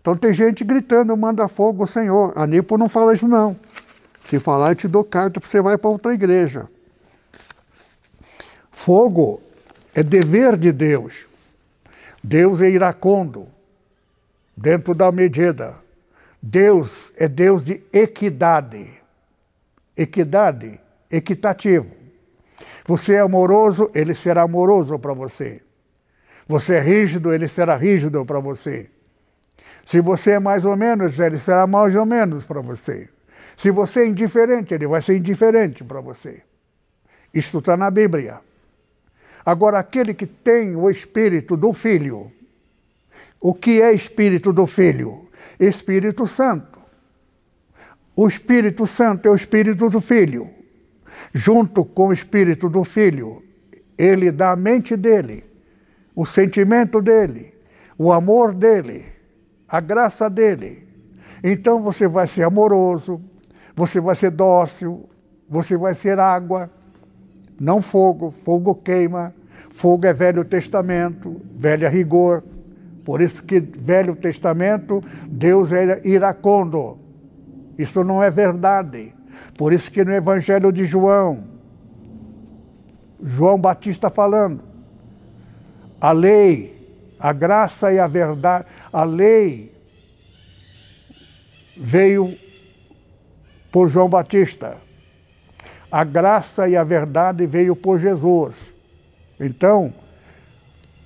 Então 0.02 0.18
tem 0.18 0.34
gente 0.34 0.62
gritando, 0.66 1.16
manda 1.16 1.48
fogo, 1.48 1.88
Senhor. 1.88 2.34
A 2.36 2.46
Nipo 2.46 2.78
não 2.78 2.90
fala 2.90 3.14
isso 3.14 3.30
não. 3.30 3.56
Se 4.28 4.40
falar, 4.40 4.72
eu 4.72 4.76
te 4.76 4.90
dou 4.90 5.06
carta, 5.06 5.40
você 5.40 5.62
vai 5.62 5.78
para 5.78 5.90
outra 5.90 6.14
igreja. 6.14 6.68
Fogo 8.70 9.42
é 9.96 10.04
dever 10.04 10.58
de 10.58 10.74
Deus. 10.74 11.28
Deus 12.22 12.60
é 12.60 12.70
iracundo, 12.70 13.48
dentro 14.56 14.94
da 14.94 15.12
medida. 15.12 15.76
Deus 16.42 17.12
é 17.16 17.28
Deus 17.28 17.64
de 17.64 17.84
equidade. 17.92 19.02
Equidade, 19.96 20.80
equitativo. 21.10 21.92
Você 22.86 23.14
é 23.14 23.20
amoroso, 23.20 23.90
ele 23.94 24.14
será 24.14 24.44
amoroso 24.44 24.98
para 25.00 25.14
você. 25.14 25.62
Você 26.48 26.76
é 26.76 26.82
rígido, 26.82 27.34
ele 27.34 27.48
será 27.48 27.78
rígido 27.78 28.26
para 28.26 28.40
você. 28.40 28.90
Se 29.86 30.02
você 30.02 30.32
é 30.32 30.40
mais 30.40 30.66
ou 30.66 30.76
menos, 30.76 31.18
ele 31.20 31.40
será 31.40 31.66
mais 31.66 31.96
ou 31.96 32.06
menos 32.06 32.46
para 32.46 32.62
você. 32.62 33.10
Se 33.56 33.72
você 33.72 34.02
é 34.02 34.08
indiferente, 34.08 34.74
ele 34.74 34.88
vai 34.88 35.02
ser 35.02 35.16
indiferente 35.16 35.84
para 35.84 36.02
você. 36.02 36.44
Isto 37.34 37.60
está 37.60 37.78
na 37.78 37.90
Bíblia. 37.90 38.40
Agora, 39.46 39.80
aquele 39.80 40.14
que 40.14 40.26
tem 40.26 40.76
o 40.76 40.90
espírito 40.90 41.58
do 41.58 41.74
Filho, 41.74 42.32
o 43.44 43.54
que 43.54 43.82
é 43.82 43.92
espírito 43.92 44.54
do 44.54 44.66
Filho? 44.66 45.24
Espírito 45.60 46.26
Santo. 46.26 46.80
O 48.16 48.26
Espírito 48.26 48.88
Santo 48.88 49.28
é 49.28 49.32
o 49.32 49.36
espírito 49.36 49.90
do 49.90 50.00
Filho. 50.00 50.50
Junto 51.34 51.84
com 51.84 52.08
o 52.08 52.14
espírito 52.14 52.70
do 52.70 52.86
Filho, 52.86 53.44
ele 53.98 54.32
dá 54.32 54.52
a 54.52 54.56
mente 54.56 54.96
dele, 54.96 55.44
o 56.16 56.26
sentimento 56.26 57.02
dele, 57.02 57.54
o 57.98 58.14
amor 58.14 58.54
dele, 58.54 59.12
a 59.68 59.82
graça 59.82 60.30
dele. 60.30 60.88
Então 61.44 61.84
você 61.84 62.08
vai 62.08 62.28
ser 62.28 62.44
amoroso, 62.44 63.20
você 63.76 64.00
vai 64.00 64.16
ser 64.16 64.32
dócil, 64.32 65.06
você 65.50 65.76
vai 65.76 65.94
ser 65.94 66.18
água, 66.18 66.72
não 67.60 67.82
fogo, 67.82 68.32
fogo 68.32 68.74
queima, 68.74 69.36
fogo 69.70 70.06
é 70.06 70.14
Velho 70.14 70.46
Testamento, 70.46 71.42
velho 71.58 71.86
é 71.86 71.90
rigor. 71.90 72.42
Por 73.04 73.22
isso 73.22 73.44
que 73.44 73.60
Velho 73.60 74.16
Testamento, 74.16 75.02
Deus 75.28 75.72
era 75.72 76.06
iracundo. 76.08 76.98
Isso 77.78 78.04
não 78.04 78.24
é 78.24 78.30
verdade. 78.30 79.14
Por 79.58 79.74
isso 79.74 79.92
que 79.92 80.04
no 80.04 80.12
Evangelho 80.12 80.72
de 80.72 80.86
João, 80.86 81.46
João 83.22 83.60
Batista 83.60 84.10
falando, 84.10 84.64
a 86.00 86.12
lei 86.12 86.74
a 87.24 87.32
graça 87.32 87.90
e 87.94 88.00
a 88.00 88.06
verdade, 88.06 88.66
a 88.92 89.06
lei 89.06 89.74
veio 91.78 92.38
por 93.72 93.88
João 93.88 94.10
Batista. 94.10 94.76
A 95.90 96.04
graça 96.04 96.68
e 96.68 96.76
a 96.76 96.84
verdade 96.84 97.48
veio 97.48 97.78
por 97.78 97.98
Jesus. 97.98 98.58
Então, 99.40 99.94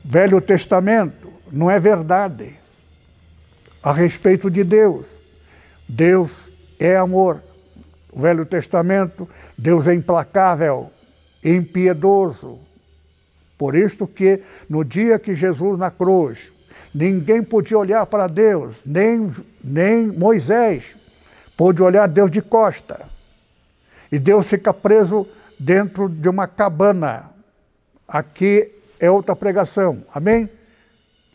Velho 0.04 0.42
Testamento 0.42 1.27
não 1.52 1.70
é 1.70 1.80
verdade 1.80 2.58
a 3.82 3.92
respeito 3.94 4.50
de 4.50 4.64
Deus. 4.64 5.08
Deus 5.88 6.50
é 6.80 6.96
amor. 6.98 7.42
O 8.12 8.22
Velho 8.22 8.46
Testamento, 8.46 9.30
Deus 9.58 9.88
é 9.88 9.94
implacável, 9.94 10.92
impiedoso, 11.44 12.60
por 13.58 13.76
isso 13.76 14.06
que 14.06 14.42
no 14.70 14.86
dia 14.86 15.18
que 15.18 15.34
Jesus 15.34 15.80
na 15.80 15.90
cruz, 15.90 16.52
ninguém 16.94 17.42
podia 17.42 17.78
olhar 17.78 18.06
para 18.06 18.28
Deus, 18.28 18.78
nem, 18.86 19.34
nem 19.64 20.08
Moisés 20.08 20.96
pôde 21.56 21.82
olhar 21.82 22.08
Deus 22.08 22.30
de 22.30 22.42
costa. 22.42 23.10
E 24.12 24.20
Deus 24.20 24.48
fica 24.48 24.74
preso 24.74 25.28
dentro 25.60 26.08
de 26.08 26.30
uma 26.30 26.48
cabana. 26.48 27.32
Aqui 28.08 28.72
é 29.00 29.10
outra 29.10 29.36
pregação. 29.36 30.04
Amém? 30.14 30.50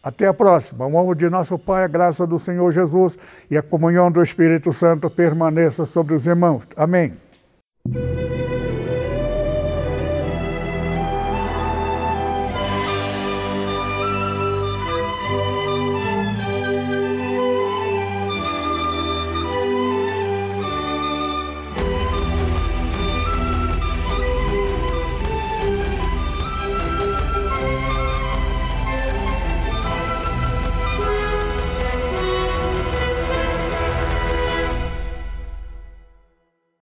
Até 0.02 0.26
a 0.26 0.34
próxima. 0.34 0.86
O 0.86 0.90
nome 0.90 1.14
de 1.14 1.30
nosso 1.30 1.58
Pai, 1.58 1.84
a 1.84 1.88
graça 1.88 2.26
do 2.26 2.38
Senhor 2.38 2.70
Jesus 2.72 3.16
e 3.50 3.56
a 3.56 3.62
comunhão 3.62 4.10
do 4.10 4.22
Espírito 4.22 4.72
Santo 4.72 5.08
permaneça 5.08 5.86
sobre 5.86 6.14
os 6.14 6.26
irmãos. 6.26 6.66
Amém. 6.76 7.16